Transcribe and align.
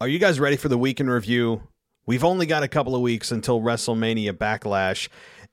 Are 0.00 0.06
you 0.06 0.20
guys 0.20 0.38
ready 0.38 0.56
for 0.56 0.68
the 0.68 0.78
week 0.78 1.00
in 1.00 1.10
review? 1.10 1.62
We've 2.06 2.22
only 2.22 2.46
got 2.46 2.62
a 2.62 2.68
couple 2.68 2.94
of 2.94 3.00
weeks 3.00 3.32
until 3.32 3.60
WrestleMania 3.60 4.30
Backlash, 4.30 5.08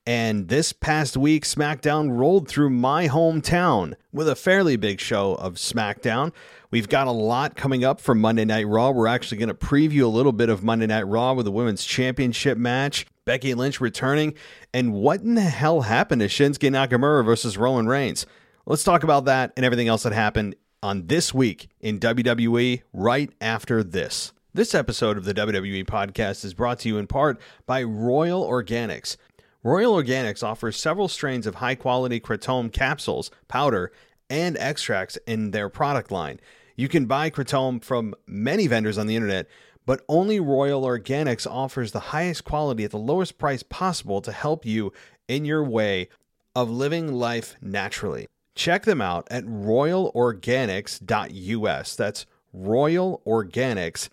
and 0.06 0.46
this 0.46 0.72
past 0.72 1.16
week, 1.16 1.44
SmackDown 1.44 2.16
rolled 2.16 2.46
through 2.46 2.70
my 2.70 3.08
hometown 3.08 3.94
with 4.12 4.28
a 4.28 4.36
fairly 4.36 4.76
big 4.76 5.00
show 5.00 5.34
of 5.34 5.54
SmackDown. 5.54 6.32
We've 6.70 6.88
got 6.88 7.08
a 7.08 7.10
lot 7.10 7.56
coming 7.56 7.82
up 7.82 8.00
for 8.00 8.14
Monday 8.14 8.44
Night 8.44 8.68
Raw. 8.68 8.92
We're 8.92 9.08
actually 9.08 9.38
going 9.38 9.48
to 9.48 9.54
preview 9.54 10.04
a 10.04 10.06
little 10.06 10.30
bit 10.30 10.48
of 10.48 10.62
Monday 10.62 10.86
Night 10.86 11.08
Raw 11.08 11.32
with 11.32 11.44
the 11.44 11.50
Women's 11.50 11.84
Championship 11.84 12.56
match, 12.56 13.04
Becky 13.24 13.52
Lynch 13.52 13.80
returning, 13.80 14.32
and 14.72 14.92
what 14.92 15.22
in 15.22 15.34
the 15.34 15.40
hell 15.40 15.80
happened 15.80 16.20
to 16.20 16.28
Shinsuke 16.28 16.70
Nakamura 16.70 17.24
versus 17.24 17.58
Roman 17.58 17.88
Reigns? 17.88 18.26
Let's 18.64 18.84
talk 18.84 19.02
about 19.02 19.24
that 19.24 19.52
and 19.56 19.66
everything 19.66 19.88
else 19.88 20.04
that 20.04 20.12
happened 20.12 20.54
on 20.84 21.08
this 21.08 21.34
week 21.34 21.68
in 21.80 21.98
WWE 21.98 22.82
right 22.92 23.32
after 23.40 23.82
this. 23.82 24.32
This 24.56 24.74
episode 24.74 25.16
of 25.18 25.26
the 25.26 25.34
WWE 25.34 25.84
podcast 25.84 26.42
is 26.42 26.54
brought 26.54 26.78
to 26.78 26.88
you 26.88 26.96
in 26.96 27.06
part 27.06 27.38
by 27.66 27.82
Royal 27.82 28.42
Organics. 28.42 29.18
Royal 29.62 29.92
Organics 29.92 30.42
offers 30.42 30.78
several 30.78 31.08
strains 31.08 31.46
of 31.46 31.56
high 31.56 31.74
quality 31.74 32.18
kratom 32.20 32.72
capsules, 32.72 33.30
powder, 33.48 33.92
and 34.30 34.56
extracts 34.56 35.18
in 35.26 35.50
their 35.50 35.68
product 35.68 36.10
line. 36.10 36.40
You 36.74 36.88
can 36.88 37.04
buy 37.04 37.28
kratom 37.28 37.84
from 37.84 38.14
many 38.26 38.66
vendors 38.66 38.96
on 38.96 39.06
the 39.06 39.14
internet, 39.14 39.46
but 39.84 40.02
only 40.08 40.40
Royal 40.40 40.84
Organics 40.84 41.46
offers 41.46 41.92
the 41.92 42.00
highest 42.00 42.44
quality 42.44 42.84
at 42.84 42.92
the 42.92 42.96
lowest 42.96 43.36
price 43.36 43.62
possible 43.62 44.22
to 44.22 44.32
help 44.32 44.64
you 44.64 44.90
in 45.28 45.44
your 45.44 45.64
way 45.64 46.08
of 46.54 46.70
living 46.70 47.12
life 47.12 47.56
naturally. 47.60 48.26
Check 48.54 48.84
them 48.84 49.02
out 49.02 49.28
at 49.30 49.44
royalorganics.us. 49.44 51.94
That's 51.94 52.24
royalorganics.us. 52.56 54.08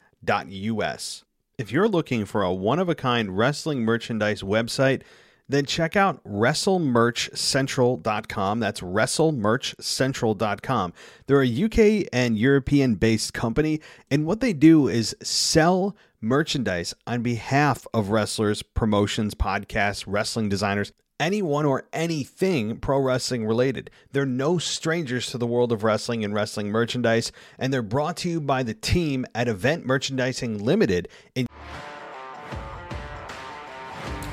If 1.58 1.72
you're 1.72 1.88
looking 1.88 2.26
for 2.26 2.44
a 2.44 2.54
one 2.54 2.80
of 2.80 2.90
a 2.90 2.96
kind 2.96 3.38
wrestling 3.38 3.82
merchandise 3.82 4.42
website, 4.42 5.04
then 5.50 5.66
check 5.66 5.96
out 5.96 6.24
WrestleMerchCentral.com. 6.24 8.60
That's 8.60 8.82
WrestleMerchCentral.com. 8.82 10.94
They're 11.28 11.44
a 11.44 11.64
UK 11.64 12.08
and 12.14 12.36
European 12.38 12.96
based 12.96 13.34
company, 13.34 13.82
and 14.10 14.26
what 14.26 14.40
they 14.40 14.54
do 14.54 14.88
is 14.88 15.14
sell 15.22 15.96
merchandise 16.22 16.94
on 17.06 17.22
behalf 17.22 17.86
of 17.94 18.10
wrestlers, 18.10 18.64
promotions, 18.64 19.36
podcasts, 19.36 20.06
wrestling 20.08 20.50
designers 20.50 20.92
anyone 21.20 21.66
or 21.66 21.84
anything 21.94 22.78
pro 22.78 23.00
wrestling 23.00 23.46
related. 23.46 23.90
They're 24.12 24.26
no 24.26 24.58
strangers 24.58 25.28
to 25.32 25.38
the 25.38 25.48
world 25.48 25.72
of 25.72 25.84
wrestling 25.84 26.24
and 26.24 26.34
wrestling 26.34 26.70
merchandise, 26.70 27.32
and 27.58 27.74
they're 27.74 27.82
brought 27.82 28.18
to 28.18 28.30
you 28.30 28.42
by 28.42 28.64
the 28.64 28.74
team 28.74 29.26
at 29.36 29.48
Event 29.48 29.86
Merchandising 29.86 30.64
Limited. 30.64 31.08
In- 31.36 31.48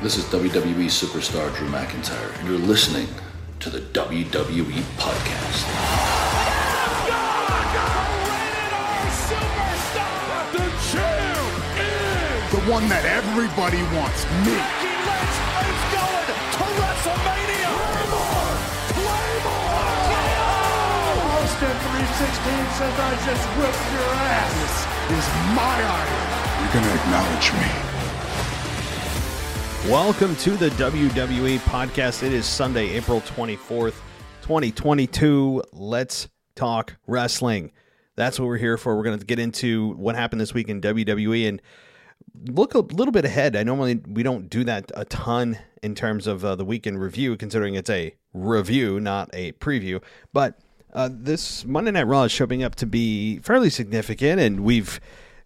this 0.02 0.16
is 0.16 0.24
WWE 0.24 0.86
superstar 0.86 1.54
Drew 1.56 1.68
McIntyre, 1.68 2.38
and 2.40 2.48
you're 2.48 2.58
listening 2.58 3.08
to 3.60 3.68
the 3.68 3.80
WWE 3.80 4.82
Podcast. 4.96 5.66
The 12.50 12.58
one 12.68 12.88
that 12.88 13.04
everybody 13.04 13.80
wants, 13.94 14.24
me. 14.44 14.99
Says 22.06 22.98
I 22.98 23.12
just 23.26 23.44
whipped 23.58 23.92
your 23.92 24.12
ass. 24.14 24.54
This 25.08 25.18
is 25.18 25.26
my 25.54 25.76
iron. 25.84 26.20
You're 26.62 26.72
going 26.72 26.86
to 26.86 26.94
acknowledge 27.02 27.52
me. 27.52 27.68
Welcome 29.92 30.34
to 30.36 30.50
the 30.56 30.70
WWE 30.70 31.58
podcast. 31.58 32.22
It 32.22 32.32
is 32.32 32.46
Sunday, 32.46 32.88
April 32.90 33.20
24th, 33.20 33.96
2022. 34.40 35.62
Let's 35.72 36.28
talk 36.54 36.96
wrestling. 37.06 37.72
That's 38.16 38.38
what 38.38 38.46
we're 38.46 38.56
here 38.56 38.78
for. 38.78 38.96
We're 38.96 39.02
going 39.02 39.18
to 39.18 39.26
get 39.26 39.38
into 39.38 39.94
what 39.94 40.14
happened 40.14 40.40
this 40.40 40.54
week 40.54 40.70
in 40.70 40.80
WWE 40.80 41.48
and 41.48 41.60
look 42.46 42.74
a 42.74 42.78
little 42.78 43.12
bit 43.12 43.26
ahead. 43.26 43.56
I 43.56 43.62
normally 43.62 44.00
we 44.06 44.22
don't 44.22 44.48
do 44.48 44.64
that 44.64 44.90
a 44.94 45.04
ton 45.04 45.58
in 45.82 45.94
terms 45.94 46.26
of 46.26 46.44
uh, 46.46 46.54
the 46.54 46.64
weekend 46.64 46.98
review, 47.00 47.36
considering 47.36 47.74
it's 47.74 47.90
a 47.90 48.14
review, 48.32 49.00
not 49.00 49.28
a 49.34 49.52
preview. 49.52 50.02
But 50.32 50.58
uh, 50.92 51.08
this 51.12 51.64
Monday 51.64 51.90
Night 51.90 52.06
Raw 52.06 52.24
is 52.24 52.32
shaping 52.32 52.62
up 52.62 52.74
to 52.76 52.86
be 52.86 53.38
fairly 53.38 53.70
significant, 53.70 54.40
and 54.40 54.60
we've 54.60 55.00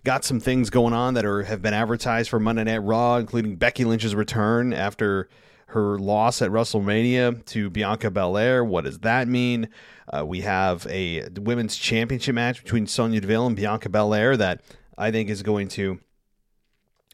got 0.04 0.24
some 0.24 0.40
things 0.40 0.70
going 0.70 0.92
on 0.92 1.14
that 1.14 1.24
are 1.24 1.44
have 1.44 1.62
been 1.62 1.74
advertised 1.74 2.30
for 2.30 2.38
Monday 2.38 2.64
Night 2.64 2.78
Raw, 2.78 3.16
including 3.16 3.56
Becky 3.56 3.84
Lynch's 3.84 4.14
return 4.14 4.72
after 4.72 5.28
her 5.68 5.98
loss 5.98 6.40
at 6.40 6.50
WrestleMania 6.50 7.44
to 7.46 7.68
Bianca 7.68 8.10
Belair. 8.10 8.64
What 8.64 8.84
does 8.84 9.00
that 9.00 9.26
mean? 9.28 9.68
Uh, 10.08 10.24
we 10.24 10.42
have 10.42 10.86
a 10.88 11.28
women's 11.36 11.76
championship 11.76 12.34
match 12.34 12.62
between 12.62 12.86
Sonya 12.86 13.20
Deville 13.20 13.46
and 13.46 13.56
Bianca 13.56 13.88
Belair 13.88 14.36
that 14.36 14.62
I 14.96 15.10
think 15.10 15.30
is 15.30 15.42
going 15.42 15.68
to 15.68 15.98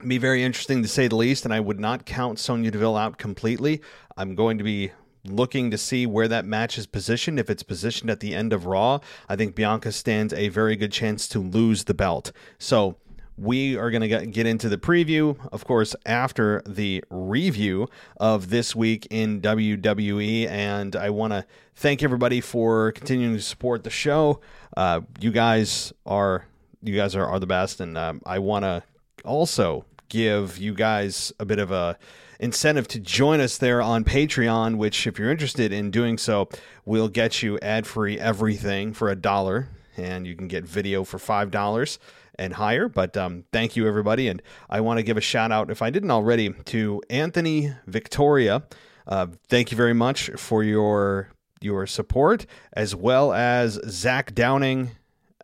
be 0.06 0.18
very 0.18 0.42
interesting 0.42 0.82
to 0.82 0.88
say 0.88 1.08
the 1.08 1.16
least. 1.16 1.44
And 1.44 1.54
I 1.54 1.60
would 1.60 1.80
not 1.80 2.04
count 2.04 2.38
Sonya 2.38 2.70
Deville 2.70 2.96
out 2.96 3.18
completely. 3.18 3.80
I'm 4.16 4.34
going 4.34 4.58
to 4.58 4.64
be 4.64 4.92
looking 5.24 5.70
to 5.70 5.78
see 5.78 6.06
where 6.06 6.28
that 6.28 6.44
match 6.44 6.78
is 6.78 6.86
positioned. 6.86 7.38
If 7.38 7.50
it's 7.50 7.62
positioned 7.62 8.10
at 8.10 8.20
the 8.20 8.34
end 8.34 8.52
of 8.52 8.66
Raw, 8.66 9.00
I 9.28 9.36
think 9.36 9.54
Bianca 9.54 9.92
stands 9.92 10.32
a 10.32 10.48
very 10.48 10.76
good 10.76 10.92
chance 10.92 11.28
to 11.28 11.38
lose 11.38 11.84
the 11.84 11.94
belt. 11.94 12.32
So 12.58 12.96
we 13.40 13.76
are 13.76 13.90
going 13.90 14.08
to 14.08 14.26
get 14.26 14.46
into 14.46 14.68
the 14.68 14.76
preview, 14.76 15.36
of 15.50 15.64
course, 15.64 15.96
after 16.04 16.62
the 16.66 17.02
review 17.10 17.88
of 18.18 18.50
this 18.50 18.76
week 18.76 19.06
in 19.10 19.40
WWE. 19.40 20.46
And 20.48 20.94
I 20.94 21.08
want 21.10 21.32
to 21.32 21.46
thank 21.74 22.02
everybody 22.02 22.42
for 22.42 22.92
continuing 22.92 23.34
to 23.34 23.42
support 23.42 23.82
the 23.82 23.90
show. 23.90 24.40
Uh, 24.76 25.00
you 25.20 25.30
guys 25.30 25.92
are 26.04 26.46
you 26.82 26.96
guys 26.96 27.14
are, 27.14 27.26
are 27.26 27.38
the 27.38 27.46
best, 27.46 27.80
and 27.80 27.96
um, 27.98 28.22
I 28.24 28.38
want 28.38 28.64
to 28.64 28.82
also 29.24 29.84
give 30.08 30.58
you 30.58 30.74
guys 30.74 31.32
a 31.38 31.44
bit 31.44 31.58
of 31.58 31.70
a 31.70 31.98
incentive 32.40 32.88
to 32.88 32.98
join 32.98 33.38
us 33.38 33.58
there 33.58 33.80
on 33.80 34.02
Patreon, 34.02 34.76
which, 34.76 35.06
if 35.06 35.18
you're 35.18 35.30
interested 35.30 35.72
in 35.72 35.92
doing 35.92 36.18
so, 36.18 36.48
will 36.84 37.08
get 37.08 37.42
you 37.42 37.58
ad 37.60 37.86
free 37.86 38.18
everything 38.18 38.92
for 38.92 39.08
a 39.08 39.14
dollar, 39.14 39.68
and 39.96 40.26
you 40.26 40.34
can 40.34 40.48
get 40.48 40.64
video 40.64 41.04
for 41.04 41.20
five 41.20 41.52
dollars 41.52 42.00
and 42.36 42.54
higher. 42.54 42.88
But 42.88 43.16
um, 43.16 43.44
thank 43.52 43.76
you, 43.76 43.86
everybody, 43.86 44.26
and 44.26 44.42
I 44.68 44.80
want 44.80 44.98
to 44.98 45.04
give 45.04 45.16
a 45.16 45.20
shout 45.20 45.52
out, 45.52 45.70
if 45.70 45.82
I 45.82 45.90
didn't 45.90 46.10
already, 46.10 46.50
to 46.50 47.02
Anthony 47.10 47.72
Victoria. 47.86 48.64
Uh, 49.06 49.26
thank 49.48 49.70
you 49.70 49.76
very 49.76 49.94
much 49.94 50.30
for 50.36 50.64
your 50.64 51.28
your 51.60 51.86
support, 51.86 52.46
as 52.72 52.96
well 52.96 53.34
as 53.34 53.78
Zach 53.86 54.34
Downing 54.34 54.92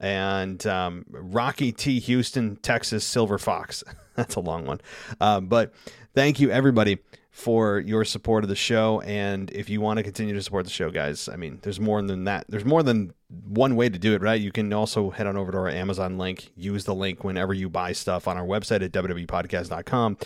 and 0.00 0.66
um, 0.66 1.04
Rocky 1.10 1.72
T. 1.72 1.98
Houston, 2.00 2.56
Texas 2.56 3.04
Silver 3.04 3.38
Fox. 3.38 3.84
That's 4.16 4.34
a 4.34 4.40
long 4.40 4.64
one, 4.64 4.80
uh, 5.20 5.40
but 5.40 5.74
thank 6.14 6.40
you 6.40 6.50
everybody 6.50 6.98
for 7.36 7.80
your 7.80 8.02
support 8.02 8.44
of 8.44 8.48
the 8.48 8.56
show. 8.56 9.02
And 9.02 9.50
if 9.50 9.68
you 9.68 9.82
want 9.82 9.98
to 9.98 10.02
continue 10.02 10.32
to 10.32 10.42
support 10.42 10.64
the 10.64 10.70
show, 10.70 10.90
guys, 10.90 11.28
I 11.28 11.36
mean, 11.36 11.58
there's 11.60 11.78
more 11.78 12.00
than 12.00 12.24
that. 12.24 12.46
There's 12.48 12.64
more 12.64 12.82
than 12.82 13.12
one 13.28 13.76
way 13.76 13.90
to 13.90 13.98
do 13.98 14.14
it, 14.14 14.22
right? 14.22 14.40
You 14.40 14.50
can 14.50 14.72
also 14.72 15.10
head 15.10 15.26
on 15.26 15.36
over 15.36 15.52
to 15.52 15.58
our 15.58 15.68
Amazon 15.68 16.16
link, 16.16 16.50
use 16.56 16.84
the 16.86 16.94
link 16.94 17.24
whenever 17.24 17.52
you 17.52 17.68
buy 17.68 17.92
stuff 17.92 18.26
on 18.26 18.38
our 18.38 18.46
website 18.46 18.82
at 18.82 18.90
www.podcast.com, 18.90 20.16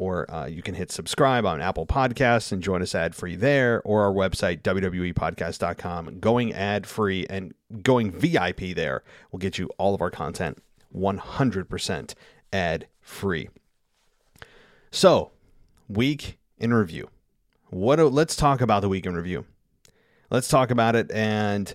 or 0.00 0.28
uh, 0.32 0.46
you 0.46 0.62
can 0.62 0.74
hit 0.74 0.90
subscribe 0.90 1.44
on 1.44 1.60
Apple 1.60 1.84
Podcasts 1.84 2.52
and 2.52 2.62
join 2.62 2.80
us 2.80 2.94
ad 2.94 3.14
free 3.14 3.36
there, 3.36 3.82
or 3.84 4.02
our 4.02 4.10
website, 4.10 4.62
www.podcast.com. 4.62 6.20
Going 6.20 6.54
ad 6.54 6.86
free 6.86 7.26
and 7.28 7.52
going 7.82 8.10
VIP 8.10 8.74
there 8.74 9.02
will 9.30 9.38
get 9.38 9.58
you 9.58 9.68
all 9.76 9.94
of 9.94 10.00
our 10.00 10.10
content 10.10 10.56
100% 10.96 12.14
ad 12.50 12.86
free. 13.02 13.50
So, 14.90 15.32
week 15.86 16.38
in 16.56 16.72
review. 16.72 17.10
What? 17.68 17.98
Let's 17.98 18.36
talk 18.36 18.62
about 18.62 18.80
the 18.80 18.88
week 18.88 19.04
in 19.04 19.14
review. 19.14 19.44
Let's 20.30 20.48
talk 20.48 20.70
about 20.70 20.96
it. 20.96 21.10
And 21.12 21.74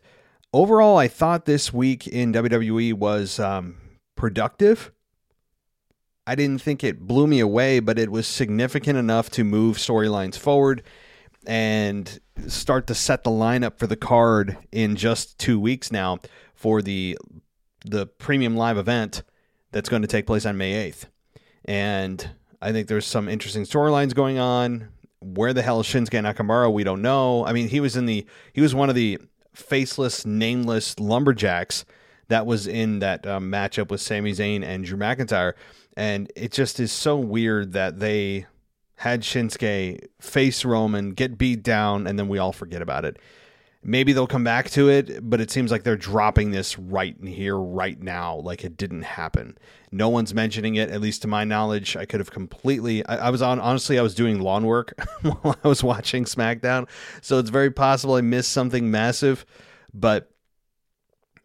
overall, 0.51 0.97
I 0.97 1.07
thought 1.07 1.45
this 1.45 1.71
week 1.71 2.07
in 2.07 2.33
WWE 2.33 2.95
was 2.95 3.39
um, 3.39 3.77
productive. 4.15 4.91
I 6.27 6.35
didn't 6.35 6.61
think 6.61 6.83
it 6.83 7.01
blew 7.01 7.27
me 7.27 7.39
away, 7.39 7.79
but 7.79 7.99
it 7.99 8.09
was 8.11 8.27
significant 8.27 8.97
enough 8.97 9.29
to 9.31 9.43
move 9.43 9.77
storylines 9.77 10.37
forward 10.37 10.83
and 11.45 12.19
start 12.47 12.87
to 12.87 12.95
set 12.95 13.23
the 13.23 13.29
lineup 13.29 13.77
for 13.77 13.87
the 13.87 13.95
card 13.95 14.57
in 14.71 14.95
just 14.95 15.37
two 15.37 15.59
weeks 15.59 15.91
now 15.91 16.19
for 16.53 16.81
the 16.81 17.17
the 17.85 18.07
premium 18.07 18.55
live 18.55 18.77
event 18.77 19.21
that's 19.71 19.89
going 19.89 20.01
to 20.01 20.07
take 20.07 20.25
place 20.25 20.45
on 20.45 20.57
May 20.57 20.89
8th. 20.89 21.05
And 21.65 22.31
I 22.61 22.71
think 22.71 22.87
there's 22.87 23.05
some 23.05 23.29
interesting 23.29 23.63
storylines 23.63 24.15
going 24.15 24.39
on. 24.39 24.87
Where 25.19 25.53
the 25.53 25.61
hell 25.61 25.79
is 25.81 25.85
Shinsuke 25.85 26.21
Nakamura? 26.23 26.71
We 26.73 26.83
don't 26.83 27.03
know. 27.03 27.45
I 27.45 27.53
mean, 27.53 27.67
he 27.67 27.79
was 27.79 27.95
in 27.95 28.05
the 28.05 28.25
he 28.53 28.61
was 28.61 28.73
one 28.73 28.89
of 28.89 28.95
the 28.95 29.19
faceless, 29.53 30.25
nameless 30.25 30.99
lumberjacks 30.99 31.85
that 32.27 32.45
was 32.45 32.67
in 32.67 32.99
that 32.99 33.25
um, 33.27 33.51
matchup 33.51 33.89
with 33.89 34.01
Sami 34.01 34.31
Zayn 34.31 34.63
and 34.63 34.83
Drew 34.83 34.97
McIntyre, 34.97 35.53
and 35.95 36.31
it 36.35 36.51
just 36.51 36.79
is 36.79 36.91
so 36.91 37.17
weird 37.17 37.73
that 37.73 37.99
they 37.99 38.45
had 38.97 39.21
Shinsuke 39.21 39.99
face 40.19 40.65
Roman, 40.65 41.11
get 41.11 41.37
beat 41.37 41.63
down, 41.63 42.07
and 42.07 42.17
then 42.17 42.27
we 42.27 42.37
all 42.37 42.51
forget 42.51 42.81
about 42.81 43.05
it. 43.05 43.17
Maybe 43.87 44.13
they'll 44.13 44.25
come 44.25 44.43
back 44.43 44.71
to 44.71 44.89
it, 44.89 45.29
but 45.29 45.39
it 45.39 45.51
seems 45.51 45.69
like 45.69 45.83
they're 45.83 45.95
dropping 45.95 46.49
this 46.49 46.79
right 46.79 47.15
in 47.19 47.27
here, 47.27 47.55
right 47.55 48.01
now, 48.01 48.37
like 48.37 48.63
it 48.63 48.77
didn't 48.77 49.03
happen. 49.03 49.59
No 49.91 50.09
one's 50.09 50.33
mentioning 50.33 50.75
it, 50.75 50.89
at 50.89 51.01
least 51.01 51.21
to 51.21 51.27
my 51.27 51.43
knowledge. 51.43 51.95
I 51.95 52.05
could 52.05 52.19
have 52.19 52.31
completely. 52.31 53.05
I, 53.05 53.27
I 53.27 53.29
was 53.29 53.43
on, 53.43 53.59
honestly, 53.59 53.99
I 53.99 54.01
was 54.01 54.15
doing 54.15 54.41
lawn 54.41 54.65
work 54.65 54.95
while 55.21 55.55
I 55.63 55.67
was 55.67 55.83
watching 55.83 56.25
SmackDown. 56.25 56.89
So 57.21 57.37
it's 57.37 57.51
very 57.51 57.69
possible 57.69 58.15
I 58.15 58.21
missed 58.21 58.51
something 58.51 58.89
massive, 58.89 59.45
but 59.93 60.31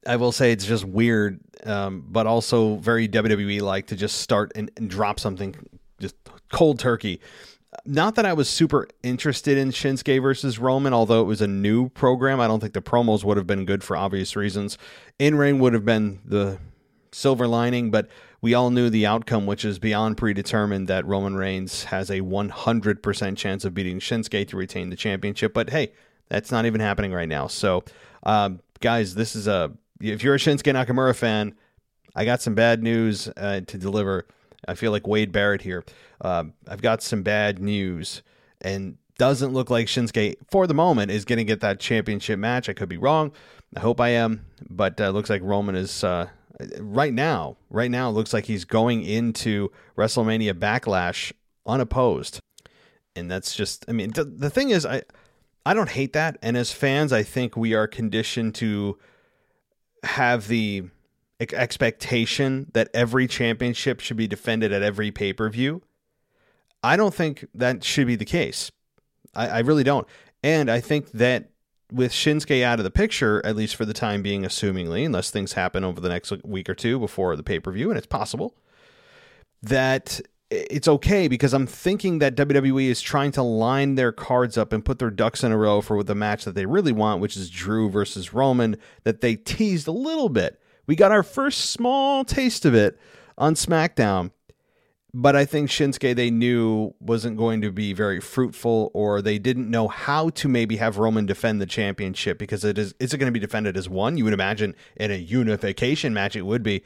I 0.06 0.16
will 0.16 0.32
say 0.32 0.52
it's 0.52 0.64
just 0.66 0.84
weird, 0.84 1.40
um, 1.64 2.04
but 2.08 2.26
also 2.26 2.76
very 2.76 3.08
WWE 3.08 3.60
like 3.60 3.88
to 3.88 3.96
just 3.96 4.18
start 4.18 4.52
and, 4.54 4.70
and 4.76 4.88
drop 4.88 5.20
something 5.20 5.54
just 5.98 6.16
cold 6.50 6.78
turkey 6.78 7.20
not 7.84 8.16
that 8.16 8.26
I 8.26 8.32
was 8.32 8.48
super 8.48 8.88
interested 9.02 9.56
in 9.56 9.70
Shinsuke 9.70 10.20
versus 10.20 10.58
Roman, 10.58 10.92
although 10.92 11.20
it 11.20 11.24
was 11.24 11.40
a 11.40 11.46
new 11.46 11.88
program. 11.90 12.40
I 12.40 12.46
don't 12.46 12.60
think 12.60 12.72
the 12.72 12.82
promos 12.82 13.24
would 13.24 13.36
have 13.36 13.46
been 13.46 13.64
good 13.64 13.84
for 13.84 13.96
obvious 13.96 14.34
reasons. 14.36 14.76
In 15.18 15.36
ring 15.36 15.58
would 15.60 15.72
have 15.72 15.84
been 15.84 16.20
the 16.24 16.58
silver 17.12 17.46
lining, 17.46 17.90
but 17.90 18.08
we 18.40 18.54
all 18.54 18.70
knew 18.70 18.90
the 18.90 19.06
outcome, 19.06 19.46
which 19.46 19.64
is 19.64 19.78
beyond 19.78 20.16
predetermined 20.16 20.88
that 20.88 21.06
Roman 21.06 21.36
Reigns 21.36 21.84
has 21.84 22.10
a 22.10 22.20
100% 22.20 23.36
chance 23.36 23.64
of 23.64 23.74
beating 23.74 24.00
Shinsuke 24.00 24.48
to 24.48 24.56
retain 24.56 24.90
the 24.90 24.96
championship. 24.96 25.54
But 25.54 25.70
hey, 25.70 25.92
that's 26.28 26.50
not 26.50 26.66
even 26.66 26.80
happening 26.80 27.12
right 27.12 27.28
now. 27.28 27.46
So, 27.46 27.84
um, 28.24 28.60
guys, 28.80 29.14
this 29.14 29.36
is 29.36 29.46
a. 29.46 29.72
If 30.00 30.24
you're 30.24 30.34
a 30.34 30.38
Shinsuke 30.38 30.72
Nakamura 30.72 31.14
fan, 31.14 31.54
I 32.14 32.24
got 32.24 32.40
some 32.40 32.54
bad 32.54 32.82
news 32.82 33.28
uh, 33.36 33.60
to 33.66 33.78
deliver. 33.78 34.26
I 34.66 34.74
feel 34.74 34.92
like 34.92 35.06
Wade 35.06 35.32
Barrett 35.32 35.62
here. 35.62 35.84
Uh, 36.20 36.44
I've 36.68 36.82
got 36.82 37.02
some 37.02 37.22
bad 37.22 37.60
news, 37.60 38.22
and 38.60 38.96
doesn't 39.18 39.52
look 39.52 39.68
like 39.68 39.86
Shinsuke 39.86 40.36
for 40.50 40.66
the 40.66 40.74
moment 40.74 41.10
is 41.10 41.26
going 41.26 41.36
to 41.36 41.44
get 41.44 41.60
that 41.60 41.78
championship 41.78 42.38
match. 42.38 42.68
I 42.68 42.72
could 42.72 42.88
be 42.88 42.96
wrong. 42.96 43.32
I 43.76 43.80
hope 43.80 44.00
I 44.00 44.08
am, 44.08 44.46
but 44.68 45.00
uh, 45.00 45.10
looks 45.10 45.28
like 45.28 45.42
Roman 45.42 45.76
is 45.76 46.02
uh, 46.02 46.28
right 46.78 47.12
now. 47.12 47.56
Right 47.68 47.90
now, 47.90 48.10
looks 48.10 48.32
like 48.32 48.46
he's 48.46 48.64
going 48.64 49.02
into 49.02 49.70
WrestleMania 49.96 50.54
Backlash 50.54 51.32
unopposed, 51.66 52.40
and 53.14 53.30
that's 53.30 53.54
just. 53.54 53.84
I 53.88 53.92
mean, 53.92 54.12
the, 54.12 54.24
the 54.24 54.50
thing 54.50 54.70
is, 54.70 54.86
I 54.86 55.02
I 55.64 55.74
don't 55.74 55.90
hate 55.90 56.14
that, 56.14 56.38
and 56.42 56.56
as 56.56 56.72
fans, 56.72 57.12
I 57.12 57.22
think 57.22 57.56
we 57.56 57.74
are 57.74 57.86
conditioned 57.86 58.54
to 58.56 58.98
have 60.04 60.48
the 60.48 60.84
expectation 61.40 62.70
that 62.74 62.88
every 62.92 63.26
championship 63.26 64.00
should 64.00 64.16
be 64.16 64.26
defended 64.26 64.72
at 64.72 64.82
every 64.82 65.10
pay 65.10 65.32
per 65.32 65.48
view. 65.48 65.82
I 66.82 66.96
don't 66.96 67.14
think 67.14 67.46
that 67.54 67.84
should 67.84 68.06
be 68.06 68.16
the 68.16 68.24
case. 68.24 68.70
I, 69.34 69.48
I, 69.48 69.58
really 69.60 69.84
don't. 69.84 70.06
And 70.42 70.70
I 70.70 70.80
think 70.80 71.10
that 71.12 71.50
with 71.92 72.12
Shinsuke 72.12 72.62
out 72.62 72.78
of 72.78 72.84
the 72.84 72.90
picture, 72.90 73.44
at 73.44 73.56
least 73.56 73.76
for 73.76 73.84
the 73.84 73.92
time 73.92 74.22
being, 74.22 74.42
assumingly, 74.42 75.04
unless 75.04 75.30
things 75.30 75.54
happen 75.54 75.84
over 75.84 76.00
the 76.00 76.08
next 76.08 76.32
week 76.44 76.68
or 76.68 76.74
two 76.74 76.98
before 76.98 77.36
the 77.36 77.42
pay 77.42 77.60
per 77.60 77.72
view, 77.72 77.90
and 77.90 77.98
it's 77.98 78.06
possible, 78.06 78.54
that 79.62 80.20
it's 80.50 80.88
okay 80.88 81.28
because 81.28 81.52
I'm 81.52 81.66
thinking 81.66 82.18
that 82.18 82.34
WWE 82.34 82.86
is 82.86 83.00
trying 83.00 83.32
to 83.32 83.42
line 83.42 83.94
their 83.94 84.12
cards 84.12 84.58
up 84.58 84.72
and 84.72 84.84
put 84.84 84.98
their 84.98 85.10
ducks 85.10 85.44
in 85.44 85.52
a 85.52 85.56
row 85.56 85.80
for 85.80 86.02
the 86.02 86.14
match 86.14 86.44
that 86.44 86.54
they 86.54 86.66
really 86.66 86.92
want, 86.92 87.20
which 87.20 87.36
is 87.36 87.50
Drew 87.50 87.88
versus 87.88 88.32
Roman, 88.32 88.76
that 89.04 89.20
they 89.20 89.36
teased 89.36 89.86
a 89.86 89.92
little 89.92 90.28
bit 90.28 90.60
we 90.90 90.96
got 90.96 91.12
our 91.12 91.22
first 91.22 91.70
small 91.70 92.24
taste 92.24 92.64
of 92.64 92.74
it 92.74 92.98
on 93.38 93.54
SmackDown, 93.54 94.32
but 95.14 95.36
I 95.36 95.44
think 95.44 95.70
Shinsuke 95.70 96.16
they 96.16 96.32
knew 96.32 96.96
wasn't 96.98 97.36
going 97.36 97.60
to 97.60 97.70
be 97.70 97.92
very 97.92 98.20
fruitful, 98.20 98.90
or 98.92 99.22
they 99.22 99.38
didn't 99.38 99.70
know 99.70 99.86
how 99.86 100.30
to 100.30 100.48
maybe 100.48 100.78
have 100.78 100.98
Roman 100.98 101.26
defend 101.26 101.60
the 101.60 101.66
championship 101.66 102.38
because 102.38 102.64
it 102.64 102.76
is 102.76 102.92
is 102.98 103.14
it 103.14 103.18
going 103.18 103.32
to 103.32 103.32
be 103.32 103.38
defended 103.38 103.76
as 103.76 103.88
one? 103.88 104.16
You 104.16 104.24
would 104.24 104.32
imagine 104.32 104.74
in 104.96 105.12
a 105.12 105.14
unification 105.14 106.12
match 106.12 106.34
it 106.34 106.42
would 106.42 106.64
be, 106.64 106.82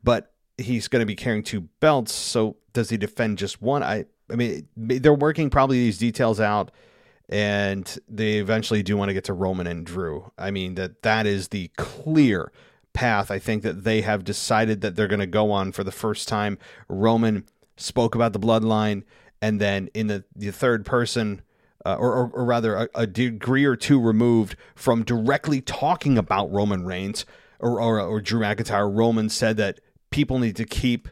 but 0.00 0.32
he's 0.60 0.88
going 0.88 1.00
to 1.00 1.06
be 1.06 1.16
carrying 1.16 1.42
two 1.42 1.62
belts, 1.80 2.12
so 2.12 2.56
does 2.72 2.90
he 2.90 2.96
defend 2.96 3.38
just 3.38 3.60
one? 3.60 3.82
I 3.82 4.04
I 4.30 4.36
mean 4.36 4.68
they're 4.76 5.14
working 5.14 5.50
probably 5.50 5.78
these 5.78 5.98
details 5.98 6.40
out 6.40 6.70
and 7.28 7.98
they 8.08 8.38
eventually 8.38 8.82
do 8.82 8.96
want 8.96 9.08
to 9.08 9.14
get 9.14 9.24
to 9.24 9.32
Roman 9.32 9.66
and 9.66 9.86
Drew. 9.86 10.32
I 10.38 10.50
mean 10.50 10.74
that 10.74 11.02
that 11.02 11.26
is 11.26 11.48
the 11.48 11.68
clear 11.76 12.52
path 12.92 13.30
I 13.30 13.38
think 13.38 13.62
that 13.62 13.84
they 13.84 14.00
have 14.02 14.24
decided 14.24 14.80
that 14.80 14.96
they're 14.96 15.08
going 15.08 15.20
to 15.20 15.26
go 15.26 15.52
on 15.52 15.72
for 15.72 15.84
the 15.84 15.92
first 15.92 16.28
time. 16.28 16.58
Roman 16.88 17.44
spoke 17.76 18.14
about 18.14 18.32
the 18.32 18.40
bloodline, 18.40 19.04
and 19.40 19.60
then 19.60 19.88
in 19.94 20.08
the, 20.08 20.24
the 20.34 20.50
third 20.50 20.84
person, 20.84 21.42
uh, 21.84 21.96
or, 21.96 22.12
or, 22.12 22.30
or, 22.34 22.44
rather 22.44 22.74
a, 22.74 22.88
a, 22.94 23.06
degree 23.06 23.64
or 23.64 23.74
two 23.74 23.98
removed 23.98 24.54
from 24.74 25.02
directly 25.02 25.62
talking 25.62 26.18
about 26.18 26.52
Roman 26.52 26.84
Reigns 26.84 27.24
or, 27.58 27.80
or, 27.80 27.98
or 28.00 28.20
Drew 28.20 28.40
McIntyre, 28.40 28.94
Roman 28.94 29.30
said 29.30 29.56
that 29.56 29.80
people 30.10 30.38
need 30.38 30.56
to 30.56 30.64
keep 30.64 31.08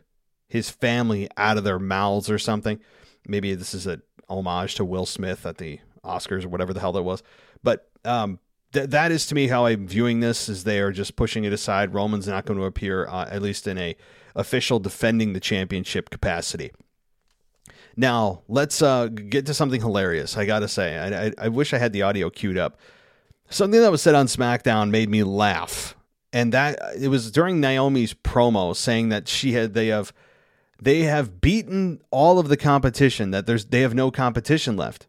his 0.49 0.71
family 0.71 1.29
out 1.37 1.59
of 1.59 1.65
their 1.65 1.79
mouths 1.79 2.31
or 2.31 2.39
something. 2.39 2.81
Maybe 3.27 3.55
this 3.55 3.75
is 3.75 3.87
an 3.87 4.03
homage 4.29 4.75
to 4.77 4.85
Will 4.85 5.07
Smith 5.07 5.45
at 5.47 5.59
the 5.59 5.81
Oscars 6.05 6.45
or 6.45 6.49
whatever 6.49 6.73
the 6.73 6.81
hell 6.81 6.93
that 6.93 7.03
was. 7.03 7.23
But 7.63 7.89
um, 8.05 8.39
th- 8.73 8.91
that 8.91 9.13
is 9.13 9.27
to 9.27 9.35
me 9.35 9.49
how 9.49 9.67
I'm 9.67 9.87
viewing 9.87 10.21
this. 10.21 10.49
Is 10.49 10.65
they 10.65 10.81
are 10.81 10.93
just 10.93 11.17
pushing 11.17 11.45
it 11.45 11.53
aside. 11.53 11.95
Roman's 11.95 12.29
not 12.29 12.47
going 12.47 12.59
to 12.59 12.65
appear, 12.65 13.07
uh, 13.07 13.29
at 13.31 13.43
least 13.43 13.67
in 13.67 13.79
a 13.79 13.97
official 14.35 14.79
defending 14.79 15.33
the 15.33 15.41
championship 15.41 16.11
capacity. 16.11 16.71
Now 17.97 18.43
let's 18.47 18.81
uh, 18.81 19.09
get 19.09 19.47
to 19.47 19.55
something 19.55 19.81
hilarious. 19.81 20.37
I 20.37 20.47
gotta 20.47 20.69
say, 20.69 20.97
I, 20.97 21.27
I, 21.27 21.33
I 21.37 21.49
wish 21.49 21.75
I 21.75 21.79
had 21.79 21.93
the 21.93 22.03
audio 22.03 22.31
queued 22.31 22.57
up. 22.57 22.79
Something 23.51 23.81
that 23.81 23.91
was 23.91 24.01
said 24.01 24.15
on 24.15 24.27
SmackDown 24.27 24.91
made 24.91 25.09
me 25.09 25.25
laugh, 25.25 25.97
and 26.33 26.53
that 26.53 26.81
uh, 26.83 26.91
it 26.99 27.09
was 27.09 27.31
during 27.31 27.61
Naomi's 27.61 28.15
promo 28.15 28.75
saying 28.75 29.09
that 29.09 29.29
she 29.29 29.53
had 29.53 29.75
they 29.75 29.89
have 29.89 30.13
they 30.81 31.03
have 31.03 31.41
beaten 31.41 32.01
all 32.11 32.39
of 32.39 32.49
the 32.49 32.57
competition 32.57 33.31
that 33.31 33.47
there's 33.47 33.67
they 33.67 33.81
have 33.81 33.95
no 33.95 34.11
competition 34.11 34.77
left. 34.77 35.07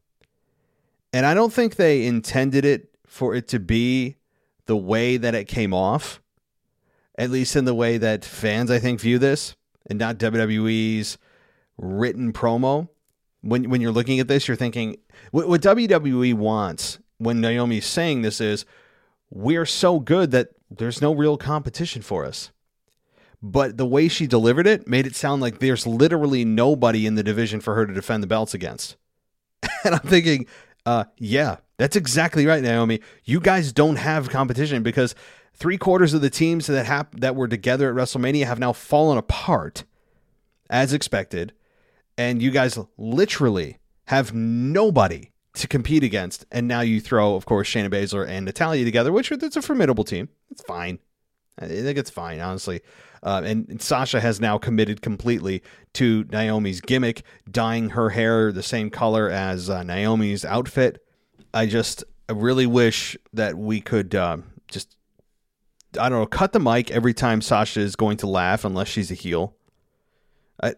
And 1.12 1.26
I 1.26 1.34
don't 1.34 1.54
think 1.54 1.76
they 1.76 2.06
intended 2.06 2.66
it 2.66 2.96
for 3.08 3.34
it 3.34 3.48
to 3.50 3.60
be 3.60 4.16
the 4.68 4.78
way 4.78 5.18
that 5.18 5.34
it 5.34 5.46
came 5.46 5.74
off, 5.74 6.22
at 7.18 7.32
least 7.32 7.56
in 7.56 7.66
the 7.66 7.74
way 7.74 7.98
that 7.98 8.24
fans, 8.24 8.70
I 8.70 8.78
think, 8.78 9.00
view 9.00 9.18
this, 9.18 9.56
and 9.90 9.98
not 9.98 10.20
WWE's 10.20 11.18
written 11.78 12.32
promo. 12.32 12.90
When 13.42 13.70
when 13.70 13.82
you're 13.82 13.92
looking 13.92 14.20
at 14.20 14.28
this, 14.28 14.48
you're 14.48 14.58
thinking 14.58 14.98
what, 15.32 15.48
what 15.48 15.62
WWE 15.62 16.34
wants 16.36 17.00
when 17.18 17.42
Naomi's 17.42 17.86
saying 17.86 18.22
this 18.22 18.40
is 18.42 18.66
we're 19.30 19.66
so 19.66 20.00
good 20.00 20.32
that 20.32 20.50
there's 20.70 21.02
no 21.02 21.14
real 21.14 21.38
competition 21.38 22.02
for 22.02 22.26
us. 22.26 22.52
But 23.42 23.78
the 23.78 23.86
way 23.86 24.08
she 24.08 24.28
delivered 24.28 24.68
it 24.68 24.88
made 24.88 25.08
it 25.08 25.16
sound 25.16 25.42
like 25.42 25.60
there's 25.60 25.88
literally 25.88 26.44
nobody 26.44 27.06
in 27.06 27.16
the 27.16 27.24
division 27.24 27.62
for 27.62 27.76
her 27.76 27.86
to 27.86 27.94
defend 27.94 28.22
the 28.22 28.28
belts 28.28 28.54
against. 28.54 28.96
And 29.86 29.96
I'm 29.96 30.02
thinking, 30.02 30.46
uh, 30.86 31.06
yeah, 31.18 31.58
that's 31.78 31.96
exactly 31.96 32.46
right, 32.46 32.62
Naomi. 32.62 33.00
You 33.24 33.40
guys 33.40 33.72
don't 33.72 33.96
have 33.96 34.30
competition 34.30 34.84
because 34.84 35.16
three 35.54 35.78
quarters 35.78 36.14
of 36.14 36.20
the 36.20 36.30
teams 36.30 36.68
that 36.68 36.86
hap- 36.86 37.18
that 37.22 37.36
were 37.36 37.48
together 37.48 37.90
at 37.90 37.96
WrestleMania 37.96 38.46
have 38.46 38.60
now 38.60 38.74
fallen 38.74 39.18
apart, 39.18 39.86
as 40.70 40.92
expected, 40.92 41.54
and 42.18 42.42
you 42.42 42.52
guys 42.52 42.78
literally 42.98 43.78
have 44.08 44.34
nobody 44.34 45.32
to 45.60 45.68
compete 45.68 46.04
against. 46.04 46.46
And 46.52 46.68
now 46.68 46.82
you 46.82 47.00
throw, 47.00 47.36
of 47.36 47.46
course, 47.46 47.70
Shayna 47.70 47.90
Baszler 47.90 48.28
and 48.28 48.46
Natalya 48.46 48.86
together, 48.86 49.12
which 49.12 49.32
it's 49.32 49.56
a 49.56 49.62
formidable 49.62 50.04
team. 50.04 50.30
It's 50.50 50.62
fine. 50.64 51.00
I 51.60 51.68
think 51.68 51.98
it's 51.98 52.10
fine, 52.10 52.40
honestly. 52.40 52.82
Uh, 53.22 53.42
and, 53.44 53.68
and, 53.68 53.82
Sasha 53.82 54.22
has 54.22 54.40
now 54.40 54.58
committed 54.58 55.02
completely 55.02 55.62
to 55.94 56.24
Naomi's 56.32 56.80
gimmick, 56.80 57.24
dyeing 57.52 57.90
her 57.90 58.12
hair 58.12 58.54
the 58.54 58.64
same 58.64 58.90
color 58.90 59.30
as 59.30 59.70
uh, 59.70 59.84
Naomi's 59.84 60.46
outfit. 60.46 61.04
I 61.54 61.66
just 61.66 62.06
I 62.30 62.32
really 62.32 62.66
wish 62.66 63.18
that 63.34 63.58
we 63.58 63.82
could 63.82 64.16
uh, 64.16 64.38
just 64.70 64.96
I 66.00 66.08
don't 66.08 66.20
know 66.20 66.26
cut 66.28 66.54
the 66.54 66.62
mic 66.62 66.92
every 66.92 67.14
time 67.14 67.42
Sasha 67.42 67.82
is 67.82 67.98
going 67.98 68.16
to 68.18 68.28
laugh, 68.28 68.64
unless 68.64 68.88
she's 68.88 69.12
a 69.12 69.16
heel. 69.16 69.56
I 70.64 70.76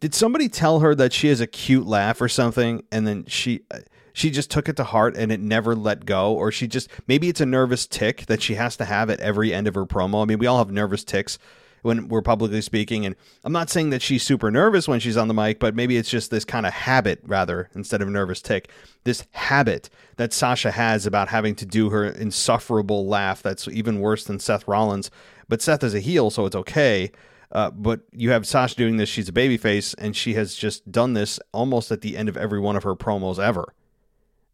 Did 0.00 0.14
somebody 0.14 0.48
tell 0.48 0.80
her 0.80 0.94
that 0.94 1.12
she 1.12 1.28
has 1.28 1.40
a 1.40 1.46
cute 1.46 1.86
laugh 1.86 2.20
or 2.20 2.28
something, 2.28 2.84
and 2.92 3.06
then 3.06 3.24
she 3.26 3.62
uh, 3.70 3.80
she 4.12 4.30
just 4.30 4.50
took 4.50 4.68
it 4.68 4.76
to 4.76 4.84
heart 4.84 5.16
and 5.16 5.30
it 5.30 5.40
never 5.40 5.74
let 5.74 6.04
go, 6.04 6.32
or 6.32 6.50
she 6.52 6.66
just 6.66 6.88
maybe 7.06 7.28
it's 7.28 7.40
a 7.40 7.46
nervous 7.46 7.86
tick 7.86 8.26
that 8.26 8.42
she 8.42 8.54
has 8.54 8.76
to 8.76 8.84
have 8.84 9.10
at 9.10 9.20
every 9.20 9.52
end 9.52 9.66
of 9.66 9.74
her 9.74 9.86
promo. 9.86 10.22
I 10.22 10.24
mean, 10.26 10.38
we 10.38 10.46
all 10.46 10.58
have 10.58 10.70
nervous 10.70 11.04
ticks 11.04 11.38
when 11.82 12.08
we're 12.08 12.22
publicly 12.22 12.60
speaking, 12.60 13.06
and 13.06 13.14
I'm 13.44 13.52
not 13.52 13.70
saying 13.70 13.90
that 13.90 14.02
she's 14.02 14.22
super 14.22 14.50
nervous 14.50 14.88
when 14.88 15.00
she's 15.00 15.16
on 15.16 15.28
the 15.28 15.34
mic, 15.34 15.60
but 15.60 15.74
maybe 15.74 15.96
it's 15.96 16.10
just 16.10 16.30
this 16.30 16.44
kind 16.44 16.66
of 16.66 16.72
habit 16.72 17.20
rather 17.24 17.70
instead 17.74 18.02
of 18.02 18.08
nervous 18.08 18.42
tick. 18.42 18.70
This 19.04 19.24
habit 19.32 19.88
that 20.16 20.32
Sasha 20.32 20.72
has 20.72 21.06
about 21.06 21.28
having 21.28 21.54
to 21.56 21.66
do 21.66 21.90
her 21.90 22.04
insufferable 22.04 23.06
laugh 23.06 23.42
that's 23.42 23.68
even 23.68 24.00
worse 24.00 24.24
than 24.24 24.40
Seth 24.40 24.66
Rollins. 24.66 25.10
But 25.48 25.62
Seth 25.62 25.84
is 25.84 25.94
a 25.94 26.00
heel, 26.00 26.30
so 26.30 26.46
it's 26.46 26.56
okay. 26.56 27.12
Uh, 27.50 27.70
but 27.70 28.00
you 28.12 28.30
have 28.30 28.46
Sasha 28.46 28.76
doing 28.76 28.98
this. 28.98 29.08
She's 29.08 29.28
a 29.28 29.32
babyface, 29.32 29.94
and 29.98 30.14
she 30.14 30.34
has 30.34 30.54
just 30.54 30.90
done 30.90 31.14
this 31.14 31.40
almost 31.52 31.90
at 31.90 32.02
the 32.02 32.16
end 32.16 32.28
of 32.28 32.36
every 32.36 32.60
one 32.60 32.76
of 32.76 32.82
her 32.82 32.94
promos 32.94 33.38
ever. 33.38 33.74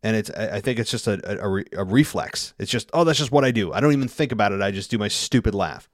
And 0.03 0.17
it's, 0.17 0.31
I 0.31 0.61
think 0.61 0.79
it's 0.79 0.91
just 0.91 1.07
a, 1.07 1.19
a, 1.43 1.65
a 1.73 1.85
reflex. 1.85 2.53
It's 2.59 2.71
just, 2.71 2.91
oh, 2.93 3.05
that's 3.05 3.19
just 3.19 3.33
what 3.33 3.45
I 3.45 3.51
do. 3.51 3.73
I 3.73 3.81
don't 3.81 3.95
even 3.95 4.07
think 4.07 4.33
about 4.33 4.53
it. 4.53 4.61
I 4.61 4.71
just 4.71 4.91
do 4.91 4.99
my 4.99 5.09
stupid 5.09 5.55
laugh. 5.55 5.89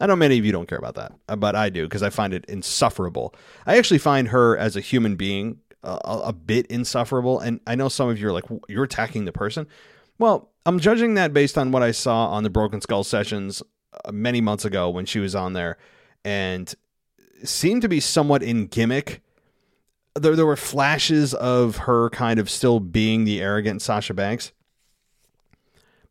I 0.00 0.06
know 0.06 0.16
many 0.16 0.38
of 0.38 0.46
you 0.46 0.50
don't 0.50 0.66
care 0.66 0.78
about 0.78 0.94
that, 0.94 1.12
uh, 1.28 1.36
but 1.36 1.54
I 1.54 1.68
do 1.68 1.84
because 1.84 2.02
I 2.02 2.08
find 2.08 2.32
it 2.32 2.46
insufferable. 2.46 3.34
I 3.66 3.76
actually 3.76 3.98
find 3.98 4.28
her 4.28 4.56
as 4.56 4.76
a 4.76 4.80
human 4.80 5.14
being 5.14 5.58
a, 5.82 5.98
a 6.04 6.32
bit 6.32 6.66
insufferable. 6.68 7.38
And 7.38 7.60
I 7.66 7.74
know 7.74 7.90
some 7.90 8.08
of 8.08 8.18
you 8.18 8.28
are 8.28 8.32
like, 8.32 8.46
you're 8.66 8.84
attacking 8.84 9.26
the 9.26 9.32
person. 9.32 9.66
Well, 10.18 10.50
I'm 10.64 10.80
judging 10.80 11.14
that 11.14 11.34
based 11.34 11.58
on 11.58 11.70
what 11.70 11.82
I 11.82 11.90
saw 11.90 12.28
on 12.28 12.44
the 12.44 12.50
Broken 12.50 12.80
Skull 12.80 13.04
sessions 13.04 13.62
uh, 14.04 14.10
many 14.10 14.40
months 14.40 14.64
ago 14.64 14.88
when 14.88 15.04
she 15.04 15.18
was 15.18 15.34
on 15.34 15.52
there 15.52 15.76
and 16.24 16.74
seemed 17.44 17.82
to 17.82 17.88
be 17.88 18.00
somewhat 18.00 18.42
in 18.42 18.66
gimmick. 18.66 19.22
There, 20.14 20.36
there 20.36 20.46
were 20.46 20.56
flashes 20.56 21.34
of 21.34 21.78
her 21.78 22.10
kind 22.10 22.38
of 22.38 22.50
still 22.50 22.80
being 22.80 23.24
the 23.24 23.40
arrogant 23.40 23.82
Sasha 23.82 24.14
Banks. 24.14 24.52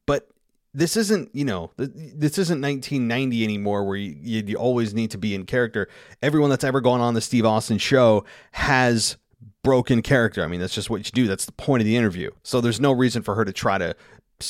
But 0.06 0.30
this 0.74 0.96
isn't, 0.98 1.30
you 1.34 1.46
know, 1.46 1.72
this 1.78 2.38
isn't 2.38 2.62
1990 2.62 3.44
anymore 3.44 3.86
where 3.86 3.98
you, 3.98 4.44
you 4.46 4.56
always 4.56 4.94
need 4.94 5.12
to 5.12 5.18
be 5.18 5.36
in 5.36 5.46
character. 5.46 5.88
Everyone 6.22 6.50
that's 6.50 6.64
ever 6.64 6.82
gone 6.82 7.02
on 7.02 7.14
the 7.14 7.22
Steve 7.22 7.46
Austin 7.46 7.78
show 7.78 8.24
has 8.54 9.18
broken 9.64 10.02
character. 10.02 10.44
I 10.44 10.48
mean, 10.48 10.60
that's 10.60 10.74
just 10.74 10.90
what 10.90 11.06
you 11.06 11.12
do. 11.12 11.28
That's 11.28 11.46
the 11.46 11.52
point 11.52 11.82
of 11.82 11.86
the 11.86 11.98
interview. 11.98 12.32
So 12.44 12.62
there's 12.62 12.80
no 12.80 12.92
reason 12.92 13.22
for 13.22 13.36
her 13.36 13.46
to 13.46 13.52
try 13.52 13.78
to, 13.78 13.96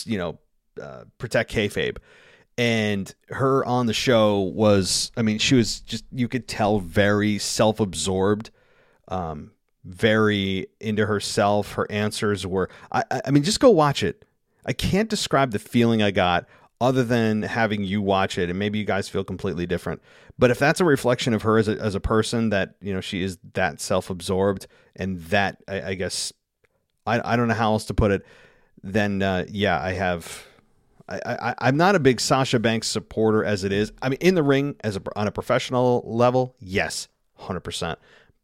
you 0.05 0.17
know, 0.17 0.37
uh, 0.81 1.03
protect 1.17 1.51
kayfabe 1.51 1.97
and 2.59 3.15
her 3.29 3.63
on 3.63 3.85
the 3.85 3.93
show 3.93 4.39
was 4.39 5.13
i 5.15 5.21
mean 5.21 5.37
she 5.37 5.55
was 5.55 5.79
just 5.79 6.03
you 6.11 6.27
could 6.27 6.45
tell 6.45 6.79
very 6.79 7.37
self-absorbed 7.37 8.51
um, 9.07 9.51
very 9.85 10.67
into 10.79 11.05
herself. 11.05 11.73
Her 11.73 11.89
answers 11.91 12.45
were 12.45 12.69
I, 12.91 13.03
I 13.25 13.31
mean 13.31 13.43
just 13.43 13.59
go 13.59 13.69
watch 13.69 14.03
it. 14.03 14.25
I 14.65 14.73
can't 14.73 15.09
describe 15.09 15.51
the 15.51 15.59
feeling 15.59 16.03
i 16.03 16.11
got 16.11 16.47
other 16.81 17.03
than 17.03 17.41
having 17.41 17.83
you 17.83 18.01
watch 18.01 18.37
it 18.37 18.49
and 18.49 18.59
maybe 18.59 18.77
you 18.77 18.85
guys 18.85 19.09
feel 19.09 19.23
completely 19.23 19.65
different. 19.65 20.01
But 20.37 20.51
if 20.51 20.59
that's 20.59 20.79
a 20.79 20.85
reflection 20.85 21.33
of 21.33 21.41
her 21.43 21.57
as 21.57 21.67
a, 21.67 21.77
as 21.79 21.95
a 21.95 21.99
person 21.99 22.49
that 22.49 22.75
you 22.81 22.93
know 22.93 23.01
she 23.01 23.23
is 23.23 23.37
that 23.53 23.79
self-absorbed 23.79 24.67
and 24.97 25.19
that 25.25 25.63
i, 25.67 25.81
I 25.81 25.93
guess 25.93 26.33
I, 27.07 27.33
I 27.33 27.35
don't 27.37 27.47
know 27.47 27.53
how 27.53 27.71
else 27.71 27.85
to 27.85 27.93
put 27.93 28.11
it 28.11 28.25
then 28.83 29.21
uh, 29.21 29.45
yeah 29.49 29.81
i 29.81 29.93
have 29.93 30.43
I, 31.09 31.55
I, 31.59 31.69
am 31.69 31.77
not 31.77 31.95
a 31.95 31.99
big 31.99 32.21
Sasha 32.21 32.59
Banks 32.59 32.87
supporter 32.87 33.43
as 33.43 33.63
it 33.63 33.71
is. 33.71 33.91
I 34.01 34.09
mean, 34.09 34.19
in 34.21 34.35
the 34.35 34.43
ring, 34.43 34.75
as 34.83 34.95
a, 34.95 35.01
on 35.15 35.27
a 35.27 35.31
professional 35.31 36.03
level, 36.05 36.55
yes, 36.59 37.07
hundred 37.35 37.61
percent. 37.61 37.97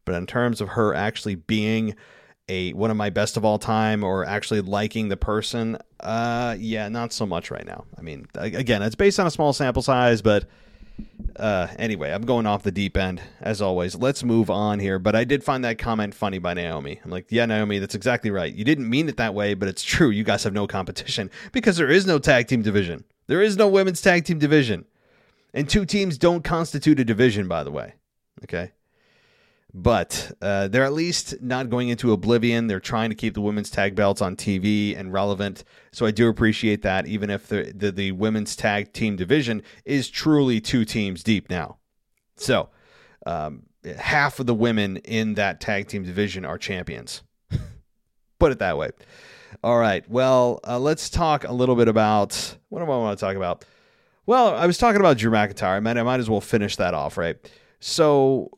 But 0.04 0.16
in 0.16 0.26
terms 0.26 0.60
of 0.60 0.70
her 0.70 0.94
actually 0.94 1.36
being 1.36 1.94
a 2.48 2.72
one 2.72 2.90
of 2.90 2.96
my 2.96 3.10
best 3.10 3.36
of 3.36 3.44
all 3.44 3.58
time, 3.58 4.02
or 4.02 4.24
actually 4.24 4.60
liking 4.60 5.08
the 5.08 5.16
person, 5.16 5.78
uh, 6.00 6.56
yeah, 6.58 6.88
not 6.88 7.12
so 7.12 7.24
much 7.24 7.50
right 7.50 7.66
now. 7.66 7.84
I 7.96 8.02
mean, 8.02 8.26
again, 8.34 8.82
it's 8.82 8.94
based 8.94 9.20
on 9.20 9.26
a 9.26 9.30
small 9.30 9.52
sample 9.52 9.82
size, 9.82 10.22
but 10.22 10.48
uh, 11.36 11.68
anyway, 11.78 12.12
I'm 12.12 12.22
going 12.22 12.46
off 12.46 12.62
the 12.62 12.70
deep 12.70 12.96
end 12.96 13.20
as 13.40 13.60
always. 13.60 13.94
Let's 13.94 14.24
move 14.24 14.50
on 14.50 14.78
here. 14.78 14.98
But 14.98 15.14
I 15.14 15.24
did 15.24 15.44
find 15.44 15.64
that 15.64 15.78
comment 15.78 16.14
funny 16.14 16.38
by 16.38 16.54
Naomi. 16.54 17.00
I'm 17.04 17.10
like, 17.10 17.26
yeah, 17.30 17.46
Naomi, 17.46 17.78
that's 17.78 17.94
exactly 17.94 18.30
right. 18.30 18.52
You 18.52 18.64
didn't 18.64 18.88
mean 18.88 19.08
it 19.08 19.16
that 19.18 19.34
way, 19.34 19.54
but 19.54 19.68
it's 19.68 19.82
true. 19.82 20.10
You 20.10 20.24
guys 20.24 20.44
have 20.44 20.54
no 20.54 20.66
competition 20.66 21.30
because 21.52 21.76
there 21.76 21.90
is 21.90 22.06
no 22.06 22.18
tag 22.18 22.48
team 22.48 22.62
division. 22.62 23.04
There 23.26 23.42
is 23.42 23.56
no 23.56 23.68
women's 23.68 24.00
tag 24.00 24.24
team 24.24 24.38
division. 24.38 24.86
And 25.52 25.68
two 25.68 25.84
teams 25.84 26.18
don't 26.18 26.44
constitute 26.44 27.00
a 27.00 27.04
division, 27.04 27.48
by 27.48 27.64
the 27.64 27.70
way. 27.70 27.94
Okay 28.44 28.72
but 29.78 30.32
uh, 30.40 30.68
they're 30.68 30.84
at 30.86 30.94
least 30.94 31.42
not 31.42 31.68
going 31.68 31.90
into 31.90 32.10
oblivion. 32.10 32.66
They're 32.66 32.80
trying 32.80 33.10
to 33.10 33.14
keep 33.14 33.34
the 33.34 33.42
women's 33.42 33.68
tag 33.68 33.94
belts 33.94 34.22
on 34.22 34.34
TV 34.34 34.98
and 34.98 35.12
relevant. 35.12 35.64
So 35.92 36.06
I 36.06 36.12
do 36.12 36.30
appreciate 36.30 36.80
that, 36.80 37.06
even 37.06 37.28
if 37.28 37.48
the, 37.48 37.74
the, 37.76 37.92
the 37.92 38.12
women's 38.12 38.56
tag 38.56 38.94
team 38.94 39.16
division 39.16 39.62
is 39.84 40.08
truly 40.08 40.62
two 40.62 40.86
teams 40.86 41.22
deep 41.22 41.50
now. 41.50 41.76
So 42.36 42.70
um, 43.26 43.64
half 43.98 44.40
of 44.40 44.46
the 44.46 44.54
women 44.54 44.96
in 44.96 45.34
that 45.34 45.60
tag 45.60 45.88
team 45.88 46.04
division 46.04 46.46
are 46.46 46.56
champions. 46.56 47.22
Put 48.38 48.52
it 48.52 48.58
that 48.60 48.78
way. 48.78 48.92
All 49.62 49.76
right. 49.76 50.08
Well, 50.08 50.58
uh, 50.66 50.78
let's 50.78 51.10
talk 51.10 51.44
a 51.44 51.52
little 51.52 51.76
bit 51.76 51.88
about 51.88 52.56
what 52.70 52.78
do 52.78 52.90
I 52.90 52.96
want 52.96 53.18
to 53.18 53.22
talk 53.22 53.36
about? 53.36 53.66
Well, 54.24 54.54
I 54.54 54.66
was 54.66 54.78
talking 54.78 55.00
about 55.00 55.18
Drew 55.18 55.30
McIntyre. 55.30 55.76
I 55.76 55.80
might, 55.80 55.98
I 55.98 56.02
might 56.02 56.20
as 56.20 56.30
well 56.30 56.40
finish 56.40 56.76
that 56.76 56.94
off, 56.94 57.18
right? 57.18 57.36
So 57.78 58.50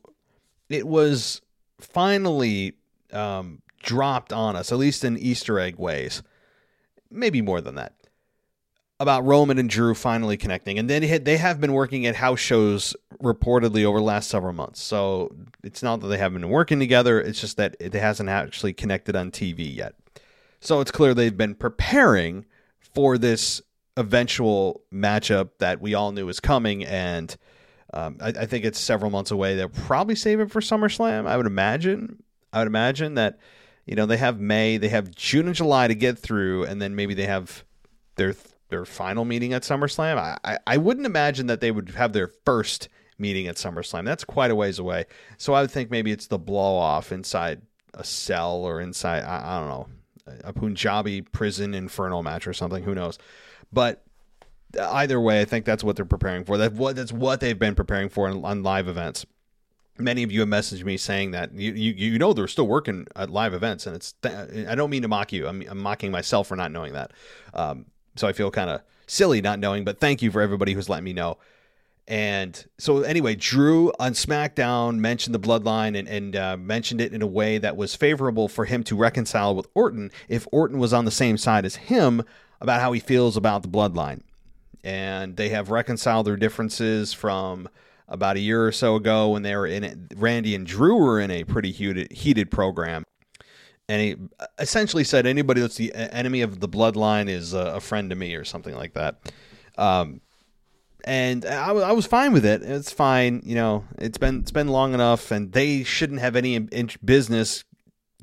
it 0.69 0.87
was 0.87 1.41
finally 1.79 2.73
um, 3.11 3.61
dropped 3.81 4.31
on 4.31 4.55
us, 4.55 4.71
at 4.71 4.77
least 4.77 5.03
in 5.03 5.17
Easter 5.17 5.59
egg 5.59 5.77
ways. 5.77 6.21
Maybe 7.09 7.41
more 7.41 7.61
than 7.61 7.75
that. 7.75 7.93
About 8.99 9.25
Roman 9.25 9.57
and 9.57 9.69
Drew 9.69 9.95
finally 9.95 10.35
connecting. 10.35 10.77
And 10.77 10.89
then 10.89 11.23
they 11.23 11.37
have 11.37 11.61
been 11.61 11.71
working 11.71 12.05
at 12.05 12.15
house 12.15 12.39
shows 12.39 12.95
reportedly 13.23 13.85
over 13.85 13.99
the 13.99 14.05
last 14.05 14.29
several 14.29 14.53
months. 14.53 14.81
So 14.81 15.33
it's 15.63 15.81
not 15.81 16.01
that 16.01 16.07
they 16.07 16.17
haven't 16.17 16.41
been 16.41 16.49
working 16.49 16.79
together, 16.79 17.19
it's 17.19 17.39
just 17.39 17.57
that 17.57 17.75
it 17.79 17.93
hasn't 17.93 18.29
actually 18.29 18.73
connected 18.73 19.15
on 19.15 19.31
TV 19.31 19.73
yet. 19.73 19.95
So 20.59 20.81
it's 20.81 20.91
clear 20.91 21.13
they've 21.13 21.35
been 21.35 21.55
preparing 21.55 22.45
for 22.93 23.17
this 23.17 23.61
eventual 23.95 24.81
matchup 24.93 25.51
that 25.59 25.81
we 25.81 25.93
all 25.93 26.11
knew 26.11 26.25
was 26.25 26.41
coming. 26.41 26.83
And 26.83 27.35
um, 27.93 28.17
I, 28.21 28.29
I, 28.29 28.45
think 28.45 28.65
it's 28.65 28.79
several 28.79 29.09
months 29.09 29.31
away. 29.31 29.55
They'll 29.55 29.69
probably 29.69 30.15
save 30.15 30.39
it 30.39 30.51
for 30.51 30.61
SummerSlam. 30.61 31.27
I 31.27 31.37
would 31.37 31.45
imagine. 31.45 32.21
I 32.53 32.59
would 32.59 32.67
imagine 32.67 33.15
that 33.15 33.39
you 33.85 33.95
know 33.95 34.05
they 34.05 34.17
have 34.17 34.39
May, 34.39 34.77
they 34.77 34.89
have 34.89 35.11
June 35.15 35.47
and 35.47 35.55
July 35.55 35.87
to 35.87 35.95
get 35.95 36.17
through, 36.17 36.65
and 36.65 36.81
then 36.81 36.95
maybe 36.95 37.13
they 37.13 37.25
have 37.25 37.63
their 38.15 38.35
their 38.69 38.85
final 38.85 39.25
meeting 39.25 39.53
at 39.53 39.63
SummerSlam. 39.63 40.17
I, 40.17 40.37
I, 40.43 40.57
I 40.67 40.77
wouldn't 40.77 41.07
imagine 41.07 41.47
that 41.47 41.61
they 41.61 41.71
would 41.71 41.89
have 41.91 42.13
their 42.13 42.27
first 42.45 42.89
meeting 43.17 43.47
at 43.47 43.55
SummerSlam. 43.55 44.05
That's 44.05 44.23
quite 44.23 44.51
a 44.51 44.55
ways 44.55 44.79
away. 44.79 45.05
So 45.37 45.53
I 45.53 45.61
would 45.61 45.71
think 45.71 45.89
maybe 45.89 46.11
it's 46.11 46.27
the 46.27 46.37
blow 46.39 46.75
off 46.77 47.11
inside 47.11 47.61
a 47.95 48.03
cell 48.03 48.57
or 48.57 48.79
inside 48.79 49.23
I, 49.23 49.57
I 49.57 49.59
don't 49.59 49.69
know 49.69 49.87
a 50.43 50.53
Punjabi 50.53 51.21
prison 51.21 51.73
infernal 51.73 52.23
match 52.23 52.47
or 52.47 52.53
something. 52.53 52.83
Who 52.83 52.95
knows? 52.95 53.17
But 53.71 54.03
either 54.77 55.19
way, 55.19 55.41
I 55.41 55.45
think 55.45 55.65
that's 55.65 55.83
what 55.83 55.95
they're 55.95 56.05
preparing 56.05 56.43
for. 56.43 56.57
That's 56.57 56.73
what 56.73 56.95
that's 56.95 57.11
what 57.11 57.39
they've 57.39 57.57
been 57.57 57.75
preparing 57.75 58.09
for 58.09 58.27
on, 58.27 58.43
on 58.43 58.63
live 58.63 58.87
events. 58.87 59.25
Many 59.97 60.23
of 60.23 60.31
you 60.31 60.39
have 60.39 60.49
messaged 60.49 60.85
me 60.85 60.95
saying 60.95 61.31
that 61.31 61.53
you, 61.53 61.73
you 61.73 61.93
you 61.93 62.19
know 62.19 62.33
they're 62.33 62.47
still 62.47 62.67
working 62.67 63.07
at 63.15 63.29
live 63.29 63.53
events, 63.53 63.85
and 63.85 63.95
it's 63.95 64.13
I 64.23 64.75
don't 64.75 64.89
mean 64.89 65.01
to 65.01 65.07
mock 65.07 65.33
you. 65.33 65.47
I'm, 65.47 65.63
I'm 65.67 65.79
mocking 65.79 66.11
myself 66.11 66.47
for 66.47 66.55
not 66.55 66.71
knowing 66.71 66.93
that. 66.93 67.11
Um, 67.53 67.85
so 68.15 68.27
I 68.27 68.33
feel 68.33 68.51
kind 68.51 68.69
of 68.69 68.81
silly 69.07 69.41
not 69.41 69.59
knowing, 69.59 69.83
but 69.83 69.99
thank 69.99 70.21
you 70.21 70.31
for 70.31 70.41
everybody 70.41 70.73
who's 70.73 70.89
letting 70.89 71.05
me 71.05 71.13
know. 71.13 71.37
And 72.07 72.65
so, 72.79 73.03
anyway, 73.03 73.35
Drew 73.35 73.91
on 73.99 74.13
SmackDown 74.13 74.97
mentioned 74.97 75.35
the 75.35 75.39
bloodline 75.39 75.97
and, 75.97 76.07
and 76.07 76.35
uh, 76.35 76.57
mentioned 76.57 77.01
it 77.01 77.13
in 77.13 77.21
a 77.21 77.27
way 77.27 77.59
that 77.59 77.77
was 77.77 77.95
favorable 77.95 78.47
for 78.47 78.65
him 78.65 78.83
to 78.85 78.95
reconcile 78.95 79.55
with 79.55 79.67
Orton 79.75 80.09
if 80.27 80.47
Orton 80.51 80.79
was 80.79 80.91
on 80.91 81.05
the 81.05 81.11
same 81.11 81.37
side 81.37 81.65
as 81.65 81.75
him 81.75 82.23
about 82.59 82.81
how 82.81 82.93
he 82.93 82.99
feels 82.99 83.37
about 83.37 83.61
the 83.61 83.69
bloodline 83.69 84.21
and 84.83 85.35
they 85.37 85.49
have 85.49 85.69
reconciled 85.69 86.27
their 86.27 86.37
differences 86.37 87.13
from 87.13 87.69
about 88.07 88.37
a 88.37 88.39
year 88.39 88.65
or 88.65 88.71
so 88.71 88.95
ago 88.95 89.29
when 89.29 89.43
they 89.43 89.55
were 89.55 89.67
in 89.67 89.83
it. 89.83 89.97
Randy 90.15 90.55
and 90.55 90.65
Drew 90.65 90.97
were 90.97 91.19
in 91.19 91.31
a 91.31 91.43
pretty 91.43 91.71
heated, 91.71 92.11
heated 92.11 92.49
program. 92.49 93.03
And 93.87 94.01
he 94.01 94.15
essentially 94.59 95.03
said, 95.03 95.25
anybody 95.25 95.61
that's 95.61 95.77
the 95.77 95.93
enemy 95.93 96.41
of 96.41 96.59
the 96.59 96.69
bloodline 96.69 97.27
is 97.27 97.53
a, 97.53 97.79
friend 97.79 98.09
to 98.11 98.15
me, 98.15 98.35
or 98.35 98.45
something 98.45 98.75
like 98.75 98.93
that. 98.93 99.33
Um, 99.79 100.21
and 101.05 101.45
I, 101.45 101.71
I 101.71 101.91
was 101.93 102.05
fine 102.05 102.33
with 102.33 102.45
it. 102.45 102.61
It's 102.61 102.91
fine, 102.91 103.41
you 103.43 103.55
know. 103.55 103.85
It's 103.97 104.17
been 104.17 104.41
it's 104.41 104.51
been 104.51 104.67
long 104.67 104.93
enough, 104.93 105.31
and 105.31 105.51
they 105.51 105.83
shouldn't 105.83 106.19
have 106.19 106.35
any 106.35 106.59
business 107.03 107.63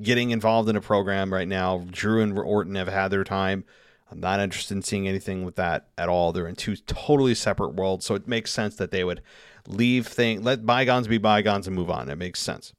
getting 0.00 0.30
involved 0.30 0.68
in 0.68 0.76
a 0.76 0.80
program 0.80 1.32
right 1.32 1.48
now. 1.48 1.84
Drew 1.90 2.22
and 2.22 2.38
Orton 2.38 2.74
have 2.74 2.88
had 2.88 3.08
their 3.08 3.24
time. 3.24 3.64
I'm 4.10 4.20
not 4.20 4.40
interested 4.40 4.74
in 4.74 4.82
seeing 4.82 5.08
anything 5.08 5.44
with 5.44 5.56
that 5.56 5.88
at 5.98 6.08
all. 6.08 6.32
They're 6.32 6.46
in 6.46 6.54
two 6.54 6.76
totally 6.76 7.34
separate 7.34 7.74
worlds, 7.74 8.06
so 8.06 8.14
it 8.14 8.28
makes 8.28 8.52
sense 8.52 8.76
that 8.76 8.90
they 8.92 9.02
would 9.02 9.22
leave 9.66 10.06
thing 10.06 10.42
let 10.42 10.64
bygones 10.64 11.08
be 11.08 11.18
bygones 11.18 11.66
and 11.66 11.74
move 11.74 11.90
on. 11.90 12.08
It 12.08 12.16
makes 12.16 12.40
sense. 12.40 12.72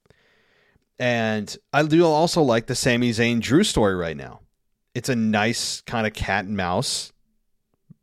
And 1.00 1.56
I 1.74 1.84
do 1.84 2.06
also 2.06 2.42
like 2.42 2.68
the 2.68 2.76
Sami 2.76 3.12
Zayn 3.12 3.40
Drew 3.40 3.64
story 3.64 3.96
right 3.96 4.18
now. 4.18 4.40
It's 4.96 5.10
a 5.10 5.16
nice 5.16 5.82
kind 5.82 6.08
of 6.08 6.14
cat 6.14 6.46
and 6.46 6.58
mouse 6.58 7.12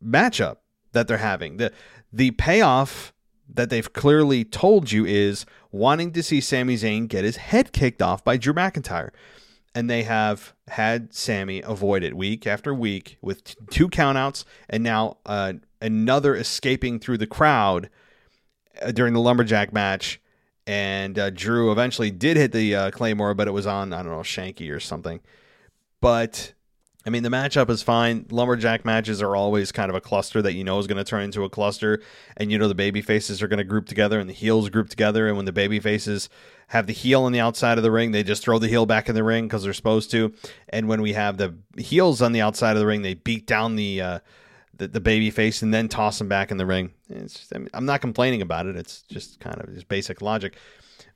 matchup 0.04 0.58
that 0.92 1.08
they're 1.08 1.16
having. 1.16 1.56
The 1.56 1.72
the 2.12 2.30
payoff 2.32 3.12
that 3.52 3.70
they've 3.70 3.92
clearly 3.92 4.44
told 4.44 4.92
you 4.92 5.04
is 5.04 5.44
wanting 5.72 6.12
to 6.12 6.22
see 6.22 6.40
Sami 6.40 6.76
Zayn 6.76 7.08
get 7.08 7.24
his 7.24 7.36
head 7.36 7.72
kicked 7.72 8.00
off 8.00 8.24
by 8.24 8.36
Drew 8.36 8.54
McIntyre. 8.54 9.10
And 9.74 9.90
they 9.90 10.04
have 10.04 10.54
had 10.68 11.12
Sami 11.12 11.60
avoid 11.62 12.04
it 12.04 12.16
week 12.16 12.46
after 12.46 12.72
week 12.72 13.18
with 13.20 13.42
t- 13.42 13.54
two 13.70 13.88
countouts 13.88 14.44
and 14.70 14.84
now 14.84 15.16
uh, 15.26 15.54
another 15.80 16.36
escaping 16.36 17.00
through 17.00 17.18
the 17.18 17.26
crowd 17.26 17.90
uh, 18.80 18.92
during 18.92 19.14
the 19.14 19.20
lumberjack 19.20 19.72
match. 19.72 20.20
And 20.66 21.18
uh, 21.18 21.30
Drew 21.30 21.72
eventually 21.72 22.10
did 22.10 22.36
hit 22.36 22.52
the 22.52 22.74
uh, 22.74 22.90
Claymore, 22.90 23.34
but 23.34 23.48
it 23.48 23.50
was 23.50 23.66
on, 23.66 23.92
I 23.92 24.02
don't 24.02 24.12
know, 24.12 24.18
Shanky 24.18 24.72
or 24.72 24.80
something. 24.80 25.20
But 26.00 26.54
I 27.06 27.10
mean, 27.10 27.22
the 27.22 27.28
matchup 27.28 27.68
is 27.68 27.82
fine. 27.82 28.24
Lumberjack 28.30 28.84
matches 28.84 29.20
are 29.20 29.36
always 29.36 29.70
kind 29.72 29.90
of 29.90 29.94
a 29.94 30.00
cluster 30.00 30.40
that 30.40 30.54
you 30.54 30.64
know 30.64 30.78
is 30.78 30.86
going 30.86 30.96
to 30.96 31.04
turn 31.04 31.22
into 31.22 31.44
a 31.44 31.50
cluster, 31.50 32.00
and 32.36 32.50
you 32.50 32.58
know 32.58 32.66
the 32.66 32.74
baby 32.74 33.02
faces 33.02 33.42
are 33.42 33.48
going 33.48 33.58
to 33.58 33.64
group 33.64 33.86
together 33.86 34.18
and 34.18 34.28
the 34.28 34.34
heels 34.34 34.70
group 34.70 34.88
together. 34.88 35.28
And 35.28 35.36
when 35.36 35.44
the 35.44 35.52
baby 35.52 35.80
faces 35.80 36.30
have 36.68 36.86
the 36.86 36.94
heel 36.94 37.24
on 37.24 37.32
the 37.32 37.40
outside 37.40 37.76
of 37.76 37.84
the 37.84 37.90
ring, 37.90 38.12
they 38.12 38.22
just 38.22 38.42
throw 38.42 38.58
the 38.58 38.68
heel 38.68 38.86
back 38.86 39.10
in 39.10 39.14
the 39.14 39.24
ring 39.24 39.46
because 39.46 39.64
they're 39.64 39.74
supposed 39.74 40.10
to. 40.12 40.32
And 40.70 40.88
when 40.88 41.02
we 41.02 41.12
have 41.12 41.36
the 41.36 41.54
heels 41.76 42.22
on 42.22 42.32
the 42.32 42.40
outside 42.40 42.72
of 42.72 42.78
the 42.78 42.86
ring, 42.86 43.02
they 43.02 43.14
beat 43.14 43.46
down 43.46 43.76
the 43.76 44.00
uh, 44.00 44.18
the, 44.76 44.88
the 44.88 45.00
baby 45.00 45.30
face 45.30 45.62
and 45.62 45.72
then 45.72 45.88
toss 45.88 46.18
them 46.18 46.28
back 46.28 46.50
in 46.50 46.56
the 46.56 46.66
ring. 46.66 46.92
Just, 47.10 47.52
I 47.54 47.76
am 47.76 47.84
not 47.84 48.00
complaining 48.00 48.42
about 48.42 48.66
it. 48.66 48.76
It's 48.76 49.02
just 49.02 49.40
kind 49.40 49.60
of 49.60 49.72
just 49.74 49.88
basic 49.88 50.22
logic. 50.22 50.56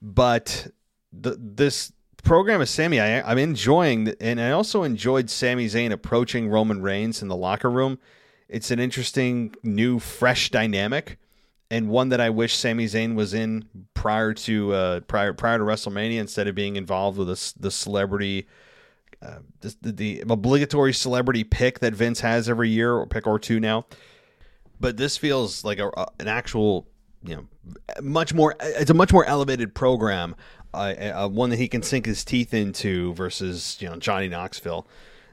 But 0.03 0.69
the, 1.13 1.37
this 1.41 1.93
program 2.29 2.61
of 2.61 2.69
Sami, 2.69 3.01
I, 3.01 3.33
am 3.33 3.39
enjoying, 3.39 4.15
and 4.21 4.39
I 4.39 4.51
also 4.51 4.83
enjoyed 4.83 5.31
Sami 5.31 5.65
Zayn 5.65 5.93
approaching 5.93 6.51
Roman 6.51 6.83
Reigns 6.83 7.23
in 7.23 7.29
the 7.29 7.35
locker 7.35 7.71
room. 7.71 7.99
It's 8.51 8.71
an 8.71 8.79
interesting, 8.79 9.55
new, 9.63 9.99
fresh 9.99 10.51
dynamic, 10.51 11.19
and 11.71 11.89
one 11.89 12.11
that 12.11 12.21
I 12.21 12.29
wish 12.29 12.55
Sami 12.55 12.85
Zayn 12.85 13.15
was 13.15 13.33
in 13.33 13.67
prior 13.95 14.35
to 14.35 14.75
uh, 14.75 15.01
prior 15.01 15.33
prior 15.33 15.57
to 15.57 15.65
WrestleMania 15.65 16.19
instead 16.19 16.49
of 16.49 16.55
being 16.55 16.77
involved 16.77 17.17
with 17.17 17.29
the 17.29 17.55
the 17.59 17.71
celebrity. 17.71 18.47
Uh, 19.23 19.39
the, 19.61 19.93
the 19.93 20.25
obligatory 20.29 20.93
celebrity 20.93 21.45
pick 21.45 21.79
that 21.81 21.95
Vince 21.95 22.21
has 22.21 22.49
every 22.49 22.69
year, 22.69 22.95
or 22.95 23.07
pick 23.07 23.27
or 23.27 23.39
two 23.39 23.59
now, 23.59 23.87
but 24.79 24.99
this 24.99 25.17
feels 25.17 25.65
like 25.65 25.79
a, 25.79 25.91
an 26.21 26.29
actual, 26.29 26.87
you 27.23 27.37
know, 27.37 27.47
much 28.01 28.33
more. 28.33 28.55
It's 28.61 28.91
a 28.91 28.95
much 28.95 29.13
more 29.13 29.25
elevated 29.25 29.75
program 29.75 30.35
uh, 30.75 31.29
one 31.29 31.51
that 31.51 31.59
he 31.59 31.69
can 31.69 31.83
sink 31.83 32.07
his 32.07 32.25
teeth 32.25 32.55
into 32.55 33.15
versus 33.15 33.77
you 33.81 33.89
know 33.89 33.97
Johnny 33.97 34.29
Knoxville 34.29 34.87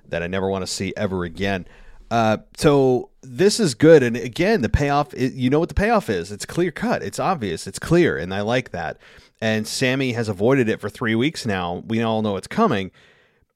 that 0.08 0.24
I 0.24 0.28
never 0.28 0.50
want 0.50 0.64
to 0.64 0.68
see 0.68 0.94
ever 0.96 1.24
again. 1.24 1.68
Uh, 2.12 2.38
so 2.56 3.10
this 3.22 3.60
is 3.60 3.74
good, 3.74 4.04
and 4.04 4.16
again, 4.16 4.62
the 4.62 4.70
payoff. 4.70 5.14
You 5.18 5.50
know 5.50 5.60
what 5.60 5.70
the 5.70 5.76
payoff 5.76 6.10
is? 6.10 6.32
It's 6.32 6.46
clear 6.46 6.72
cut. 6.72 7.04
It's 7.04 7.20
obvious. 7.20 7.68
It's 7.68 7.80
clear, 7.80 8.18
and 8.18 8.34
I 8.34 8.42
like 8.42 8.72
that. 8.72 8.98
And 9.42 9.68
Sami 9.68 10.14
has 10.14 10.30
avoided 10.30 10.70
it 10.70 10.80
for 10.80 10.90
three 10.90 11.16
weeks 11.16 11.46
now. 11.46 11.84
We 11.88 12.02
all 12.02 12.22
know 12.22 12.38
it's 12.38 12.48
coming. 12.48 12.92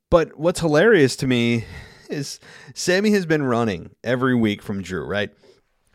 But 0.10 0.38
what's 0.38 0.60
hilarious 0.60 1.16
to 1.18 1.28
me 1.28 1.66
is 2.10 2.40
Sami 2.74 3.12
has 3.12 3.26
been 3.26 3.44
running 3.44 3.92
every 4.04 4.36
week 4.36 4.62
from 4.62 4.82
Drew, 4.82 5.06
right? 5.06 5.32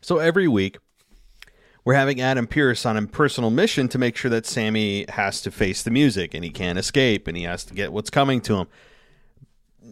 So 0.00 0.18
every 0.18 0.46
week 0.46 0.78
we're 1.84 1.94
having 1.94 2.20
Adam 2.20 2.46
Pearce 2.46 2.86
on 2.86 2.96
a 2.96 3.06
personal 3.06 3.50
mission 3.50 3.88
to 3.88 3.98
make 3.98 4.16
sure 4.16 4.30
that 4.30 4.46
Sami 4.46 5.04
has 5.10 5.42
to 5.42 5.50
face 5.50 5.82
the 5.82 5.90
music 5.90 6.34
and 6.34 6.42
he 6.42 6.50
can't 6.50 6.78
escape 6.78 7.28
and 7.28 7.36
he 7.36 7.42
has 7.42 7.64
to 7.64 7.74
get 7.74 7.92
what's 7.92 8.10
coming 8.10 8.40
to 8.42 8.56
him. 8.56 8.66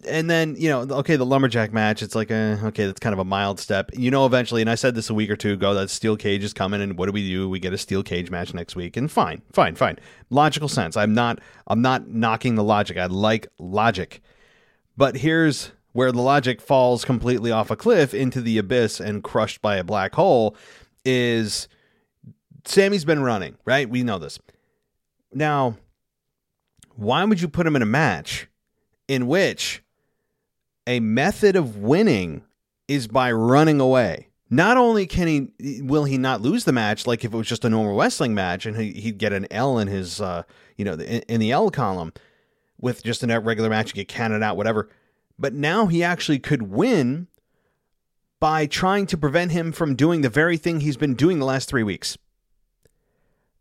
And 0.09 0.31
then, 0.31 0.57
you 0.57 0.71
know, 0.71 0.81
okay, 0.81 1.17
the 1.17 1.27
lumberjack 1.27 1.71
match, 1.71 2.03
it's 2.03 2.15
like, 2.15 2.31
a, 2.31 2.59
okay, 2.65 2.87
that's 2.87 2.99
kind 2.99 3.13
of 3.13 3.19
a 3.19 3.27
mild 3.27 3.61
step. 3.61 3.91
You 3.93 4.11
know, 4.11 4.25
eventually, 4.25 4.63
and 4.63 4.71
I 4.71 4.75
said 4.75 4.95
this 4.95 5.11
a 5.11 5.15
week 5.15 5.31
or 5.31 5.37
two 5.37 5.53
ago, 5.53 5.75
that 5.75 5.91
steel 5.91 6.17
cage 6.17 6.43
is 6.43 6.55
coming, 6.55 6.81
and 6.81 6.97
what 6.97 7.07
do 7.07 7.13
we 7.13 7.29
do? 7.29 7.49
We 7.49 7.61
get 7.61 7.75
a 7.75 7.79
steel 7.79 8.03
cage 8.03 8.31
match 8.31 8.55
next 8.55 8.75
week, 8.75 8.97
and 8.97 9.11
fine, 9.11 9.43
fine, 9.53 9.75
fine. 9.75 9.99
Logical 10.31 10.69
sense. 10.69 10.97
I'm 10.97 11.13
not, 11.13 11.41
I'm 11.67 11.83
not 11.83 12.09
knocking 12.09 12.55
the 12.55 12.65
logic. 12.65 12.97
I 12.97 13.05
like 13.05 13.49
logic. 13.59 14.23
But 14.97 15.17
here's 15.19 15.73
where 15.93 16.11
the 16.11 16.23
logic 16.23 16.63
falls 16.63 17.05
completely 17.05 17.53
off 17.53 17.71
a 17.71 17.77
cliff 17.77 18.15
into 18.15 18.41
the 18.41 18.57
abyss 18.57 18.99
and 18.99 19.23
crushed 19.23 19.61
by 19.61 19.77
a 19.77 19.85
black 19.85 20.15
hole 20.15 20.57
is 21.05 21.69
Sami's 22.65 23.05
been 23.05 23.23
running, 23.23 23.57
right? 23.65 23.89
We 23.89 24.03
know 24.03 24.19
this. 24.19 24.39
Now, 25.33 25.77
why 26.95 27.25
would 27.25 27.41
you 27.41 27.49
put 27.49 27.67
him 27.67 27.77
in 27.77 27.83
a 27.83 27.87
match 27.87 28.49
in 29.09 29.27
which 29.27 29.83
a 30.87 31.01
method 31.01 31.57
of 31.57 31.79
winning 31.79 32.43
is 32.89 33.09
by 33.09 33.33
running 33.33 33.81
away? 33.81 34.29
Not 34.51 34.77
only 34.77 35.07
can 35.07 35.29
he 35.59 35.81
will 35.81 36.05
he 36.05 36.19
not 36.19 36.43
lose 36.43 36.65
the 36.65 36.73
match 36.73 37.07
like 37.07 37.25
if 37.25 37.33
it 37.33 37.37
was 37.37 37.47
just 37.47 37.65
a 37.65 37.71
normal 37.71 37.97
wrestling 37.97 38.35
match 38.35 38.67
and 38.67 38.77
he, 38.77 39.11
would 39.11 39.17
get 39.17 39.33
an 39.33 39.47
L 39.51 39.79
in 39.79 39.89
his 39.89 40.21
uh, 40.21 40.43
you 40.77 40.85
know 40.85 40.93
in, 40.93 41.41
the 41.41 41.51
L 41.51 41.71
column 41.71 42.13
with 42.79 43.03
just 43.03 43.23
a 43.23 43.41
regular 43.41 43.71
match 43.71 43.95
get 43.95 44.09
counted 44.09 44.43
out 44.43 44.59
whatever. 44.59 44.91
But 45.39 45.55
now 45.55 45.87
he 45.87 46.05
actually 46.05 46.39
could 46.39 46.65
win 46.65 47.29
by 48.41 48.67
trying 48.67 49.07
to 49.07 49.17
prevent 49.17 49.53
him 49.53 49.73
from 49.73 49.97
doing 49.97 50.21
the 50.21 50.29
very 50.29 50.59
thing 50.59 50.81
he's 50.81 50.99
been 50.99 51.15
doing 51.15 51.39
the 51.39 51.47
last 51.47 51.71
3 51.71 51.83
weeks. 51.83 52.19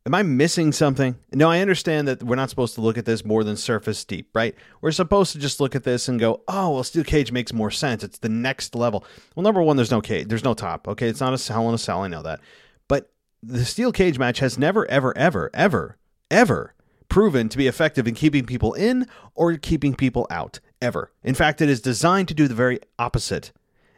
Am 0.04 0.16
I 0.16 0.24
missing 0.24 0.72
something? 0.72 1.16
No, 1.32 1.48
I 1.48 1.60
understand 1.60 2.08
that 2.08 2.24
we're 2.24 2.36
not 2.36 2.50
supposed 2.50 2.74
to 2.74 2.82
look 2.82 2.98
at 2.98 3.06
this 3.06 3.24
more 3.24 3.44
than 3.44 3.56
surface 3.56 4.04
deep, 4.04 4.30
right? 4.34 4.56
We're 4.82 4.92
supposed 4.92 5.32
to 5.34 5.40
just 5.40 5.60
look 5.60 5.76
at 5.76 5.84
this 5.84 6.08
and 6.08 6.20
go, 6.20 6.42
"Oh, 6.48 6.72
well, 6.72 6.84
steel 6.84 7.04
cage 7.04 7.32
makes 7.32 7.54
more 7.54 7.70
sense. 7.70 8.04
It's 8.04 8.18
the 8.18 8.28
next 8.28 8.74
level." 8.74 9.06
Well, 9.36 9.44
number 9.44 9.62
one, 9.62 9.76
there's 9.76 9.92
no 9.92 10.02
cage, 10.02 10.28
there's 10.28 10.44
no 10.44 10.56
top. 10.56 10.88
Okay, 10.88 11.08
it's 11.08 11.20
not 11.20 11.36
a 11.36 11.38
cell 11.38 11.70
in 11.70 11.76
a 11.76 11.78
cell. 11.78 12.02
I 12.02 12.08
know 12.08 12.24
that, 12.24 12.40
but 12.88 13.12
the 13.44 13.64
steel 13.64 13.92
cage 13.92 14.18
match 14.18 14.40
has 14.40 14.58
never, 14.58 14.90
ever, 14.90 15.16
ever, 15.16 15.52
ever, 15.54 15.98
ever 16.32 16.74
proven 17.08 17.48
to 17.50 17.58
be 17.58 17.68
effective 17.68 18.08
in 18.08 18.16
keeping 18.16 18.46
people 18.46 18.74
in 18.74 19.06
or 19.36 19.56
keeping 19.58 19.94
people 19.94 20.26
out. 20.32 20.60
Ever. 20.82 21.12
In 21.24 21.36
fact, 21.36 21.62
it 21.62 21.70
is 21.70 21.80
designed 21.80 22.28
to 22.30 22.34
do 22.34 22.48
the 22.48 22.56
very 22.56 22.80
opposite 22.98 23.52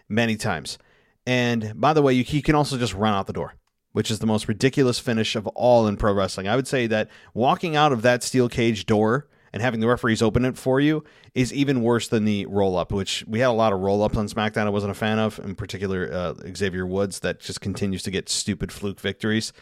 many 0.10 0.36
times. 0.36 0.78
And 1.26 1.80
by 1.80 1.94
the 1.94 2.02
way, 2.02 2.12
you, 2.12 2.26
you 2.28 2.42
can 2.42 2.56
also 2.56 2.78
just 2.78 2.94
run 2.94 3.14
out 3.14 3.26
the 3.26 3.32
door 3.32 3.54
which 3.94 4.12
is 4.12 4.20
the 4.20 4.28
most 4.28 4.48
ridiculous 4.48 5.00
finish 5.00 5.36
of 5.36 5.48
all 5.48 5.88
in 5.88 5.96
pro 5.96 6.14
wrestling. 6.14 6.48
I 6.48 6.56
would 6.56 6.68
say 6.68 6.86
that 6.88 7.10
walking 7.34 7.76
out 7.76 7.94
of 7.94 8.02
that 8.02 8.22
steel 8.22 8.50
cage 8.50 8.86
door 8.86 9.28
and 9.54 9.62
having 9.62 9.80
the 9.80 9.88
referees 9.88 10.22
open 10.22 10.46
it 10.46 10.58
for 10.58 10.80
you 10.80 11.04
is 11.36 11.54
even 11.54 11.82
worse 11.82 12.08
than 12.08 12.26
the 12.26 12.46
roll 12.48 12.76
up, 12.76 12.92
which 12.92 13.24
we 13.28 13.40
had 13.40 13.50
a 13.50 13.52
lot 13.52 13.72
of 13.72 13.80
roll 13.80 14.04
ups 14.04 14.18
on 14.18 14.28
SmackDown 14.28 14.66
I 14.66 14.70
wasn't 14.70 14.92
a 14.92 14.96
fan 14.96 15.20
of, 15.20 15.40
in 15.40 15.56
particular 15.56 16.12
uh, 16.12 16.34
Xavier 16.56 16.86
Woods, 16.86 17.20
that 17.20 17.40
just 17.40 17.62
continues 17.62 18.04
to 18.04 18.12
get 18.12 18.30
stupid 18.30 18.72
fluke 18.72 19.00
victories. 19.00 19.54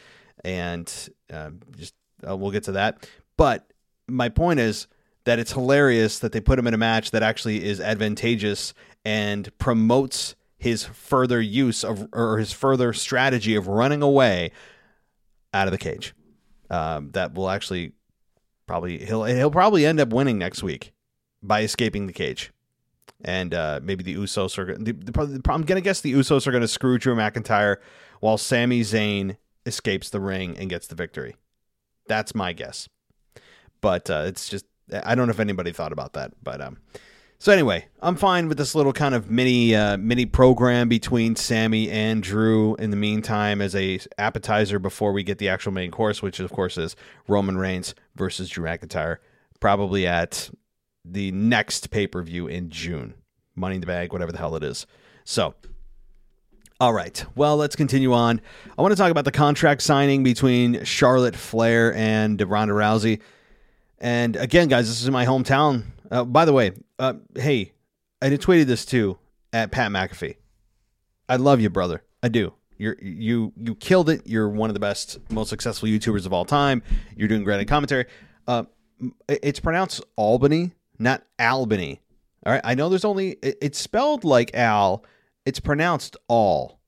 And 0.44 0.92
uh, 1.32 1.52
just 1.78 1.94
uh, 2.28 2.36
we'll 2.36 2.52
get 2.52 2.64
to 2.64 2.72
that. 2.74 3.08
But 3.36 3.72
my 4.08 4.30
point 4.30 4.60
is 4.60 4.88
that 5.26 5.40
it's 5.40 5.52
hilarious 5.52 6.20
that 6.20 6.32
they 6.32 6.42
put 6.42 6.58
him 6.58 6.68
in 6.68 6.74
a 6.74 6.78
match 6.78 7.12
that 7.12 7.22
actually 7.22 7.64
is 7.64 7.80
advantageous 7.80 8.74
and 9.06 9.56
promotes 9.58 10.36
his 10.62 10.84
further 10.84 11.42
use 11.42 11.84
of 11.84 12.08
or 12.14 12.38
his 12.38 12.52
further 12.52 12.94
strategy 12.94 13.56
of 13.56 13.68
running 13.68 14.04
away 14.04 14.52
out 15.56 15.68
of 15.68 15.72
the 15.72 15.78
cage. 15.80 16.14
Um, 16.70 17.10
that 17.14 17.34
will 17.34 17.50
actually 17.50 17.94
probably 18.68 19.04
he'll 19.04 19.24
he'll 19.24 19.50
probably 19.50 19.88
end 19.88 20.00
up 20.00 20.10
winning 20.10 20.38
next 20.38 20.62
week 20.62 20.94
by 21.42 21.64
escaping 21.64 22.06
the 22.06 22.14
cage. 22.14 22.52
And 23.24 23.56
uh, 23.56 23.80
maybe 23.82 24.04
the 24.04 24.16
Usos 24.16 24.56
are 24.60 24.78
the, 24.78 24.94
the, 24.94 25.12
the, 25.12 25.42
I'm 25.52 25.64
gonna 25.64 25.82
guess 25.82 26.02
the 26.02 26.14
Usos 26.14 26.46
are 26.46 26.52
gonna 26.52 26.68
screw 26.68 27.00
Drew 27.00 27.16
McIntyre 27.16 27.78
while 28.20 28.38
Sami 28.38 28.82
Zayn 28.82 29.38
escapes 29.66 30.12
the 30.12 30.20
ring 30.20 30.56
and 30.60 30.70
gets 30.70 30.86
the 30.86 30.96
victory. 30.96 31.36
That's 32.08 32.36
my 32.36 32.54
guess. 32.54 32.88
But 33.82 34.12
uh, 34.12 34.26
it's 34.28 34.48
just 34.48 34.66
I 35.04 35.16
don't 35.16 35.26
know 35.26 35.32
if 35.32 35.40
anybody 35.40 35.72
thought 35.72 35.92
about 35.92 36.14
that, 36.14 36.34
but 36.44 36.62
um, 36.62 36.78
so 37.42 37.52
anyway, 37.52 37.88
I'm 38.04 38.18
fine 38.18 38.50
with 38.50 38.60
this 38.60 38.76
little 38.76 38.94
kind 38.94 39.16
of 39.16 39.32
mini 39.32 39.74
uh, 39.74 39.98
mini 39.98 40.28
program 40.28 40.88
between 40.88 41.36
Sami 41.36 41.90
and 41.90 42.22
Drew 42.22 42.76
in 42.76 42.92
the 42.92 42.96
meantime 42.96 43.64
as 43.64 43.76
a 43.76 44.00
appetizer 44.20 44.78
before 44.78 45.12
we 45.12 45.24
get 45.24 45.40
the 45.40 45.50
actual 45.50 45.72
main 45.72 45.90
course, 45.90 46.22
which 46.22 46.40
of 46.40 46.52
course 46.52 46.78
is 46.78 46.96
Roman 47.28 47.58
Reigns 47.58 47.96
versus 48.16 48.48
Drew 48.48 48.66
McIntyre, 48.66 49.18
probably 49.60 50.06
at 50.06 50.52
the 51.04 51.32
next 51.32 51.90
pay 51.90 52.06
per 52.06 52.22
view 52.22 52.46
in 52.46 52.70
June, 52.70 53.16
Money 53.56 53.74
in 53.74 53.82
the 53.82 53.88
Bag, 53.88 54.14
whatever 54.14 54.32
the 54.32 54.38
hell 54.38 54.56
it 54.56 54.64
is. 54.64 54.86
So. 55.24 55.56
All 56.80 56.94
right. 56.94 57.26
Well, 57.36 57.58
let's 57.58 57.76
continue 57.76 58.14
on. 58.14 58.40
I 58.78 58.84
want 58.84 58.92
to 58.92 58.96
talk 58.96 59.10
about 59.10 59.26
the 59.26 59.32
contract 59.32 59.82
signing 59.82 60.22
between 60.22 60.84
Charlotte 60.84 61.36
Flair 61.36 61.92
and 61.96 62.40
Ronda 62.40 62.76
Rousey. 62.76 63.20
And 63.98 64.36
again, 64.36 64.68
guys, 64.68 64.88
this 64.88 65.02
is 65.02 65.10
my 65.10 65.26
hometown. 65.26 65.86
Uh, 66.12 66.26
by 66.26 66.44
the 66.44 66.54
way, 66.54 66.74
uh, 67.02 67.14
hey, 67.36 67.74
I 68.22 68.30
tweeted 68.30 68.66
this 68.66 68.86
too 68.86 69.18
at 69.52 69.72
Pat 69.72 69.92
McAfee. 69.92 70.36
I 71.28 71.38
love 71.38 71.60
you, 71.60 71.70
brother. 71.70 72.04
I 72.22 72.28
do. 72.30 72.54
You're 72.78 72.96
you 73.02 73.54
you 73.58 73.76
killed 73.76 74.10
it. 74.10 74.22
You're 74.26 74.50
one 74.50 74.70
of 74.70 74.76
the 74.76 74.80
best, 74.80 75.18
most 75.30 75.50
successful 75.50 75.90
YouTubers 75.90 76.26
of 76.26 76.34
all 76.34 76.46
time. 76.46 76.84
You're 77.16 77.28
doing 77.28 77.44
great 77.44 77.60
in 77.60 77.66
commentary. 77.68 78.06
Uh, 78.48 78.64
It's 79.28 79.60
pronounced 79.60 80.04
Albany, 80.16 80.74
not 81.00 81.24
Albany. 81.40 82.02
All 82.46 82.54
right. 82.54 82.62
I 82.64 82.76
know 82.76 82.88
there's 82.90 83.06
only 83.06 83.32
it's 83.42 83.80
spelled 83.80 84.24
like 84.24 84.54
Al. 84.54 85.04
It's 85.46 85.60
pronounced 85.60 86.18
all. 86.28 86.80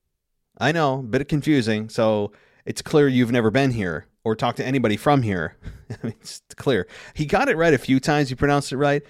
I 0.58 0.70
know, 0.70 0.98
bit 0.98 1.20
of 1.20 1.28
confusing. 1.28 1.88
So 1.88 2.32
it's 2.64 2.82
clear 2.82 3.08
you've 3.08 3.32
never 3.32 3.50
been 3.50 3.72
here 3.72 4.06
or 4.22 4.36
talked 4.36 4.58
to 4.58 4.64
anybody 4.66 4.96
from 4.96 5.22
here. 5.22 5.56
it's 6.04 6.40
clear. 6.56 6.86
He 7.14 7.26
got 7.26 7.48
it 7.48 7.56
right 7.56 7.74
a 7.74 7.78
few 7.78 7.98
times. 7.98 8.28
He 8.28 8.36
pronounced 8.36 8.70
it 8.72 8.76
right. 8.76 9.02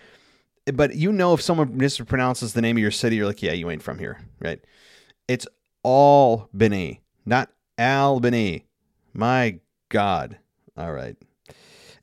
But 0.73 0.97
you 0.97 1.13
know, 1.13 1.35
if 1.35 1.43
someone 1.43 1.79
mispronounces 1.79 2.55
the 2.55 2.63
name 2.63 2.77
of 2.77 2.83
your 2.83 2.91
city, 2.91 3.17
you're 3.17 3.27
like, 3.27 3.43
yeah, 3.43 3.53
you 3.53 3.71
ain't 3.71 3.83
from 3.83 3.99
here, 3.99 4.21
right? 4.41 4.61
It's 5.29 5.47
Albany, 5.83 7.03
not 7.27 7.51
Albany. 7.79 8.67
My 9.13 9.61
God. 9.91 10.39
All 10.77 10.93
right. 10.93 11.17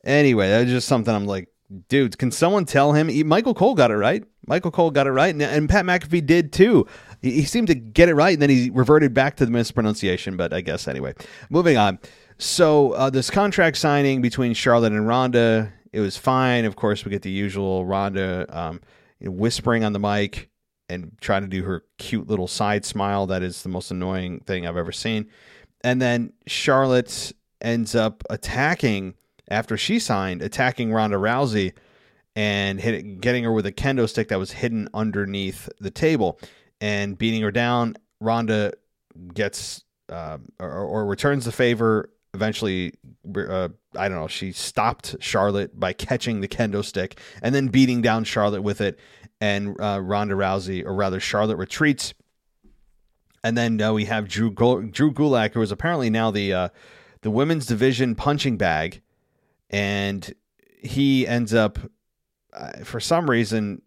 Anyway, 0.03 0.47
that's 0.49 0.69
just 0.69 0.87
something 0.87 1.13
I'm 1.13 1.25
like, 1.25 1.49
dude, 1.87 2.17
can 2.17 2.31
someone 2.31 2.65
tell 2.65 2.93
him? 2.93 3.27
Michael 3.27 3.53
Cole 3.53 3.75
got 3.75 3.91
it 3.91 3.97
right. 3.97 4.23
Michael 4.47 4.71
Cole 4.71 4.91
got 4.91 5.07
it 5.07 5.11
right, 5.11 5.33
and, 5.33 5.41
and 5.41 5.69
Pat 5.69 5.85
McAfee 5.85 6.25
did 6.25 6.51
too. 6.51 6.87
He, 7.21 7.31
he, 7.31 7.43
seemed 7.43 7.67
to 7.67 7.75
get 7.75 8.09
it 8.09 8.15
right, 8.15 8.33
and 8.33 8.41
then 8.41 8.49
he 8.49 8.69
reverted 8.71 9.13
back 9.13 9.35
to 9.37 9.45
the 9.45 9.51
mispronunciation. 9.51 10.35
But 10.35 10.53
I 10.53 10.61
guess 10.61 10.87
anyway. 10.87 11.13
Moving 11.49 11.77
on. 11.77 11.99
So 12.37 12.93
uh, 12.93 13.09
this 13.11 13.29
contract 13.29 13.77
signing 13.77 14.21
between 14.21 14.53
Charlotte 14.53 14.93
and 14.93 15.07
Ronda, 15.07 15.71
it 15.93 15.99
was 15.99 16.17
fine. 16.17 16.65
Of 16.65 16.75
course, 16.75 17.05
we 17.05 17.11
get 17.11 17.21
the 17.21 17.31
usual 17.31 17.85
Ronda 17.85 18.45
um, 18.49 18.81
whispering 19.21 19.83
on 19.83 19.93
the 19.93 19.99
mic 19.99 20.49
and 20.89 21.17
trying 21.21 21.41
to 21.41 21.47
do 21.47 21.63
her 21.63 21.83
cute 21.97 22.27
little 22.27 22.47
side 22.47 22.85
smile. 22.85 23.27
That 23.27 23.43
is 23.43 23.63
the 23.63 23.69
most 23.69 23.91
annoying 23.91 24.41
thing 24.41 24.67
I've 24.67 24.77
ever 24.77 24.91
seen. 24.91 25.27
And 25.83 26.01
then 26.01 26.33
Charlotte 26.47 27.31
ends 27.61 27.95
up 27.95 28.23
attacking 28.29 29.15
after 29.49 29.77
she 29.77 29.99
signed, 29.99 30.41
attacking 30.41 30.91
Ronda 30.91 31.17
Rousey 31.17 31.73
and 32.35 32.79
hit, 32.79 33.19
getting 33.19 33.43
her 33.43 33.51
with 33.51 33.65
a 33.65 33.71
kendo 33.71 34.07
stick 34.07 34.29
that 34.29 34.39
was 34.39 34.51
hidden 34.51 34.87
underneath 34.93 35.69
the 35.79 35.91
table 35.91 36.39
and 36.79 37.17
beating 37.17 37.41
her 37.41 37.51
down. 37.51 37.95
Ronda 38.19 38.73
gets 39.33 39.83
uh, 40.09 40.37
or, 40.59 40.69
or, 40.71 41.05
returns 41.05 41.45
the 41.45 41.51
favor. 41.51 42.09
Eventually, 42.33 42.93
uh, 43.35 43.69
I 43.95 44.07
don't 44.07 44.17
know. 44.17 44.27
She 44.27 44.51
stopped 44.51 45.17
Charlotte 45.19 45.77
by 45.77 45.93
catching 45.93 46.39
the 46.39 46.47
kendo 46.47 46.83
stick 46.83 47.19
and 47.41 47.53
then 47.53 47.67
beating 47.67 48.01
down 48.01 48.23
Charlotte 48.23 48.61
with 48.61 48.81
it. 48.81 48.99
And 49.41 49.75
uh, 49.81 49.99
Ronda 50.01 50.35
Rousey, 50.35 50.85
or 50.85 50.93
rather, 50.93 51.19
Charlotte 51.19 51.57
retreats. 51.57 52.13
And 53.43 53.57
then 53.57 53.81
uh, 53.81 53.91
we 53.91 54.05
have 54.05 54.27
Drew 54.27 54.51
Drew 54.51 55.11
Gulak, 55.11 55.53
who 55.53 55.61
is 55.61 55.71
apparently 55.71 56.11
now 56.11 56.29
the 56.29 56.53
uh, 56.53 56.69
the 57.21 57.31
women's 57.31 57.65
division 57.65 58.13
punching 58.13 58.57
bag, 58.57 59.01
and 59.71 60.31
he 60.81 61.25
ends 61.25 61.55
up 61.55 61.79
uh, 62.53 62.83
for 62.83 62.99
some 62.99 63.29
reason 63.29 63.81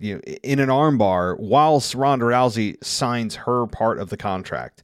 you 0.00 0.14
know, 0.14 0.20
in 0.42 0.60
an 0.60 0.68
armbar 0.68 1.38
whilst 1.38 1.94
Ronda 1.94 2.26
Rousey 2.26 2.82
signs 2.84 3.34
her 3.36 3.66
part 3.66 3.98
of 3.98 4.10
the 4.10 4.16
contract. 4.16 4.82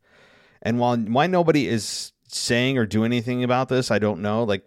And 0.63 0.79
while 0.79 0.97
why 0.97 1.27
nobody 1.27 1.69
is 1.69 2.13
saying 2.35 2.79
or 2.79 2.87
doing 2.87 3.13
anything 3.13 3.45
about 3.45 3.69
this, 3.69 3.91
I 3.91 3.99
don't 3.99 4.21
know. 4.21 4.45
Like, 4.45 4.65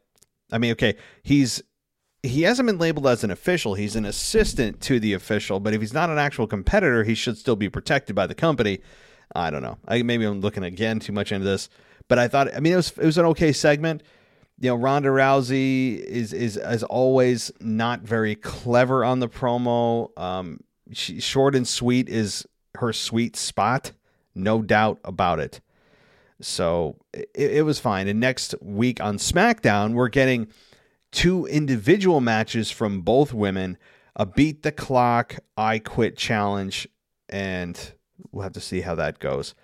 I 0.51 0.58
mean, 0.58 0.71
okay, 0.73 0.95
he's 1.23 1.62
he 2.23 2.41
hasn't 2.41 2.65
been 2.65 2.80
labeled 2.80 3.06
as 3.08 3.23
an 3.23 3.30
official. 3.30 3.75
He's 3.75 3.95
an 3.95 4.06
assistant 4.06 4.82
to 4.82 4.99
the 4.99 5.13
official, 5.13 5.60
but 5.60 5.73
if 5.73 5.82
he's 5.82 5.93
not 5.93 6.10
an 6.10 6.17
actual 6.17 6.47
competitor, 6.47 7.04
he 7.04 7.13
should 7.13 7.38
still 7.38 7.56
be 7.56 7.69
protected 7.69 8.15
by 8.15 8.25
the 8.25 8.34
company. 8.34 8.80
I 9.36 9.49
don't 9.49 9.62
know. 9.62 9.78
I 9.88 10.01
maybe 10.01 10.25
I'm 10.25 10.41
looking 10.41 10.63
again 10.63 10.99
too 10.99 11.13
much 11.13 11.32
into 11.32 11.45
this, 11.45 11.69
but 12.08 12.19
I 12.19 12.28
thought 12.28 12.54
I 12.56 12.60
mean 12.60 12.73
it 12.73 12.78
was 12.78 12.91
it 12.97 13.06
was 13.06 13.17
an 13.17 13.25
okay 13.25 13.51
segment 13.51 14.04
you 14.60 14.69
know 14.69 14.75
Ronda 14.75 15.10
Rousey 15.10 15.99
is 15.99 16.34
is 16.34 16.58
as 16.58 16.84
always 16.84 17.51
not 17.60 18.01
very 18.01 18.36
clever 18.36 19.04
on 19.04 19.19
the 19.19 19.28
promo. 19.28 20.17
Um, 20.17 20.62
she, 20.91 21.19
short 21.19 21.56
and 21.56 21.67
sweet 21.67 22.08
is 22.10 22.47
her 22.75 22.93
sweet 22.93 23.36
spot, 23.36 23.91
no 24.34 24.62
doubt 24.62 24.99
about 25.04 25.39
it. 25.39 25.62
So 26.41 26.98
it, 27.13 27.30
it 27.36 27.65
was 27.65 27.80
fine. 27.80 28.08
And 28.08 28.19
next 28.19 28.56
week 28.62 29.02
on 29.02 29.17
SmackDown, 29.17 29.93
we're 29.93 30.10
getting 30.10 30.48
two 31.12 31.45
individual 31.45 32.21
matches 32.21 32.71
from 32.71 33.02
both 33.02 33.34
women: 33.34 33.78
a 34.15 34.26
beat 34.26 34.63
the 34.63 34.71
clock, 34.71 35.38
I 35.58 35.80
quit 35.80 36.17
challenge, 36.17 36.88
and 37.30 37.80
we'll 38.32 38.43
have 38.43 38.54
to 38.54 38.62
see 38.62 38.82
how 38.82 38.95
that 38.95 39.19
goes. 39.19 39.56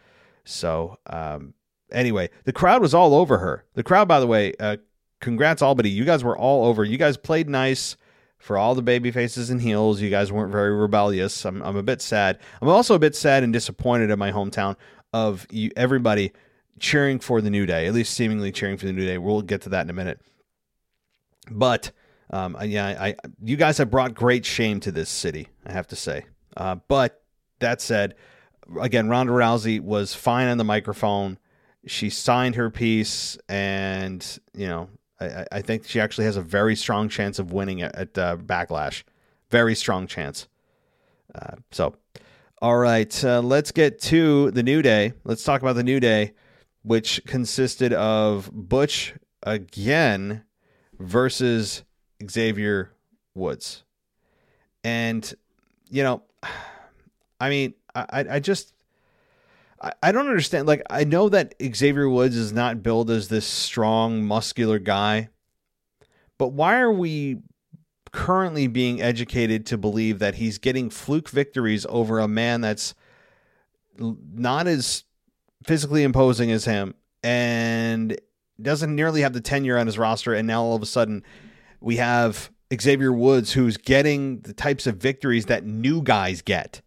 So 0.43 0.97
um, 1.07 1.53
anyway, 1.91 2.29
the 2.45 2.53
crowd 2.53 2.81
was 2.81 2.93
all 2.93 3.13
over 3.13 3.37
her. 3.39 3.65
The 3.73 3.83
crowd, 3.83 4.07
by 4.07 4.19
the 4.19 4.27
way, 4.27 4.53
uh, 4.59 4.77
congrats 5.19 5.61
Albany. 5.61 5.89
You 5.89 6.05
guys 6.05 6.23
were 6.23 6.37
all 6.37 6.65
over. 6.65 6.83
You 6.83 6.97
guys 6.97 7.17
played 7.17 7.49
nice 7.49 7.97
for 8.37 8.57
all 8.57 8.73
the 8.73 8.81
baby 8.81 9.11
faces 9.11 9.49
and 9.49 9.61
heels. 9.61 10.01
You 10.01 10.09
guys 10.09 10.31
weren't 10.31 10.51
very 10.51 10.75
rebellious. 10.75 11.45
I'm, 11.45 11.61
I'm 11.61 11.77
a 11.77 11.83
bit 11.83 12.01
sad. 12.01 12.39
I'm 12.61 12.69
also 12.69 12.95
a 12.95 12.99
bit 12.99 13.15
sad 13.15 13.43
and 13.43 13.53
disappointed 13.53 14.09
in 14.09 14.17
my 14.17 14.31
hometown 14.31 14.77
of 15.13 15.45
you, 15.51 15.69
everybody 15.75 16.31
cheering 16.81 17.19
for 17.19 17.41
the 17.41 17.49
New 17.49 17.65
Day, 17.65 17.87
at 17.87 17.93
least 17.93 18.13
seemingly 18.13 18.51
cheering 18.51 18.75
for 18.75 18.85
the 18.85 18.93
New 18.93 19.05
Day. 19.05 19.17
We'll 19.17 19.41
get 19.41 19.61
to 19.61 19.69
that 19.69 19.83
in 19.83 19.89
a 19.89 19.93
minute. 19.93 20.19
But 21.49 21.91
um, 22.31 22.57
yeah, 22.63 22.87
I, 22.87 23.15
you 23.41 23.55
guys 23.55 23.77
have 23.77 23.91
brought 23.91 24.13
great 24.13 24.45
shame 24.45 24.79
to 24.81 24.91
this 24.91 25.09
city, 25.09 25.47
I 25.65 25.71
have 25.71 25.87
to 25.87 25.95
say. 25.95 26.25
Uh, 26.57 26.75
but 26.87 27.21
that 27.59 27.81
said, 27.81 28.15
again, 28.81 29.07
Ronda 29.09 29.33
Rousey 29.33 29.79
was 29.79 30.13
fine 30.13 30.47
on 30.47 30.57
the 30.57 30.63
microphone. 30.63 31.37
She 31.87 32.09
signed 32.09 32.55
her 32.55 32.69
piece, 32.69 33.37
and 33.49 34.25
you 34.53 34.67
know, 34.67 34.89
I, 35.19 35.45
I 35.51 35.61
think 35.61 35.87
she 35.87 35.99
actually 35.99 36.25
has 36.25 36.37
a 36.37 36.41
very 36.41 36.75
strong 36.75 37.09
chance 37.09 37.39
of 37.39 37.51
winning 37.51 37.81
at, 37.81 37.95
at 37.95 38.17
uh, 38.17 38.37
Backlash. 38.37 39.03
Very 39.49 39.75
strong 39.75 40.07
chance. 40.07 40.47
Uh, 41.33 41.55
so, 41.71 41.95
all 42.61 42.77
right, 42.77 43.23
uh, 43.25 43.41
let's 43.41 43.71
get 43.71 43.99
to 44.01 44.51
the 44.51 44.63
New 44.63 44.81
Day. 44.81 45.13
Let's 45.23 45.43
talk 45.43 45.61
about 45.61 45.75
the 45.75 45.83
New 45.83 45.99
Day, 45.99 46.33
which 46.83 47.21
consisted 47.25 47.93
of 47.93 48.49
Butch 48.53 49.13
again 49.43 50.43
versus 50.99 51.83
Xavier 52.29 52.93
Woods. 53.35 53.83
And, 54.83 55.33
you 55.89 56.03
know, 56.03 56.23
I 57.39 57.49
mean, 57.49 57.73
I, 57.95 58.25
I 58.29 58.39
just 58.39 58.73
I, 59.81 59.93
I 60.03 60.11
don't 60.11 60.27
understand. 60.27 60.67
Like, 60.67 60.83
I 60.89 61.03
know 61.03 61.29
that 61.29 61.55
Xavier 61.61 62.07
Woods 62.07 62.35
is 62.35 62.53
not 62.53 62.83
billed 62.83 63.09
as 63.09 63.27
this 63.27 63.45
strong, 63.45 64.23
muscular 64.23 64.79
guy, 64.79 65.29
but 66.37 66.49
why 66.49 66.79
are 66.79 66.91
we 66.91 67.39
currently 68.11 68.67
being 68.67 69.01
educated 69.01 69.65
to 69.65 69.77
believe 69.77 70.19
that 70.19 70.35
he's 70.35 70.57
getting 70.57 70.89
fluke 70.89 71.29
victories 71.29 71.85
over 71.89 72.19
a 72.19 72.27
man 72.27 72.61
that's 72.61 72.93
not 73.97 74.67
as 74.67 75.05
physically 75.63 76.03
imposing 76.03 76.51
as 76.51 76.65
him 76.65 76.95
and 77.23 78.19
doesn't 78.61 78.95
nearly 78.95 79.21
have 79.21 79.33
the 79.33 79.41
tenure 79.41 79.77
on 79.77 79.87
his 79.87 79.97
roster? 79.97 80.33
And 80.33 80.47
now 80.47 80.63
all 80.63 80.75
of 80.75 80.81
a 80.81 80.87
sudden, 80.87 81.23
we 81.79 81.97
have 81.97 82.51
Xavier 82.79 83.11
Woods 83.11 83.53
who's 83.53 83.77
getting 83.77 84.41
the 84.41 84.53
types 84.53 84.87
of 84.87 84.97
victories 84.97 85.47
that 85.47 85.65
new 85.65 86.01
guys 86.01 86.41
get. 86.41 86.81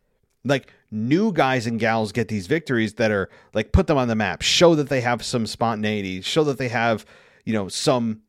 Like, 0.45 0.73
new 0.95 1.33
guys 1.33 1.67
and 1.67 1.81
gals 1.81 2.13
get 2.13 2.29
these 2.29 2.47
victories 2.47 2.95
that 2.95 3.11
are 3.11 3.29
like 3.53 3.73
put 3.73 3.87
them 3.89 3.99
on 3.99 4.09
the 4.09 4.15
map, 4.15 4.41
show 4.43 4.75
that 4.77 4.89
they 4.89 5.01
have 5.01 5.23
some 5.23 5.47
spontaneity, 5.47 6.21
show 6.23 6.45
that 6.45 6.57
they 6.57 6.69
have, 6.69 7.05
you 7.45 7.53
know, 7.53 7.69
some 7.69 8.21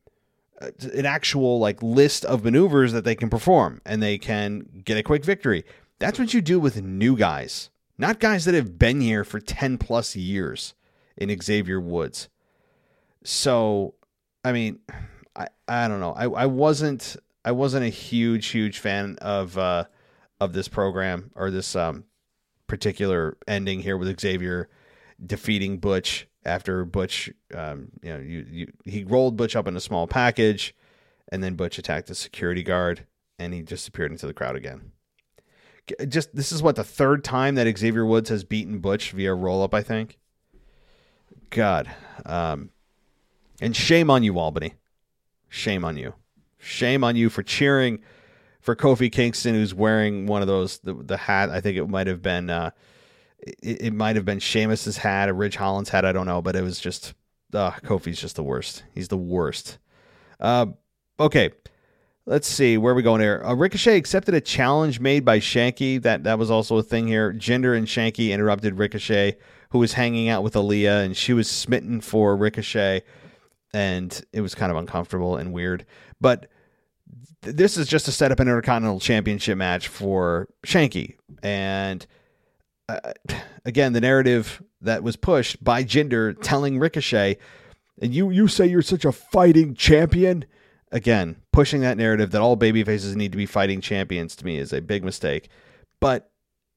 uh, 0.61 0.71
an 0.93 1.05
actual 1.05 1.59
like 1.59 1.81
list 1.83 2.25
of 2.25 2.43
maneuvers 2.43 2.91
that 2.93 3.03
they 3.03 3.15
can 3.15 3.29
perform 3.29 3.81
and 3.85 4.01
they 4.01 4.17
can 4.17 4.65
get 4.83 4.97
a 4.97 5.03
quick 5.03 5.23
victory. 5.23 5.63
That's 5.99 6.17
what 6.17 6.33
you 6.33 6.41
do 6.41 6.59
with 6.59 6.81
new 6.81 7.15
guys, 7.15 7.69
not 7.97 8.19
guys 8.19 8.45
that 8.45 8.55
have 8.55 8.77
been 8.77 9.01
here 9.01 9.23
for 9.23 9.39
10 9.39 9.77
plus 9.77 10.15
years 10.15 10.73
in 11.17 11.35
Xavier 11.41 11.79
Woods. 11.79 12.29
So, 13.23 13.95
I 14.43 14.51
mean, 14.51 14.79
I, 15.35 15.47
I 15.67 15.87
don't 15.87 15.99
know. 15.99 16.13
I, 16.13 16.25
I 16.25 16.45
wasn't 16.45 17.17
I 17.43 17.51
wasn't 17.51 17.85
a 17.85 17.89
huge 17.89 18.47
huge 18.47 18.79
fan 18.79 19.17
of 19.21 19.57
uh 19.57 19.85
of 20.39 20.53
this 20.53 20.67
program 20.67 21.31
or 21.35 21.51
this 21.51 21.75
um 21.75 22.05
particular 22.67 23.37
ending 23.47 23.81
here 23.81 23.97
with 23.97 24.19
Xavier 24.19 24.69
defeating 25.23 25.77
Butch 25.77 26.27
after 26.45 26.85
Butch, 26.85 27.29
um, 27.53 27.89
you 28.03 28.09
know, 28.13 28.19
you, 28.19 28.45
you, 28.49 28.73
he 28.85 29.03
rolled 29.03 29.35
Butch 29.35 29.55
up 29.55 29.67
in 29.67 29.75
a 29.75 29.81
small 29.81 30.07
package, 30.07 30.75
and 31.29 31.43
then 31.43 31.55
Butch 31.55 31.79
attacked 31.79 32.07
the 32.07 32.15
security 32.15 32.63
guard, 32.63 33.05
and 33.39 33.53
he 33.53 33.61
disappeared 33.61 34.11
into 34.11 34.27
the 34.27 34.33
crowd 34.33 34.55
again. 34.55 34.91
Just 36.07 36.35
this 36.35 36.51
is 36.51 36.63
what 36.63 36.75
the 36.75 36.83
third 36.83 37.23
time 37.23 37.55
that 37.55 37.77
Xavier 37.77 38.05
Woods 38.05 38.29
has 38.29 38.43
beaten 38.43 38.79
Butch 38.79 39.11
via 39.11 39.33
roll 39.33 39.61
up, 39.61 39.73
I 39.73 39.83
think. 39.83 40.17
God, 41.51 41.89
um, 42.25 42.71
and 43.61 43.75
shame 43.75 44.09
on 44.09 44.23
you, 44.23 44.39
Albany. 44.39 44.73
Shame 45.47 45.85
on 45.85 45.95
you. 45.95 46.15
Shame 46.57 47.03
on 47.03 47.15
you 47.15 47.29
for 47.29 47.43
cheering 47.43 47.99
for 48.61 48.75
Kofi 48.75 49.11
Kingston, 49.11 49.53
who's 49.53 49.75
wearing 49.75 50.25
one 50.25 50.41
of 50.41 50.47
those 50.47 50.79
the, 50.79 50.95
the 50.95 51.17
hat. 51.17 51.51
I 51.51 51.61
think 51.61 51.77
it 51.77 51.87
might 51.87 52.07
have 52.07 52.23
been 52.23 52.49
uh, 52.49 52.71
it, 53.37 53.81
it 53.81 53.93
might 53.93 54.15
have 54.15 54.25
been 54.25 54.39
Sheamus's 54.39 54.97
hat, 54.97 55.29
a 55.29 55.33
Ridge 55.33 55.55
Holland's 55.55 55.89
hat. 55.89 56.03
I 56.03 56.11
don't 56.11 56.25
know, 56.25 56.41
but 56.41 56.55
it 56.55 56.63
was 56.63 56.79
just 56.79 57.13
uh, 57.53 57.71
Kofi's 57.71 58.19
just 58.19 58.35
the 58.35 58.43
worst. 58.43 58.83
He's 58.93 59.07
the 59.07 59.17
worst. 59.17 59.77
Uh, 60.39 60.67
okay, 61.19 61.51
Let's 62.27 62.47
see 62.47 62.79
where 62.79 62.93
are 62.93 62.95
we 62.95 63.03
going 63.03 63.21
here. 63.21 63.43
Uh, 63.45 63.53
Ricochet 63.53 63.97
accepted 63.97 64.33
a 64.33 64.41
challenge 64.41 64.99
made 64.99 65.23
by 65.23 65.39
Shanky. 65.39 66.01
That 66.01 66.23
that 66.23 66.39
was 66.39 66.49
also 66.49 66.77
a 66.77 66.83
thing 66.83 67.07
here. 67.07 67.31
Jinder 67.31 67.77
and 67.77 67.85
Shanky 67.85 68.31
interrupted 68.31 68.79
Ricochet, 68.79 69.37
who 69.69 69.77
was 69.77 69.93
hanging 69.93 70.27
out 70.27 70.41
with 70.41 70.55
Aliyah, 70.55 71.05
and 71.05 71.15
she 71.15 71.33
was 71.33 71.47
smitten 71.47 72.01
for 72.01 72.35
Ricochet, 72.35 73.03
and 73.75 74.25
it 74.33 74.41
was 74.41 74.55
kind 74.55 74.71
of 74.71 74.77
uncomfortable 74.77 75.37
and 75.37 75.53
weird. 75.53 75.85
But 76.19 76.49
th- 77.43 77.55
this 77.55 77.77
is 77.77 77.87
just 77.87 78.05
to 78.05 78.11
set 78.11 78.31
up 78.31 78.39
an 78.39 78.47
Intercontinental 78.47 78.99
Championship 78.99 79.55
match 79.55 79.87
for 79.87 80.49
Shanky, 80.65 81.17
and 81.43 82.07
uh, 82.89 83.13
again, 83.65 83.93
the 83.93 84.01
narrative 84.01 84.63
that 84.81 85.03
was 85.03 85.15
pushed 85.15 85.63
by 85.63 85.83
Jinder 85.83 86.35
telling 86.41 86.79
Ricochet, 86.79 87.37
and 88.01 88.15
you 88.15 88.31
you 88.31 88.47
say 88.47 88.65
you're 88.65 88.81
such 88.81 89.05
a 89.05 89.11
fighting 89.11 89.75
champion 89.75 90.45
again, 90.91 91.35
pushing 91.55 91.81
that 91.81 91.97
narrative 91.97 92.31
that 92.31 92.41
all 92.41 92.57
baby 92.57 92.83
faces 92.83 93.15
need 93.15 93.31
to 93.31 93.37
be 93.37 93.45
fighting 93.45 93.79
champions 93.79 94.35
to 94.35 94.45
me 94.45 94.57
is 94.57 94.73
a 94.73 94.81
big 94.81 95.05
mistake. 95.05 95.47
But 96.01 96.29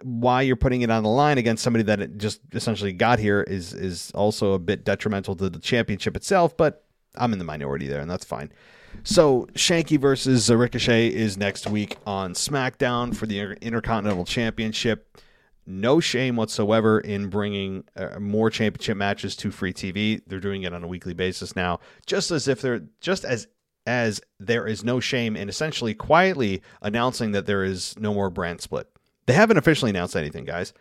why 0.03 0.43
you're 0.43 0.55
putting 0.55 0.83
it 0.83 0.91
on 0.91 1.03
the 1.03 1.09
line 1.09 1.37
against 1.37 1.65
somebody 1.65 1.83
that 1.83 2.17
just 2.17 2.41
essentially 2.53 2.93
got 2.93 3.19
here 3.19 3.43
is 3.43 3.75
is 3.75 4.13
also 4.15 4.53
a 4.53 4.59
bit 4.59 4.85
detrimental 4.85 5.35
to 5.35 5.51
the 5.51 5.59
championship 5.59 6.17
itself. 6.17 6.57
But 6.57 6.85
I'm 7.17 7.33
in 7.33 7.41
the 7.41 7.45
minority 7.45 7.89
there, 7.89 8.01
and 8.01 8.09
that's 8.09 8.25
fine. 8.25 8.53
So 9.03 9.49
Shanky 9.55 9.99
versus 9.99 10.49
Ricochet 10.49 11.09
is 11.09 11.37
next 11.37 11.67
week 11.67 11.97
on 12.07 12.35
SmackDown 12.35 13.15
for 13.15 13.27
the 13.27 13.41
Intercontinental 13.61 14.25
Championship. 14.25 15.19
No 15.67 15.99
shame 15.99 16.37
whatsoever 16.37 17.01
in 17.01 17.29
bringing 17.29 17.85
uh, 17.97 18.19
more 18.21 18.49
championship 18.49 18.97
matches 18.97 19.37
to 19.37 19.51
free 19.51 19.73
TV. 19.73 20.23
They're 20.27 20.41
doing 20.41 20.63
it 20.63 20.73
on 20.73 20.85
a 20.85 20.87
weekly 20.87 21.15
basis 21.15 21.57
now, 21.57 21.81
just 22.07 22.31
as 22.31 22.47
if 22.47 22.63
they're 22.63 22.83
just 23.01 23.25
as 23.25 23.49
as 23.89 24.21
there 24.39 24.67
is 24.67 24.85
no 24.85 25.01
shame 25.01 25.35
in 25.35 25.49
essentially 25.49 25.95
quietly 25.95 26.63
announcing 26.83 27.33
that 27.33 27.47
there 27.47 27.65
is 27.65 27.99
no 27.99 28.13
more 28.13 28.29
brand 28.29 28.61
split. 28.61 28.87
They 29.27 29.33
haven't 29.33 29.57
officially 29.57 29.91
announced 29.91 30.15
anything, 30.15 30.45
guys. 30.45 30.75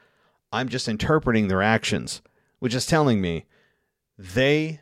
I'm 0.51 0.67
just 0.67 0.89
interpreting 0.89 1.47
their 1.47 1.61
actions, 1.61 2.21
which 2.59 2.75
is 2.75 2.85
telling 2.85 3.21
me 3.21 3.45
they 4.17 4.81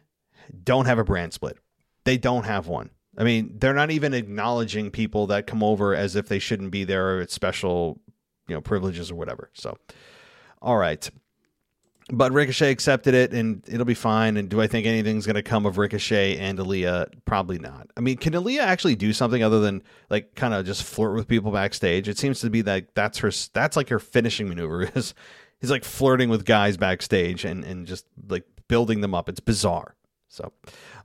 don't 0.64 0.88
have 0.88 1.00
a 1.00 1.04
brand 1.04 1.34
split. 1.34 1.58
They 2.04 2.18
don't 2.18 2.46
have 2.46 2.68
one. 2.68 2.90
I 3.18 3.24
mean, 3.24 3.54
they're 3.60 3.74
not 3.74 3.92
even 3.92 4.14
acknowledging 4.14 4.90
people 4.90 5.28
that 5.28 5.48
come 5.48 5.64
over 5.64 5.96
as 5.96 6.16
if 6.16 6.28
they 6.28 6.40
shouldn't 6.40 6.72
be 6.72 6.84
there 6.84 7.16
or 7.16 7.22
it's 7.22 7.34
special, 7.34 8.02
you 8.48 8.56
know, 8.56 8.62
privileges 8.62 9.12
or 9.12 9.16
whatever. 9.16 9.52
So, 9.54 9.78
all 10.62 10.78
right 10.78 11.10
but 12.12 12.32
Ricochet 12.32 12.70
accepted 12.70 13.16
it, 13.16 13.34
and 13.34 13.64
it'll 13.68 13.86
be 13.86 13.96
fine. 13.96 14.38
And 14.38 14.48
do 14.48 14.62
I 14.62 14.68
think 14.68 14.86
anything's 14.86 15.26
going 15.26 15.36
to 15.36 15.44
come 15.44 15.66
of 15.66 15.80
Ricochet 15.80 16.38
and 16.38 16.60
Aliyah? 16.60 17.08
Probably 17.26 17.58
not. 17.58 17.90
I 17.98 18.02
mean, 18.02 18.18
can 18.18 18.34
Aliyah 18.34 18.60
actually 18.60 18.96
do 18.96 19.12
something 19.12 19.42
other 19.42 19.60
than 19.60 19.82
like 20.10 20.36
kind 20.36 20.54
of 20.54 20.66
just 20.66 20.84
flirt 20.84 21.16
with 21.16 21.28
people 21.28 21.52
backstage? 21.52 22.08
It 22.08 22.20
seems 22.20 22.42
to 22.42 22.50
be 22.52 22.62
that 22.62 22.94
that's 22.94 23.18
her. 23.20 23.32
That's 23.54 23.76
like 23.76 23.90
her 23.90 24.00
finishing 24.00 24.48
maneuver 24.48 24.84
is 24.96 25.16
he's 25.60 25.72
like 25.72 25.84
flirting 25.84 26.30
with 26.30 26.46
guys 26.46 26.78
backstage 26.78 27.44
and 27.44 27.64
and 27.64 27.88
just 27.88 28.06
like 28.28 28.44
building 28.68 29.02
them 29.02 29.16
up. 29.16 29.28
It's 29.28 29.40
bizarre. 29.40 29.96
So, 30.28 30.52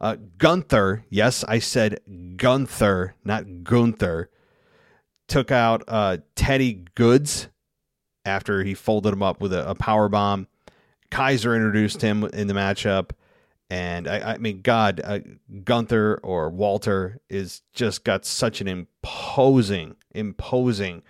uh, 0.00 0.16
Gunther, 0.38 1.04
yes, 1.08 1.44
I 1.44 1.60
said 1.60 2.00
Gunther, 2.36 3.14
not 3.24 3.62
Gunther, 3.62 4.28
took 5.28 5.50
out 5.50 5.84
uh, 5.86 6.18
Teddy 6.34 6.84
Goodz 6.94 7.48
after 8.24 8.64
he 8.64 8.74
folded 8.74 9.12
him 9.12 9.22
up 9.22 9.40
with 9.40 9.52
a, 9.52 9.70
a 9.70 9.74
power 9.74 10.08
bomb 10.08 10.48
Kaiser 11.10 11.54
introduced 11.54 12.00
him 12.02 12.24
in 12.24 12.46
the 12.46 12.54
matchup. 12.54 13.10
And 13.68 14.08
I, 14.08 14.32
I 14.32 14.38
mean, 14.38 14.62
God, 14.62 15.00
uh, 15.02 15.20
Gunther 15.64 16.20
or 16.22 16.50
Walter 16.50 17.20
is 17.28 17.62
just 17.72 18.04
got 18.04 18.24
such 18.24 18.60
an 18.60 18.66
imposing, 18.66 19.94
imposing, 20.12 21.02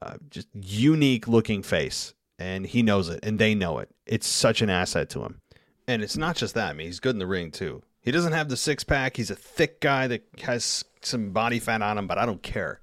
uh, 0.00 0.14
just 0.30 0.46
unique 0.54 1.26
looking 1.26 1.62
face. 1.62 2.14
And 2.38 2.66
he 2.66 2.82
knows 2.82 3.08
it, 3.08 3.20
and 3.22 3.38
they 3.38 3.54
know 3.54 3.78
it. 3.78 3.88
It's 4.04 4.26
such 4.26 4.62
an 4.62 4.70
asset 4.70 5.08
to 5.10 5.22
him. 5.22 5.40
And 5.88 6.02
it's 6.02 6.16
not 6.16 6.36
just 6.36 6.54
that. 6.54 6.70
I 6.70 6.72
mean, 6.74 6.86
he's 6.86 7.00
good 7.00 7.14
in 7.14 7.18
the 7.18 7.26
ring, 7.26 7.50
too. 7.50 7.82
He 8.02 8.12
doesn't 8.12 8.32
have 8.32 8.48
the 8.48 8.56
six 8.56 8.84
pack. 8.84 9.16
He's 9.16 9.30
a 9.30 9.36
thick 9.36 9.80
guy 9.80 10.06
that 10.06 10.22
has 10.42 10.84
some 11.00 11.30
body 11.30 11.58
fat 11.58 11.82
on 11.82 11.98
him, 11.98 12.06
but 12.06 12.18
I 12.18 12.26
don't 12.26 12.42
care. 12.42 12.80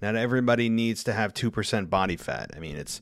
Not 0.00 0.16
everybody 0.16 0.68
needs 0.68 1.04
to 1.04 1.12
have 1.12 1.34
2% 1.34 1.90
body 1.90 2.16
fat. 2.16 2.50
I 2.56 2.60
mean, 2.60 2.76
it's 2.76 3.00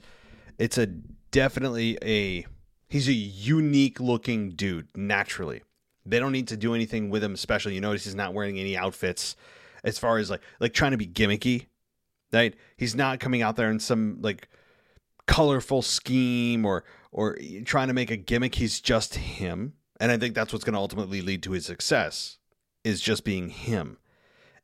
it's 0.59 0.79
a 0.79 0.87
definitely 0.87 1.99
a 2.03 2.47
He's 2.89 3.09
a 3.09 3.13
unique 3.13 4.01
looking 4.01 4.51
dude 4.51 4.89
naturally. 4.97 5.63
They 6.05 6.19
don't 6.19 6.33
need 6.33 6.49
to 6.49 6.57
do 6.57 6.75
anything 6.75 7.11
with 7.11 7.25
him 7.25 7.37
special. 7.37 7.73
You 7.73 7.81
notice 7.81 8.05
he's 8.05 8.15
not 8.15 8.33
wearing 8.33 8.59
any 8.59 8.77
outfits 8.77 9.37
as 9.83 9.99
far 9.99 10.19
as 10.19 10.31
like 10.31 10.43
like 10.61 10.73
trying 10.73 10.93
to 10.93 10.97
be 10.97 11.07
gimmicky. 11.07 11.67
Right? 12.33 12.55
He's 12.77 12.95
not 12.95 13.21
coming 13.21 13.43
out 13.43 13.57
there 13.57 13.71
in 13.71 13.81
some 13.81 14.19
like 14.21 14.49
colorful 15.27 15.83
scheme 15.83 16.65
or 16.65 16.85
or 17.11 17.39
trying 17.65 17.89
to 17.89 17.95
make 17.95 18.11
a 18.11 18.17
gimmick. 18.17 18.57
He's 18.57 18.81
just 18.81 19.15
him. 19.17 19.75
And 19.99 20.13
I 20.13 20.19
think 20.19 20.35
that's 20.35 20.53
what's 20.53 20.65
going 20.65 20.75
to 20.75 20.81
ultimately 20.81 21.23
lead 21.23 21.43
to 21.45 21.53
his 21.53 21.65
success 21.65 22.39
is 22.85 23.01
just 23.01 23.25
being 23.25 23.49
him 23.49 23.97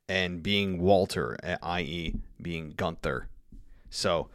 and 0.07 0.43
being 0.43 0.79
Walter, 0.79 1.37
i.e., 1.61 2.15
being 2.41 2.73
Gunther. 2.77 3.27
So 3.89 4.29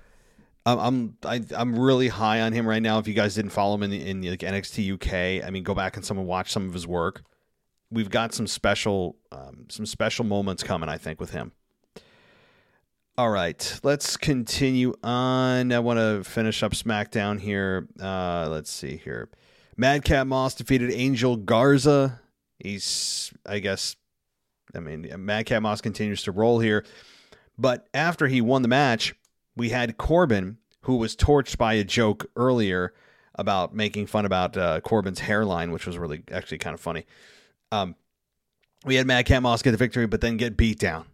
I'm 0.76 1.16
I, 1.24 1.37
am 1.37 1.46
i 1.57 1.61
am 1.61 1.78
really 1.78 2.09
high 2.09 2.40
on 2.40 2.52
him 2.52 2.66
right 2.66 2.83
now. 2.83 2.98
If 2.98 3.09
you 3.09 3.14
guys 3.14 3.35
didn't 3.35 3.50
follow 3.50 3.74
him 3.74 3.85
in 3.85 3.90
the, 3.90 4.09
in 4.09 4.20
the, 4.20 4.31
like 4.31 4.40
NXT 4.40 4.94
UK, 4.94 5.46
I 5.46 5.50
mean, 5.50 5.62
go 5.62 5.74
back 5.74 5.96
and 5.96 6.04
someone 6.04 6.26
watch 6.26 6.52
some 6.52 6.66
of 6.66 6.74
his 6.74 6.87
work. 6.87 7.22
We've 7.90 8.11
got 8.11 8.35
some 8.35 8.46
special 8.46 9.16
um, 9.33 9.66
some 9.68 9.87
special 9.87 10.24
moments 10.24 10.62
coming, 10.62 10.88
I 10.88 10.98
think, 10.98 11.20
with 11.20 11.31
him. 11.31 11.52
All 13.16 13.31
right, 13.31 13.81
let's 13.83 14.16
continue 14.16 14.94
on. 15.02 15.72
I 15.72 15.81
want 15.81 15.98
to 15.98 16.22
finish 16.22 16.62
up 16.62 16.72
SmackDown 16.72 17.40
here. 17.40 17.88
Uh, 18.00 18.48
let's 18.48 18.70
see 18.70 18.96
here. 18.96 19.28
Madcap 19.76 20.28
Moss 20.28 20.54
defeated 20.54 20.92
Angel 20.92 21.37
Garza. 21.37 22.20
He's, 22.59 23.33
I 23.44 23.59
guess, 23.59 23.96
I 24.74 24.78
mean, 24.78 25.12
Madcap 25.18 25.62
Moss 25.62 25.81
continues 25.81 26.22
to 26.24 26.33
roll 26.33 26.61
here. 26.61 26.85
But 27.59 27.88
after 27.92 28.28
he 28.28 28.40
won 28.40 28.62
the 28.62 28.68
match, 28.68 29.14
we 29.59 29.71
had 29.71 29.99
Corbin, 29.99 30.57
who 30.83 30.97
was 30.97 31.16
torched 31.16 31.59
by 31.59 31.75
a 31.75 31.85
joke 31.85 32.31
earlier 32.37 32.94
about 33.35 33.75
making 33.75 34.07
fun 34.07 34.25
about 34.25 34.57
uh, 34.57 34.81
Corbin's 34.81 35.21
hairline, 35.21 35.73
which 35.73 35.87
was 35.87 35.99
really 35.99 36.23
actually 36.33 36.59
kind 36.59 36.75
of 36.75 36.81
funny. 36.81 37.05
Um, 37.71 37.97
we 38.85 38.94
had 38.94 39.07
Madcap 39.07 39.42
Moss 39.42 39.61
get 39.61 39.73
the 39.73 39.77
victory, 39.77 40.07
but 40.07 40.21
then 40.21 40.37
get 40.37 40.57
beat 40.57 40.79
down 40.79 41.07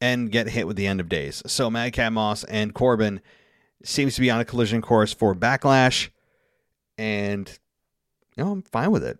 and 0.00 0.30
get 0.30 0.48
hit 0.48 0.66
with 0.66 0.76
the 0.76 0.86
end 0.86 1.00
of 1.00 1.08
days. 1.08 1.42
So 1.46 1.70
Madcap 1.70 2.12
Moss 2.12 2.44
and 2.44 2.74
Corbin 2.74 3.20
seems 3.82 4.14
to 4.14 4.20
be 4.20 4.30
on 4.30 4.40
a 4.40 4.44
collision 4.44 4.82
course 4.82 5.12
for 5.12 5.34
backlash, 5.34 6.10
and 6.98 7.48
you 8.36 8.44
know 8.44 8.52
I'm 8.52 8.62
fine 8.62 8.90
with 8.90 9.04
it. 9.04 9.18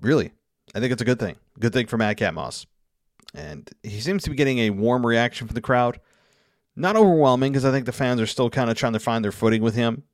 Really, 0.00 0.32
I 0.74 0.80
think 0.80 0.92
it's 0.92 1.02
a 1.02 1.06
good 1.06 1.20
thing. 1.20 1.36
Good 1.58 1.72
thing 1.72 1.86
for 1.86 1.96
Madcap 1.96 2.34
Moss, 2.34 2.66
and 3.34 3.70
he 3.82 4.00
seems 4.00 4.24
to 4.24 4.30
be 4.30 4.36
getting 4.36 4.58
a 4.58 4.70
warm 4.70 5.06
reaction 5.06 5.46
from 5.46 5.54
the 5.54 5.60
crowd. 5.60 6.00
Not 6.78 6.94
overwhelming 6.94 7.52
because 7.52 7.64
I 7.64 7.72
think 7.72 7.86
the 7.86 7.92
fans 7.92 8.20
are 8.20 8.26
still 8.26 8.50
kind 8.50 8.70
of 8.70 8.76
trying 8.76 8.92
to 8.92 9.00
find 9.00 9.24
their 9.24 9.32
footing 9.32 9.62
with 9.62 9.74
him 9.74 10.04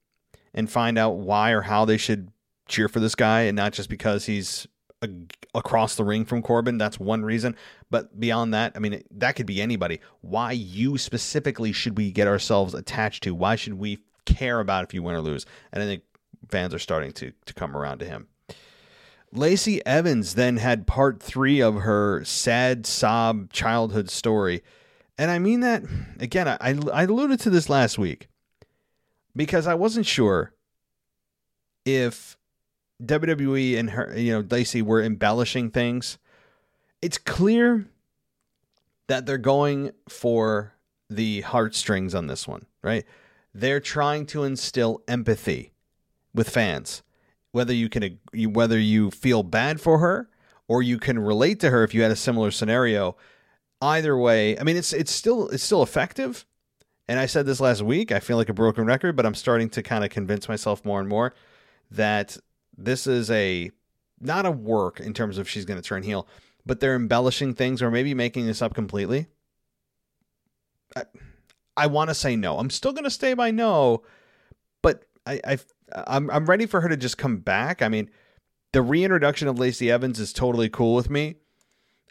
and 0.54 0.70
find 0.70 0.96
out 0.96 1.18
why 1.18 1.50
or 1.50 1.60
how 1.60 1.84
they 1.84 1.98
should 1.98 2.30
cheer 2.68 2.88
for 2.88 3.00
this 3.00 3.14
guy 3.14 3.42
and 3.42 3.54
not 3.54 3.74
just 3.74 3.90
because 3.90 4.24
he's 4.24 4.66
a, 5.02 5.08
across 5.54 5.94
the 5.94 6.04
ring 6.04 6.24
from 6.24 6.40
Corbin. 6.40 6.78
That's 6.78 6.98
one 6.98 7.22
reason. 7.22 7.54
But 7.90 8.18
beyond 8.18 8.54
that, 8.54 8.72
I 8.74 8.78
mean, 8.78 9.02
that 9.10 9.36
could 9.36 9.44
be 9.44 9.60
anybody. 9.60 10.00
Why 10.22 10.52
you 10.52 10.96
specifically 10.96 11.70
should 11.72 11.98
we 11.98 12.10
get 12.10 12.26
ourselves 12.26 12.72
attached 12.72 13.24
to? 13.24 13.34
Why 13.34 13.56
should 13.56 13.74
we 13.74 13.98
care 14.24 14.60
about 14.60 14.84
if 14.84 14.94
you 14.94 15.02
win 15.02 15.16
or 15.16 15.20
lose? 15.20 15.44
And 15.70 15.82
I 15.82 15.86
think 15.86 16.02
fans 16.48 16.72
are 16.72 16.78
starting 16.78 17.12
to, 17.12 17.32
to 17.44 17.52
come 17.52 17.76
around 17.76 17.98
to 17.98 18.06
him. 18.06 18.28
Lacey 19.32 19.84
Evans 19.84 20.34
then 20.34 20.56
had 20.56 20.86
part 20.86 21.22
three 21.22 21.60
of 21.60 21.82
her 21.82 22.24
sad 22.24 22.86
sob 22.86 23.52
childhood 23.52 24.08
story 24.08 24.62
and 25.18 25.30
I 25.30 25.38
mean 25.38 25.60
that 25.60 25.82
again. 26.18 26.48
I 26.48 26.58
I 26.92 27.04
alluded 27.04 27.40
to 27.40 27.50
this 27.50 27.68
last 27.68 27.98
week 27.98 28.28
because 29.36 29.66
I 29.66 29.74
wasn't 29.74 30.06
sure 30.06 30.52
if 31.84 32.36
WWE 33.02 33.78
and 33.78 33.90
her, 33.90 34.16
you 34.16 34.32
know, 34.32 34.46
Lacey 34.48 34.82
were 34.82 35.02
embellishing 35.02 35.70
things. 35.70 36.18
It's 37.02 37.18
clear 37.18 37.86
that 39.08 39.26
they're 39.26 39.38
going 39.38 39.92
for 40.08 40.72
the 41.10 41.42
heartstrings 41.42 42.14
on 42.14 42.26
this 42.26 42.48
one, 42.48 42.66
right? 42.82 43.04
They're 43.52 43.80
trying 43.80 44.26
to 44.26 44.44
instill 44.44 45.02
empathy 45.06 45.72
with 46.34 46.48
fans, 46.48 47.02
whether 47.52 47.72
you 47.72 47.88
can 47.88 48.18
whether 48.32 48.78
you 48.78 49.10
feel 49.10 49.42
bad 49.42 49.80
for 49.80 49.98
her 49.98 50.28
or 50.66 50.82
you 50.82 50.98
can 50.98 51.18
relate 51.18 51.60
to 51.60 51.70
her 51.70 51.84
if 51.84 51.94
you 51.94 52.02
had 52.02 52.10
a 52.10 52.16
similar 52.16 52.50
scenario 52.50 53.16
either 53.84 54.16
way, 54.16 54.58
I 54.58 54.62
mean 54.62 54.76
it's 54.76 54.92
it's 54.92 55.12
still 55.12 55.48
it's 55.48 55.62
still 55.62 55.82
effective. 55.82 56.44
And 57.06 57.20
I 57.20 57.26
said 57.26 57.44
this 57.44 57.60
last 57.60 57.82
week, 57.82 58.12
I 58.12 58.20
feel 58.20 58.38
like 58.38 58.48
a 58.48 58.54
broken 58.54 58.86
record, 58.86 59.14
but 59.14 59.26
I'm 59.26 59.34
starting 59.34 59.68
to 59.70 59.82
kind 59.82 60.04
of 60.04 60.10
convince 60.10 60.48
myself 60.48 60.84
more 60.86 61.00
and 61.00 61.08
more 61.08 61.34
that 61.90 62.38
this 62.76 63.06
is 63.06 63.30
a 63.30 63.70
not 64.20 64.46
a 64.46 64.50
work 64.50 65.00
in 65.00 65.12
terms 65.12 65.36
of 65.36 65.48
she's 65.48 65.66
going 65.66 65.80
to 65.80 65.86
turn 65.86 66.02
heel, 66.02 66.26
but 66.64 66.80
they're 66.80 66.96
embellishing 66.96 67.54
things 67.54 67.82
or 67.82 67.90
maybe 67.90 68.14
making 68.14 68.46
this 68.46 68.62
up 68.62 68.74
completely. 68.74 69.26
I, 70.96 71.04
I 71.76 71.86
want 71.88 72.08
to 72.08 72.14
say 72.14 72.36
no. 72.36 72.58
I'm 72.58 72.70
still 72.70 72.92
going 72.92 73.04
to 73.04 73.10
stay 73.10 73.34
by 73.34 73.50
no, 73.50 74.02
but 74.80 75.04
I, 75.26 75.40
I 75.44 75.58
I'm 76.06 76.30
I'm 76.30 76.46
ready 76.46 76.66
for 76.66 76.80
her 76.80 76.88
to 76.88 76.96
just 76.96 77.18
come 77.18 77.38
back. 77.38 77.82
I 77.82 77.88
mean, 77.88 78.08
the 78.72 78.82
reintroduction 78.82 79.46
of 79.46 79.58
Lacey 79.58 79.90
Evans 79.90 80.18
is 80.18 80.32
totally 80.32 80.68
cool 80.68 80.94
with 80.94 81.10
me. 81.10 81.36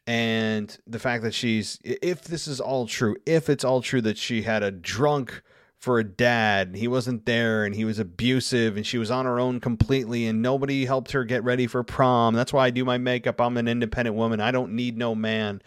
And 0.06 0.78
the 0.86 1.00
fact 1.00 1.24
that 1.24 1.34
she's 1.34 1.80
if 1.84 2.24
this 2.24 2.48
is 2.48 2.60
all 2.60 2.88
true, 2.88 3.16
if 3.26 3.50
it's 3.50 3.64
all 3.64 3.82
true 3.82 4.02
that 4.02 4.18
she 4.18 4.42
had 4.42 4.62
a 4.62 4.72
drunk 4.72 5.42
for 5.78 6.00
a 6.00 6.04
dad, 6.04 6.76
he 6.76 6.88
wasn't 6.88 7.26
there 7.26 7.66
and 7.66 7.74
he 7.74 7.86
was 7.86 8.00
abusive 8.00 8.76
and 8.76 8.86
she 8.86 8.98
was 8.98 9.10
on 9.10 9.26
her 9.26 9.40
own 9.40 9.60
completely 9.60 10.26
and 10.28 10.42
nobody 10.42 10.86
helped 10.86 11.12
her 11.12 11.24
get 11.24 11.44
ready 11.44 11.68
for 11.68 11.84
prom. 11.84 12.34
That's 12.34 12.52
why 12.52 12.66
I 12.66 12.70
do 12.70 12.84
my 12.84 12.98
makeup. 12.98 13.40
I'm 13.40 13.58
an 13.58 13.68
independent 13.68 14.18
woman. 14.18 14.42
I 14.42 14.52
don't 14.52 14.74
need 14.74 14.98
no 14.98 15.16
man. 15.16 15.62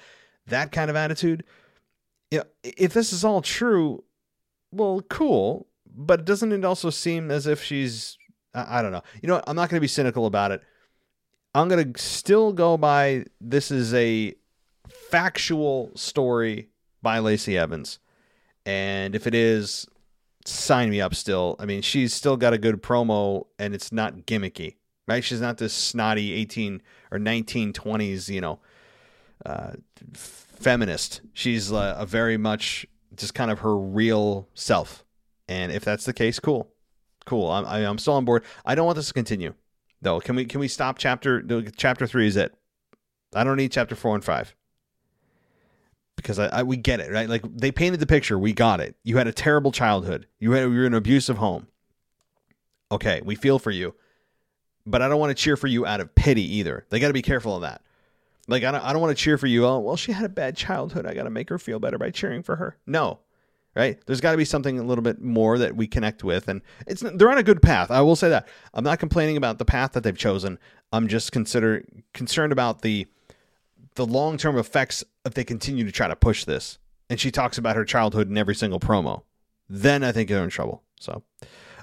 That 0.47 0.71
kind 0.71 0.91
of 0.91 0.97
attitude. 0.97 1.45
If 2.31 2.93
this 2.93 3.13
is 3.13 3.25
all 3.25 3.41
true, 3.41 4.05
well, 4.71 5.01
cool. 5.09 5.67
But 5.99 6.27
doesn't 6.27 6.53
it 6.53 6.65
also 6.65 6.91
seem 6.91 7.31
as 7.31 7.47
if 7.47 7.63
she's 7.63 8.19
I, 8.57 8.79
I 8.79 8.83
don't 8.83 8.93
know. 8.93 9.03
You 9.23 9.29
know 9.29 9.35
what? 9.37 9.45
I'm 9.47 9.55
not 9.55 9.69
going 9.69 9.79
to 9.79 9.85
be 9.85 9.89
cynical 9.89 10.27
about 10.27 10.51
it. 10.51 10.63
I'm 11.57 11.69
going 11.69 11.95
to 11.95 12.03
still 12.03 12.53
go 12.53 12.77
by 12.77 13.25
this 13.41 13.71
is 13.71 13.95
a 13.95 14.35
factual 14.91 15.91
story 15.95 16.69
by 17.01 17.19
Lacey 17.19 17.57
Evans. 17.57 17.99
And 18.67 19.15
if 19.15 19.27
it 19.27 19.35
is, 19.35 19.87
sign 20.45 20.91
me 20.91 21.01
up 21.01 21.15
still. 21.15 21.57
I 21.59 21.65
mean, 21.65 21.81
she's 21.81 22.13
still 22.13 22.37
got 22.37 22.53
a 22.53 22.59
good 22.59 22.83
promo 22.83 23.47
and 23.59 23.75
it's 23.75 23.91
not 23.91 24.27
gimmicky, 24.27 24.75
right? 25.09 25.25
She's 25.25 25.41
not 25.41 25.57
this 25.57 25.73
snotty 25.73 26.35
18 26.35 26.83
or 27.11 27.19
1920s, 27.19 28.29
you 28.29 28.43
know, 28.43 28.61
uh, 29.47 29.73
feminist. 30.13 31.23
She's 31.33 31.73
uh, 31.73 31.95
a 31.97 32.05
very 32.05 32.37
much 32.37 32.85
just 33.17 33.33
kind 33.33 33.51
of 33.51 33.61
her 33.61 33.79
real 33.79 34.47
self. 34.53 35.07
And 35.49 35.73
if 35.73 35.87
that's 35.87 36.05
the 36.05 36.13
case, 36.13 36.39
cool, 36.39 36.71
cool. 37.25 37.51
I'm 37.51 37.65
I'm 37.65 37.97
still 37.97 38.15
on 38.15 38.27
board. 38.27 38.45
I 38.67 38.75
don't 38.75 38.85
want 38.85 38.97
this 38.97 39.09
to 39.09 39.15
continue, 39.15 39.55
though. 40.03 40.21
Can 40.21 40.37
we 40.37 40.45
can 40.45 40.61
we 40.61 40.69
stop 40.69 40.99
chapter 40.99 41.43
chapter 41.77 42.07
three? 42.07 42.27
Is 42.27 42.37
it? 42.37 42.55
I 43.35 43.45
don't 43.45 43.57
need 43.57 43.73
chapter 43.73 43.95
four 43.95 44.15
and 44.15 44.25
five 44.25 44.55
because 46.17 46.39
I, 46.39 46.47
I, 46.47 46.63
we 46.63 46.77
get 46.77 47.01
it 47.01 47.13
right. 47.13 47.29
Like 47.29 47.43
they 47.45 47.71
painted 47.71 48.01
the 48.01 48.07
picture, 48.07 48.39
we 48.39 48.53
got 48.53 48.81
it. 48.81 48.97
You 49.05 49.19
had 49.19 49.27
a 49.27 49.33
terrible 49.33 49.73
childhood. 49.73 50.27
You 50.41 50.53
had 50.53 50.63
you 50.63 50.71
were 50.71 50.87
in 50.87 50.93
an 50.93 50.95
abusive 50.95 51.37
home. 51.37 51.69
Okay, 52.91 53.21
we 53.25 53.35
feel 53.35 53.59
for 53.59 53.71
you, 53.71 53.95
but 54.87 55.03
I 55.03 55.09
don't 55.09 55.21
want 55.21 55.37
to 55.37 55.43
cheer 55.43 55.57
for 55.57 55.67
you 55.67 55.85
out 55.87 56.01
of 56.01 56.15
pity 56.15 56.57
either. 56.57 56.87
They 56.91 57.01
got 57.01 57.09
to 57.09 57.13
be 57.13 57.23
careful 57.23 57.57
of 57.57 57.63
that. 57.63 57.83
Like 58.49 58.63
I 58.63 58.71
don't, 58.71 58.85
I 58.85 58.93
don't 58.93 59.03
want 59.03 59.17
to 59.17 59.23
cheer 59.23 59.39
for 59.39 59.49
you. 59.49 59.67
Oh, 59.67 59.81
well, 59.81 59.97
she 59.97 60.13
had 60.13 60.25
a 60.25 60.29
bad 60.29 60.57
childhood. 60.57 61.05
I 61.05 61.15
got 61.15 61.25
to 61.25 61.31
make 61.31 61.49
her 61.49 61.59
feel 61.59 61.81
better 61.81 61.99
by 61.99 62.11
cheering 62.11 62.43
for 62.43 62.57
her. 62.57 62.77
No, 62.87 63.21
right? 63.77 64.01
There's 64.07 64.23
got 64.23 64.33
to 64.33 64.39
be 64.39 64.45
something 64.45 64.79
a 64.79 64.83
little 64.83 65.03
bit 65.03 65.21
more 65.21 65.59
that 65.59 65.77
we 65.77 65.87
connect 65.87 66.25
with, 66.25 66.49
and 66.49 66.63
it's 66.87 67.03
they're 67.03 67.31
on 67.31 67.39
a 67.39 67.43
good 67.43 67.63
path. 67.63 67.91
I 67.91 68.01
will 68.01 68.17
say 68.17 68.31
that. 68.31 68.49
I'm 68.75 68.83
not 68.83 68.99
complaining 68.99 69.37
about 69.37 69.59
the 69.59 69.65
path 69.65 69.93
that 69.93 70.03
they've 70.03 70.17
chosen. 70.17 70.59
I'm 70.93 71.07
just 71.07 71.31
consider 71.31 71.85
concerned 72.15 72.53
about 72.53 72.83
the 72.83 73.07
the 73.95 74.07
long 74.07 74.39
term 74.39 74.59
effects 74.59 75.05
if 75.25 75.35
they 75.35 75.45
continue 75.45 75.85
to 75.85 75.93
try 75.93 76.09
to 76.09 76.17
push 76.17 76.45
this. 76.45 76.79
And 77.09 77.21
she 77.21 77.31
talks 77.31 77.57
about 77.57 77.77
her 77.77 77.85
childhood 77.85 78.29
in 78.29 78.37
every 78.37 78.55
single 78.55 78.81
promo. 78.81 79.23
Then 79.69 80.03
I 80.03 80.11
think 80.11 80.29
they're 80.29 80.43
in 80.43 80.51
trouble. 80.51 80.83
So. 80.99 81.23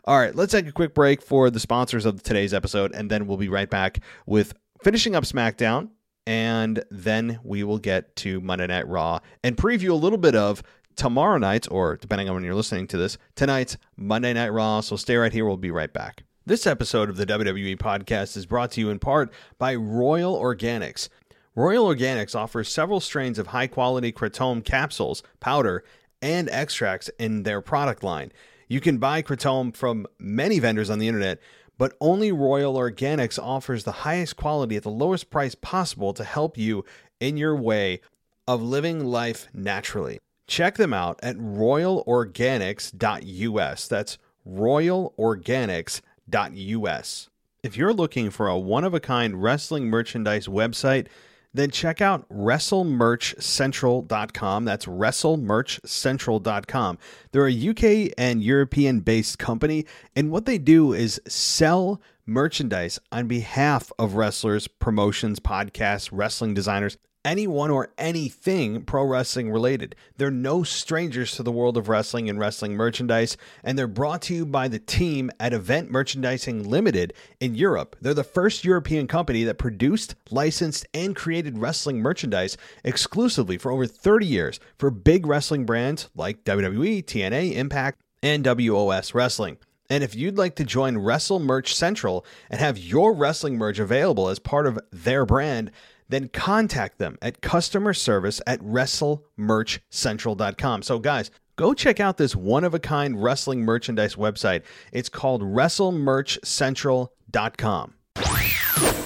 All 0.05 0.19
right, 0.19 0.35
let's 0.35 0.51
take 0.51 0.67
a 0.67 0.73
quick 0.73 0.93
break 0.93 1.21
for 1.21 1.49
the 1.49 1.61
sponsors 1.61 2.05
of 2.05 2.21
today's 2.23 2.53
episode, 2.53 2.93
and 2.93 3.09
then 3.09 3.25
we'll 3.25 3.37
be 3.37 3.47
right 3.47 3.69
back 3.69 4.01
with 4.25 4.53
finishing 4.83 5.15
up 5.15 5.23
SmackDown 5.23 5.91
and 6.25 6.83
then 6.89 7.39
we 7.43 7.63
will 7.63 7.77
get 7.77 8.15
to 8.17 8.39
Monday 8.41 8.67
Night 8.67 8.87
Raw 8.87 9.19
and 9.43 9.57
preview 9.57 9.89
a 9.89 9.95
little 9.95 10.17
bit 10.17 10.35
of 10.35 10.63
tomorrow 10.95 11.37
night's, 11.37 11.67
or 11.67 11.97
depending 11.97 12.29
on 12.29 12.35
when 12.35 12.43
you're 12.43 12.55
listening 12.55 12.87
to 12.87 12.97
this, 12.97 13.17
tonight's 13.35 13.77
Monday 13.95 14.33
Night 14.33 14.49
Raw. 14.49 14.81
So 14.81 14.95
stay 14.95 15.15
right 15.15 15.31
here. 15.31 15.45
We'll 15.45 15.57
be 15.57 15.71
right 15.71 15.91
back. 15.91 16.23
This 16.45 16.67
episode 16.67 17.09
of 17.09 17.17
the 17.17 17.25
WWE 17.25 17.77
podcast 17.77 18.35
is 18.35 18.45
brought 18.45 18.71
to 18.71 18.81
you 18.81 18.89
in 18.89 18.99
part 18.99 19.31
by 19.57 19.75
Royal 19.75 20.39
Organics. 20.39 21.09
Royal 21.55 21.85
Organics 21.85 22.35
offers 22.35 22.67
several 22.67 22.99
strains 22.99 23.39
of 23.39 23.47
high 23.47 23.67
quality 23.67 24.11
kratom 24.11 24.63
capsules, 24.63 25.23
powder, 25.39 25.83
and 26.21 26.49
extracts 26.49 27.09
in 27.19 27.43
their 27.43 27.61
product 27.61 28.03
line. 28.03 28.31
You 28.67 28.81
can 28.81 28.97
buy 28.97 29.21
kratom 29.21 29.75
from 29.75 30.07
many 30.19 30.59
vendors 30.59 30.89
on 30.89 30.99
the 30.99 31.07
internet 31.07 31.39
but 31.77 31.95
only 31.99 32.31
Royal 32.31 32.75
Organics 32.75 33.41
offers 33.41 33.83
the 33.83 33.91
highest 33.91 34.35
quality 34.37 34.75
at 34.75 34.83
the 34.83 34.89
lowest 34.89 35.29
price 35.29 35.55
possible 35.55 36.13
to 36.13 36.23
help 36.23 36.57
you 36.57 36.85
in 37.19 37.37
your 37.37 37.55
way 37.55 38.01
of 38.47 38.61
living 38.61 39.05
life 39.05 39.47
naturally. 39.53 40.19
Check 40.47 40.75
them 40.75 40.93
out 40.93 41.19
at 41.23 41.37
royalorganics.us. 41.37 43.87
That's 43.87 44.17
royalorganics.us. 44.47 47.29
If 47.63 47.77
you're 47.77 47.93
looking 47.93 48.29
for 48.29 48.47
a 48.47 48.57
one 48.57 48.83
of 48.83 48.93
a 48.93 48.99
kind 48.99 49.41
wrestling 49.41 49.85
merchandise 49.85 50.47
website, 50.47 51.07
then 51.53 51.69
check 51.69 52.01
out 52.01 52.27
WrestleMerchCentral.com. 52.29 54.65
That's 54.65 54.85
WrestleMerchCentral.com. 54.85 56.97
They're 57.31 57.47
a 57.47 57.69
UK 57.69 58.11
and 58.17 58.43
European 58.43 58.99
based 59.01 59.37
company, 59.39 59.85
and 60.15 60.31
what 60.31 60.45
they 60.45 60.57
do 60.57 60.93
is 60.93 61.21
sell 61.27 62.01
merchandise 62.25 62.97
on 63.11 63.27
behalf 63.27 63.91
of 63.99 64.15
wrestlers, 64.15 64.67
promotions, 64.67 65.39
podcasts, 65.39 66.09
wrestling 66.11 66.55
designers, 66.55 66.97
anyone 67.25 67.71
or 67.71 67.89
anything 67.97 68.83
pro 68.83 69.03
wrestling 69.03 69.51
related. 69.51 69.95
They're 70.17 70.31
no 70.31 70.63
strangers 70.63 71.33
to 71.35 71.43
the 71.43 71.51
world 71.51 71.77
of 71.77 71.89
wrestling 71.89 72.29
and 72.29 72.39
wrestling 72.39 72.75
merchandise, 72.75 73.37
and 73.63 73.77
they're 73.77 73.87
brought 73.87 74.21
to 74.23 74.35
you 74.35 74.45
by 74.45 74.67
the 74.67 74.79
team 74.79 75.31
at 75.39 75.53
Event 75.53 75.89
Merchandising 75.89 76.69
Limited 76.69 77.13
in 77.39 77.55
Europe. 77.55 77.95
They're 78.01 78.13
the 78.13 78.23
first 78.23 78.63
European 78.63 79.07
company 79.07 79.43
that 79.43 79.57
produced, 79.57 80.15
licensed, 80.31 80.85
and 80.93 81.15
created 81.15 81.57
wrestling 81.57 81.99
merchandise 81.99 82.57
exclusively 82.83 83.57
for 83.57 83.71
over 83.71 83.87
30 83.87 84.25
years 84.25 84.59
for 84.77 84.89
big 84.89 85.25
wrestling 85.25 85.65
brands 85.65 86.09
like 86.15 86.43
WWE, 86.43 87.03
TNA, 87.03 87.53
Impact, 87.53 88.01
and 88.21 88.43
WOS 88.45 89.13
Wrestling. 89.13 89.57
And 89.89 90.03
if 90.03 90.15
you'd 90.15 90.37
like 90.37 90.55
to 90.55 90.63
join 90.63 90.97
Wrestle 90.97 91.39
Merch 91.39 91.75
Central 91.75 92.25
and 92.49 92.59
have 92.59 92.77
your 92.77 93.13
wrestling 93.13 93.57
merch 93.57 93.79
available 93.79 94.29
as 94.29 94.39
part 94.39 94.65
of 94.65 94.79
their 94.91 95.25
brand, 95.25 95.71
then 96.13 96.29
contact 96.29 96.99
them 96.99 97.17
at 97.21 97.41
customer 97.41 97.93
service 97.93 98.41
at 98.45 98.61
wrestlemerchcentral.com. 98.61 100.83
So, 100.83 100.99
guys, 100.99 101.31
go 101.55 101.73
check 101.73 101.99
out 101.99 102.17
this 102.17 102.35
one 102.35 102.63
of 102.63 102.73
a 102.73 102.79
kind 102.79 103.21
wrestling 103.23 103.61
merchandise 103.61 104.15
website. 104.15 104.63
It's 104.91 105.09
called 105.09 105.41
wrestlemerchcentral.com. 105.41 107.93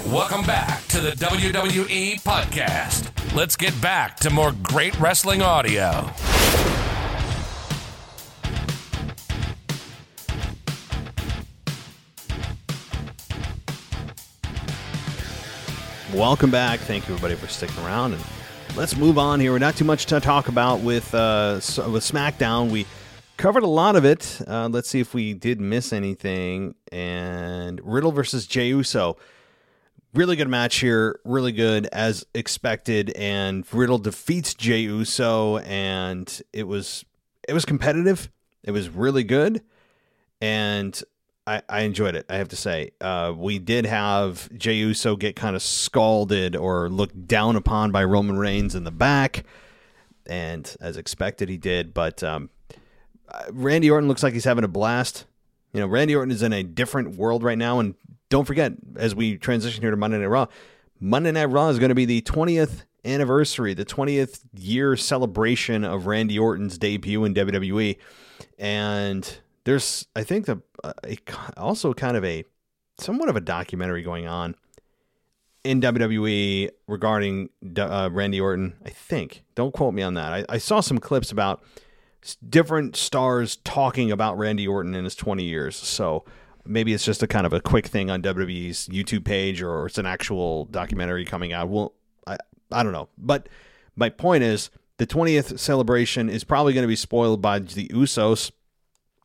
Welcome 0.07 0.45
back 0.45 0.85
to 0.87 1.01
the 1.01 1.11
WWE 1.11 2.21
podcast. 2.21 3.35
Let's 3.35 3.57
get 3.57 3.79
back 3.81 4.15
to 4.17 4.29
more 4.29 4.53
great 4.63 4.97
wrestling 4.99 5.41
audio. 5.41 6.09
Welcome 16.13 16.51
back. 16.51 16.79
Thank 16.79 17.05
you, 17.09 17.15
everybody, 17.15 17.35
for 17.35 17.49
sticking 17.49 17.83
around. 17.83 18.13
And 18.13 18.23
let's 18.77 18.95
move 18.95 19.17
on 19.17 19.41
here. 19.41 19.51
We're 19.51 19.59
not 19.59 19.75
too 19.75 19.83
much 19.83 20.05
to 20.05 20.21
talk 20.21 20.47
about 20.47 20.79
with 20.79 21.13
uh, 21.13 21.55
with 21.55 22.01
SmackDown. 22.01 22.69
We 22.69 22.85
covered 23.35 23.63
a 23.63 23.67
lot 23.67 23.97
of 23.97 24.05
it. 24.05 24.39
Uh, 24.47 24.69
let's 24.71 24.87
see 24.87 25.01
if 25.01 25.13
we 25.13 25.33
did 25.33 25.59
miss 25.59 25.91
anything. 25.91 26.75
And 26.93 27.81
Riddle 27.83 28.13
versus 28.13 28.47
Jey 28.47 28.69
Uso. 28.69 29.17
Really 30.13 30.37
good 30.37 30.47
match 30.47 30.77
here. 30.77 31.19
Really 31.25 31.51
good 31.51 31.87
as 31.87 32.25
expected. 32.33 33.09
And 33.17 33.65
Riddle 33.73 33.97
defeats 33.97 34.53
Jey 34.53 34.79
Uso, 34.79 35.57
and 35.57 36.41
it 36.53 36.69
was 36.69 37.03
it 37.49 37.53
was 37.53 37.65
competitive. 37.65 38.29
It 38.63 38.71
was 38.71 38.87
really 38.87 39.25
good. 39.25 39.61
And 40.39 41.03
I, 41.47 41.61
I 41.69 41.81
enjoyed 41.81 42.15
it. 42.15 42.25
I 42.29 42.35
have 42.35 42.49
to 42.49 42.57
say, 42.57 42.91
uh, 42.99 43.33
we 43.35 43.57
did 43.57 43.85
have 43.85 44.49
Jey 44.57 44.73
Uso 44.73 45.15
get 45.15 45.37
kind 45.37 45.55
of 45.55 45.61
scalded 45.61 46.57
or 46.57 46.89
looked 46.89 47.25
down 47.25 47.55
upon 47.55 47.91
by 47.91 48.03
Roman 48.03 48.37
Reigns 48.37 48.75
in 48.75 48.83
the 48.83 48.91
back, 48.91 49.45
and 50.25 50.75
as 50.81 50.97
expected, 50.97 51.47
he 51.47 51.55
did. 51.55 51.93
But 51.93 52.21
um, 52.21 52.49
uh, 53.29 53.45
Randy 53.51 53.89
Orton 53.89 54.09
looks 54.09 54.23
like 54.23 54.33
he's 54.33 54.43
having 54.43 54.65
a 54.65 54.67
blast. 54.67 55.25
You 55.71 55.79
know, 55.79 55.87
Randy 55.87 56.15
Orton 56.15 56.31
is 56.31 56.43
in 56.43 56.51
a 56.51 56.63
different 56.63 57.15
world 57.15 57.43
right 57.43 57.57
now, 57.57 57.79
and 57.79 57.95
don't 58.27 58.45
forget, 58.45 58.73
as 58.97 59.15
we 59.15 59.37
transition 59.37 59.81
here 59.81 59.91
to 59.91 59.97
Monday 59.97 60.17
Night 60.17 60.25
Raw, 60.25 60.47
Monday 60.99 61.31
Night 61.31 61.45
Raw 61.45 61.69
is 61.69 61.79
going 61.79 61.89
to 61.89 61.95
be 61.95 62.05
the 62.05 62.21
20th 62.23 62.83
anniversary, 63.05 63.73
the 63.73 63.85
20th 63.85 64.41
year 64.53 64.97
celebration 64.97 65.85
of 65.85 66.07
Randy 66.07 66.37
Orton's 66.37 66.77
debut 66.77 67.23
in 67.23 67.33
WWE, 67.33 67.97
and 68.59 69.37
there's 69.67 70.07
I 70.15 70.23
think 70.23 70.45
the 70.45 70.61
uh, 70.81 70.93
a, 71.03 71.17
also 71.57 71.93
kind 71.93 72.15
of 72.15 72.23
a 72.23 72.45
somewhat 72.97 73.27
of 73.27 73.35
a 73.35 73.41
documentary 73.41 74.01
going 74.01 74.25
on 74.25 74.55
in 75.65 75.81
WWE 75.81 76.69
regarding 76.87 77.49
uh, 77.77 78.09
Randy 78.09 78.39
Orton. 78.39 78.75
I 78.85 78.91
think 78.91 79.43
don't 79.55 79.73
quote 79.73 79.93
me 79.93 80.03
on 80.03 80.13
that. 80.13 80.31
I, 80.31 80.45
I 80.47 80.57
saw 80.57 80.79
some 80.79 80.99
clips 80.99 81.33
about 81.33 81.61
different 82.47 82.95
stars 82.95 83.57
talking 83.57 84.09
about 84.09 84.37
Randy 84.37 84.65
Orton 84.65 84.95
in 84.95 85.03
his 85.03 85.15
20 85.15 85.43
years. 85.43 85.75
So 85.75 86.23
maybe 86.65 86.93
it's 86.93 87.03
just 87.03 87.21
a 87.21 87.27
kind 87.27 87.45
of 87.45 87.51
a 87.51 87.59
quick 87.59 87.87
thing 87.87 88.09
on 88.09 88.21
WWE's 88.21 88.87
YouTube 88.87 89.25
page 89.25 89.61
or 89.61 89.87
it's 89.87 89.97
an 89.97 90.05
actual 90.05 90.63
documentary 90.65 91.25
coming 91.25 91.51
out. 91.51 91.67
Well, 91.67 91.93
I, 92.25 92.37
I 92.71 92.83
don't 92.83 92.93
know. 92.93 93.09
But 93.17 93.49
my 93.97 94.07
point 94.07 94.43
is 94.43 94.69
the 94.95 95.05
20th 95.05 95.59
celebration 95.59 96.29
is 96.29 96.45
probably 96.45 96.71
going 96.71 96.85
to 96.85 96.87
be 96.87 96.95
spoiled 96.95 97.41
by 97.41 97.59
the 97.59 97.89
Usos 97.89 98.51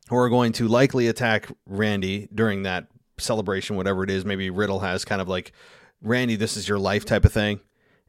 who 0.08 0.16
are 0.16 0.28
going 0.28 0.52
to 0.52 0.68
likely 0.68 1.08
attack 1.08 1.48
Randy 1.66 2.28
during 2.34 2.64
that 2.64 2.88
celebration, 3.18 3.76
whatever 3.76 4.04
it 4.04 4.10
is. 4.10 4.24
Maybe 4.24 4.50
Riddle 4.50 4.80
has 4.80 5.04
kind 5.04 5.20
of 5.20 5.28
like, 5.28 5.52
Randy, 6.02 6.36
this 6.36 6.56
is 6.56 6.68
your 6.68 6.78
life 6.78 7.04
type 7.04 7.24
of 7.24 7.32
thing. 7.32 7.60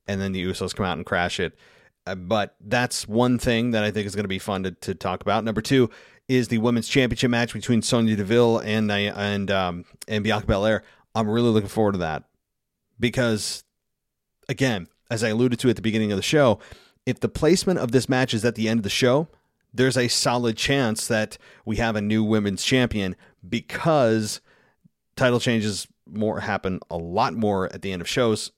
And 0.08 0.20
then 0.20 0.32
the 0.32 0.44
Usos 0.44 0.76
come 0.76 0.86
out 0.86 0.98
and 0.98 1.06
crash 1.06 1.40
it. 1.40 1.58
Uh, 2.06 2.16
but 2.16 2.56
that's 2.60 3.08
one 3.08 3.38
thing 3.38 3.72
that 3.72 3.84
I 3.84 3.92
think 3.92 4.06
is 4.06 4.16
going 4.16 4.26
to 4.26 4.30
be 4.30 4.40
fun 4.40 4.64
to, 4.64 4.72
to 4.72 4.96
talk 4.96 5.22
about. 5.22 5.44
Number 5.44 5.62
two 5.62 5.90
is 6.28 6.48
the 6.48 6.58
women's 6.58 6.88
championship 6.88 7.32
match 7.32 7.54
between 7.54 7.82
Sonya 7.82 8.16
Deville 8.16 8.60
and 8.60 8.92
and 8.92 9.52
um, 9.52 9.86
and 10.08 10.24
Bianca 10.24 10.48
Belair. 10.48 10.84
I'm 11.16 11.30
really 11.30 11.50
looking 11.50 11.70
forward 11.70 11.94
to 11.94 11.98
that 12.00 12.24
because, 13.00 13.64
again, 14.50 14.88
as 15.10 15.24
I 15.24 15.30
alluded 15.30 15.60
to 15.60 15.70
at 15.70 15.76
the 15.76 15.82
beginning 15.82 16.12
of 16.12 16.18
the 16.18 16.24
show, 16.24 16.60
if 17.06 17.20
the 17.20 17.30
placement 17.30 17.80
of 17.80 17.92
this 17.92 18.10
match 18.10 18.34
is 18.34 18.44
at 18.44 18.56
the 18.56 18.68
end 18.68 18.80
of 18.80 18.84
the 18.84 18.90
show, 18.90 19.28
there's 19.74 19.98
a 19.98 20.08
solid 20.08 20.56
chance 20.56 21.08
that 21.08 21.38
we 21.66 21.78
have 21.78 21.96
a 21.96 22.02
new 22.02 22.24
women's 22.24 22.64
champion 22.64 23.16
because 23.48 24.42
title 25.16 25.40
changes 25.40 25.88
more 26.06 26.42
happen 26.42 26.80
a 26.90 26.98
lot 26.98 27.34
more 27.34 27.74
at 27.74 27.82
the 27.82 27.92
end 27.92 28.02
of 28.02 28.08
shows. 28.08 28.52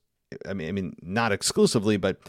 I 0.47 0.53
mean, 0.53 0.67
I 0.67 0.71
mean, 0.71 0.95
not 1.01 1.31
exclusively, 1.31 1.97
but 1.97 2.19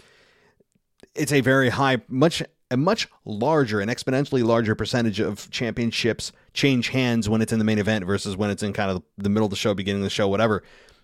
it's 1.14 1.32
a 1.32 1.41
very 1.41 1.70
high, 1.70 2.03
much 2.09 2.43
a 2.70 2.76
much 2.76 3.09
larger, 3.24 3.80
an 3.80 3.89
exponentially 3.89 4.45
larger 4.45 4.74
percentage 4.74 5.20
of 5.20 5.49
championships 5.51 6.32
change 6.53 6.89
hands 6.89 7.28
when 7.28 7.41
it's 7.41 7.53
in 7.53 7.59
the 7.59 7.64
main 7.64 7.78
event 7.78 8.05
versus 8.05 8.37
when 8.37 8.51
it's 8.51 8.62
in 8.62 8.72
kind 8.72 8.91
of 8.91 9.03
the 9.16 9.28
middle 9.28 9.47
of 9.47 9.51
the 9.51 9.57
show, 9.57 9.72
beginning 9.72 10.03
of 10.03 10.05
the 10.05 10.11
show, 10.11 10.26
whatever. 10.28 10.62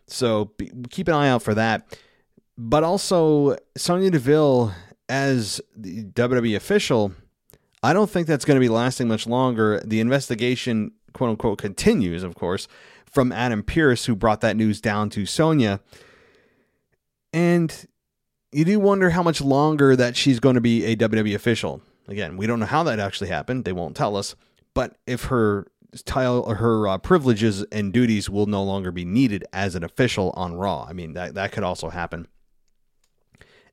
So 0.08 0.46
be, 0.56 0.70
keep 0.90 1.08
an 1.08 1.14
eye 1.14 1.28
out 1.28 1.42
for 1.42 1.54
that. 1.54 1.96
But 2.58 2.84
also, 2.84 3.56
Sonya 3.76 4.10
Deville 4.10 4.72
as 5.08 5.60
the 5.76 6.04
WWE 6.04 6.56
official, 6.56 7.12
I 7.82 7.92
don't 7.92 8.10
think 8.10 8.26
that's 8.26 8.44
going 8.44 8.56
to 8.56 8.60
be 8.60 8.68
lasting 8.68 9.08
much 9.08 9.26
longer. 9.26 9.80
The 9.84 10.00
investigation, 10.00 10.92
quote 11.12 11.30
unquote, 11.30 11.58
continues, 11.58 12.22
of 12.22 12.34
course, 12.34 12.68
from 13.10 13.32
Adam 13.32 13.62
Pearce, 13.62 14.06
who 14.06 14.14
brought 14.14 14.40
that 14.42 14.56
news 14.56 14.80
down 14.80 15.10
to 15.10 15.26
Sonya. 15.26 15.80
And 17.32 17.86
you 18.52 18.64
do 18.64 18.78
wonder 18.78 19.10
how 19.10 19.22
much 19.22 19.40
longer 19.40 19.96
that 19.96 20.16
she's 20.16 20.38
going 20.38 20.54
to 20.54 20.60
be 20.60 20.84
a 20.84 20.96
WWE 20.96 21.34
official. 21.34 21.82
Again, 22.08 22.36
we 22.36 22.46
don't 22.46 22.60
know 22.60 22.66
how 22.66 22.82
that 22.84 23.00
actually 23.00 23.28
happened. 23.28 23.64
They 23.64 23.72
won't 23.72 23.96
tell 23.96 24.16
us. 24.16 24.36
But 24.74 24.96
if 25.06 25.24
her 25.24 25.66
title, 26.04 26.54
her 26.54 26.88
uh, 26.88 26.98
privileges 26.98 27.62
and 27.64 27.92
duties 27.92 28.30
will 28.30 28.46
no 28.46 28.62
longer 28.62 28.90
be 28.90 29.04
needed 29.04 29.44
as 29.52 29.74
an 29.74 29.84
official 29.84 30.30
on 30.36 30.54
Raw, 30.54 30.86
I 30.88 30.92
mean 30.92 31.14
that 31.14 31.34
that 31.34 31.52
could 31.52 31.64
also 31.64 31.90
happen. 31.90 32.28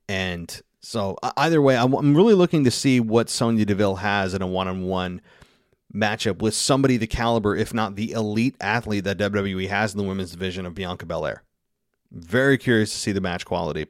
And 0.07 0.62
so 0.82 1.17
either 1.38 1.61
way, 1.61 1.77
I'm, 1.77 2.15
really 2.15 2.34
looking 2.34 2.63
to 2.63 2.71
see 2.71 2.99
what 2.99 3.30
Sonya 3.30 3.65
Deville 3.65 3.97
has 3.97 4.34
in 4.34 4.41
a 4.41 4.47
one-on-one 4.47 5.21
matchup 5.93 6.41
with 6.41 6.53
somebody 6.53 6.97
the 6.97 7.07
caliber, 7.07 7.55
if 7.55 7.73
not 7.73 7.95
the 7.95 8.11
elite 8.11 8.55
athlete 8.61 9.03
that 9.03 9.17
WWE 9.17 9.67
has 9.67 9.93
in 9.93 9.97
the 9.97 10.03
women's 10.03 10.32
division 10.32 10.65
of 10.65 10.75
Bianca 10.75 11.05
Belair. 11.05 11.43
Very 12.11 12.57
curious 12.57 12.91
to 12.91 12.97
see 12.97 13.11
the 13.11 13.21
match 13.21 13.45
quality 13.45 13.88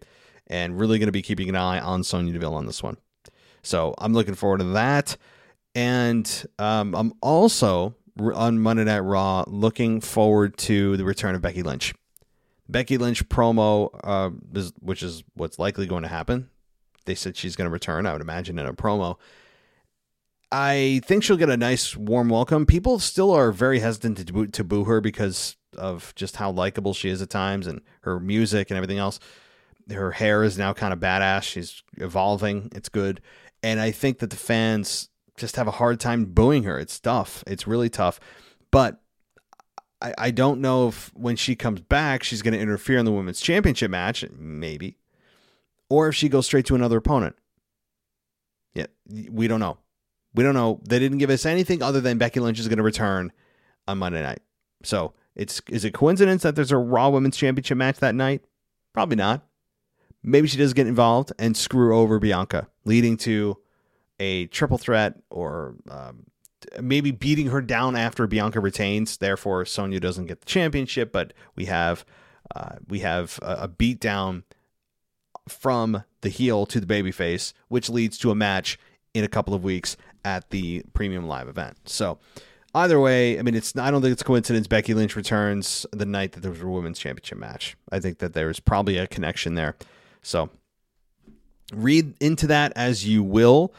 and 0.48 0.80
really 0.80 0.98
going 0.98 1.08
to 1.08 1.14
be 1.14 1.22
keeping 1.22 1.50
an 1.50 1.56
eye 1.56 1.80
on 1.80 2.04
Sonya 2.04 2.34
Deville 2.34 2.56
on 2.56 2.66
this 2.66 2.82
one. 2.82 2.98
So 3.62 3.94
I'm 3.98 4.14
looking 4.14 4.36
forward 4.36 4.60
to 4.60 4.66
that. 4.66 5.16
And 5.76 6.48
um, 6.58 6.96
I'm 6.96 7.14
also 7.22 7.96
on 8.20 8.60
Monday 8.60 8.84
Night 8.84 9.00
Raw 9.00 9.44
looking 9.48 10.02
forward 10.02 10.58
to 10.60 10.98
the 10.98 11.06
return 11.06 11.36
of 11.36 11.42
Becky 11.42 11.64
Lynch. 11.64 11.94
Becky 12.68 12.98
Lynch 12.98 13.28
promo, 13.30 13.90
uh, 14.04 14.30
which 14.80 15.04
is 15.04 15.24
what's 15.36 15.60
likely 15.60 15.86
going 15.86 16.04
to 16.04 16.10
happen. 16.10 16.50
They 17.10 17.16
said 17.16 17.36
she's 17.36 17.56
going 17.56 17.66
to 17.66 17.74
return, 17.74 18.06
I 18.06 18.14
would 18.14 18.22
imagine, 18.22 18.58
in 18.58 18.66
a 18.66 18.74
promo. 18.74 19.18
I 20.52 21.02
think 21.06 21.24
she'll 21.24 21.38
get 21.38 21.50
a 21.50 21.58
nice 21.58 21.98
warm 21.98 22.30
welcome. 22.30 22.66
People 22.66 23.00
still 23.00 23.32
are 23.32 23.52
very 23.52 23.80
hesitant 23.80 24.26
to 24.26 24.34
boo, 24.34 24.48
to 24.48 24.64
boo 24.64 24.86
her 24.86 25.02
because 25.02 25.58
of 25.78 26.14
just 26.16 26.38
how 26.38 26.52
likable 26.52 26.94
she 26.94 27.10
is 27.10 27.22
at 27.22 27.30
times 27.30 27.68
and 27.68 27.82
her 28.02 28.20
music 28.20 28.72
and 28.72 28.78
everything 28.78 28.98
else 28.98 29.20
her 29.94 30.12
hair 30.12 30.44
is 30.44 30.58
now 30.58 30.74
kind 30.74 30.94
of 30.94 31.00
badass. 31.00 31.44
She's 31.44 31.84
evolving. 31.98 32.72
It's 32.76 32.90
good. 32.90 33.22
And 33.64 33.80
I 33.80 33.92
think 33.92 34.20
that 34.20 34.30
the 34.30 34.36
fans 34.36 35.10
just 35.38 35.56
have 35.56 35.68
a 35.68 35.72
hard 35.72 36.00
time 36.00 36.26
booing 36.26 36.64
her. 36.64 36.80
It's 36.80 37.00
tough. 37.00 37.44
It's 37.48 37.68
really 37.68 37.90
tough. 37.90 38.20
But 38.72 39.02
I, 40.02 40.14
I 40.18 40.32
don't 40.32 40.62
know 40.62 40.90
if 40.90 41.12
when 41.16 41.36
she 41.36 41.56
comes 41.56 41.82
back, 41.82 42.24
she's 42.24 42.42
going 42.42 42.54
to 42.54 42.60
interfere 42.60 42.98
in 42.98 43.06
the 43.06 43.12
women's 43.12 43.42
championship 43.42 43.92
match. 43.92 44.26
Maybe. 44.38 44.98
Or 45.90 46.10
if 46.10 46.16
she 46.16 46.30
goes 46.30 46.46
straight 46.46 46.66
to 46.68 46.76
another 46.76 46.98
opponent. 46.98 47.36
Yeah, 48.74 48.88
we 49.08 49.48
don't 49.48 49.60
know. 49.60 49.78
We 50.36 50.44
don't 50.44 50.54
know. 50.54 50.80
They 50.88 51.00
didn't 51.00 51.18
give 51.18 51.32
us 51.32 51.46
anything 51.46 51.82
other 51.82 52.02
than 52.02 52.20
Becky 52.20 52.40
Lynch 52.40 52.60
is 52.60 52.68
going 52.68 52.78
to 52.78 52.84
return 52.84 53.32
on 53.88 53.98
Monday 53.98 54.22
night. 54.22 54.42
So 54.84 55.14
it's 55.36 55.62
is 55.70 55.84
it 55.84 55.94
coincidence 55.94 56.44
that 56.44 56.56
there's 56.56 56.72
a 56.72 56.78
Raw 56.78 57.10
Women's 57.10 57.36
Championship 57.36 57.78
match 57.78 57.98
that 57.98 58.14
night? 58.14 58.44
Probably 58.94 59.16
not 59.16 59.44
maybe 60.24 60.48
she 60.48 60.58
does 60.58 60.74
get 60.74 60.88
involved 60.88 61.32
and 61.40 61.56
screw 61.56 61.98
over 61.98 62.20
Bianca, 62.20 62.68
leading 62.86 63.18
to 63.18 63.58
a 64.20 64.48
triple 64.48 64.78
threat 64.78 65.16
or 65.30 65.76
um, 65.90 66.26
maybe 66.82 67.12
beating 67.12 67.48
her 67.48 67.62
down 67.62 67.96
after 67.96 68.28
Bianca 68.28 68.60
retains. 68.60 69.18
Therefore, 69.18 69.66
Sonya 69.66 70.00
doesn't 70.00 70.28
get 70.28 70.42
the 70.42 70.46
championship, 70.46 71.12
but 71.12 71.34
we 71.56 71.66
have 71.66 72.06
uh, 72.56 72.76
we 72.88 73.00
have 73.00 73.40
a, 73.42 73.58
a 73.62 73.68
beat 73.68 74.00
down 74.00 74.44
from 75.52 76.04
the 76.22 76.30
heel 76.30 76.66
to 76.68 76.80
the 76.80 76.86
babyface, 76.86 77.54
which 77.68 77.90
leads 77.90 78.18
to 78.20 78.32
a 78.32 78.36
match 78.36 78.78
in 79.14 79.24
a 79.24 79.28
couple 79.28 79.54
of 79.54 79.64
weeks 79.64 79.98
at 80.26 80.50
the 80.50 80.84
premium 80.94 81.28
live 81.28 81.48
event. 81.48 81.78
So 81.86 82.20
either 82.76 83.00
way, 83.00 83.40
I 83.40 83.42
mean, 83.42 83.56
it's 83.56 83.76
I 83.78 83.92
don't 83.92 84.02
think 84.02 84.14
it's 84.14 84.24
coincidence. 84.24 84.68
Becky 84.68 84.94
Lynch 84.94 85.16
returns 85.16 85.86
the 85.92 86.06
night 86.06 86.34
that 86.34 86.42
there 86.42 86.52
was 86.52 86.62
a 86.62 86.68
women's 86.68 87.00
championship 87.00 87.38
match. 87.38 87.76
I 87.92 88.00
think 88.00 88.20
that 88.20 88.34
there's 88.34 88.60
probably 88.60 88.98
a 88.98 89.08
connection 89.08 89.56
there. 89.56 89.76
So 90.22 90.50
read 91.74 92.16
into 92.20 92.48
that 92.48 92.74
as 92.76 93.08
you 93.08 93.24
will. 93.24 93.74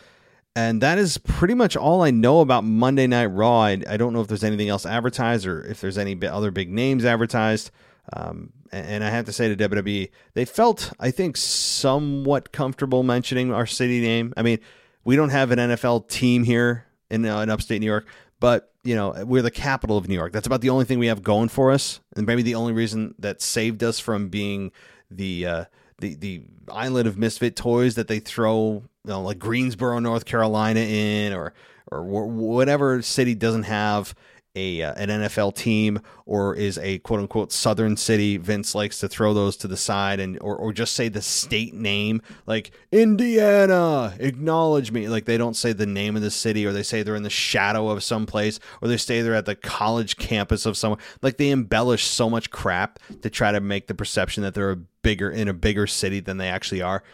And 0.56 0.80
that 0.80 0.98
is 0.98 1.16
pretty 1.16 1.54
much 1.54 1.76
all 1.76 2.02
I 2.02 2.10
know 2.10 2.40
about 2.40 2.64
Monday 2.64 3.06
Night 3.06 3.26
Raw. 3.26 3.62
I, 3.62 3.82
I 3.88 3.96
don't 3.96 4.12
know 4.12 4.20
if 4.20 4.26
there's 4.26 4.42
anything 4.42 4.68
else 4.68 4.84
advertised 4.84 5.46
or 5.46 5.62
if 5.64 5.80
there's 5.80 5.96
any 5.96 6.18
other 6.26 6.50
big 6.50 6.70
names 6.70 7.04
advertised. 7.04 7.70
Um, 8.12 8.52
and 8.72 9.02
I 9.02 9.10
have 9.10 9.26
to 9.26 9.32
say 9.32 9.54
to 9.54 9.68
WWE, 9.68 10.10
they 10.34 10.44
felt, 10.44 10.92
I 11.00 11.10
think, 11.10 11.36
somewhat 11.36 12.52
comfortable 12.52 13.02
mentioning 13.02 13.52
our 13.52 13.66
city 13.66 14.00
name. 14.00 14.32
I 14.36 14.42
mean, 14.42 14.60
we 15.04 15.16
don't 15.16 15.30
have 15.30 15.50
an 15.50 15.58
NFL 15.58 16.08
team 16.08 16.44
here 16.44 16.86
in, 17.10 17.24
uh, 17.24 17.40
in 17.40 17.50
upstate 17.50 17.80
New 17.80 17.86
York, 17.86 18.06
but 18.38 18.72
you 18.82 18.94
know 18.94 19.24
we're 19.24 19.42
the 19.42 19.50
capital 19.50 19.96
of 19.96 20.08
New 20.08 20.14
York. 20.14 20.32
That's 20.32 20.46
about 20.46 20.60
the 20.60 20.70
only 20.70 20.84
thing 20.84 20.98
we 20.98 21.08
have 21.08 21.22
going 21.22 21.48
for 21.48 21.70
us, 21.70 22.00
and 22.16 22.26
maybe 22.26 22.42
the 22.42 22.54
only 22.54 22.72
reason 22.72 23.14
that 23.18 23.42
saved 23.42 23.82
us 23.82 23.98
from 23.98 24.28
being 24.28 24.72
the 25.10 25.46
uh, 25.46 25.64
the 25.98 26.14
the 26.14 26.42
island 26.70 27.06
of 27.06 27.18
misfit 27.18 27.56
toys 27.56 27.94
that 27.96 28.08
they 28.08 28.20
throw, 28.20 28.82
you 29.04 29.10
know, 29.10 29.22
like 29.22 29.38
Greensboro, 29.38 29.98
North 29.98 30.24
Carolina, 30.24 30.80
in 30.80 31.32
or 31.32 31.52
or 31.90 32.02
whatever 32.02 33.02
city 33.02 33.34
doesn't 33.34 33.64
have 33.64 34.14
a 34.56 34.82
uh, 34.82 34.94
an 34.94 35.08
NFL 35.08 35.54
team 35.54 36.00
or 36.26 36.54
is 36.54 36.78
a 36.78 36.98
quote 36.98 37.20
unquote 37.20 37.52
southern 37.52 37.96
city. 37.96 38.36
Vince 38.36 38.74
likes 38.74 38.98
to 38.98 39.08
throw 39.08 39.32
those 39.32 39.56
to 39.58 39.68
the 39.68 39.76
side 39.76 40.18
and 40.18 40.38
or, 40.40 40.56
or 40.56 40.72
just 40.72 40.94
say 40.94 41.08
the 41.08 41.22
state 41.22 41.74
name 41.74 42.20
like 42.46 42.72
Indiana, 42.90 44.14
acknowledge 44.18 44.90
me. 44.90 45.08
Like 45.08 45.24
they 45.24 45.38
don't 45.38 45.54
say 45.54 45.72
the 45.72 45.86
name 45.86 46.16
of 46.16 46.22
the 46.22 46.30
city 46.30 46.66
or 46.66 46.72
they 46.72 46.82
say 46.82 47.02
they're 47.02 47.14
in 47.14 47.22
the 47.22 47.30
shadow 47.30 47.88
of 47.88 48.02
some 48.02 48.26
place 48.26 48.58
or 48.82 48.88
they 48.88 48.96
say 48.96 49.22
they're 49.22 49.34
at 49.34 49.46
the 49.46 49.54
college 49.54 50.16
campus 50.16 50.66
of 50.66 50.76
somewhere. 50.76 51.00
Like 51.22 51.36
they 51.36 51.50
embellish 51.50 52.04
so 52.04 52.28
much 52.28 52.50
crap 52.50 52.98
to 53.22 53.30
try 53.30 53.52
to 53.52 53.60
make 53.60 53.86
the 53.86 53.94
perception 53.94 54.42
that 54.42 54.54
they're 54.54 54.72
a 54.72 54.76
bigger 54.76 55.30
in 55.30 55.48
a 55.48 55.54
bigger 55.54 55.86
city 55.86 56.20
than 56.20 56.38
they 56.38 56.48
actually 56.48 56.82
are. 56.82 57.04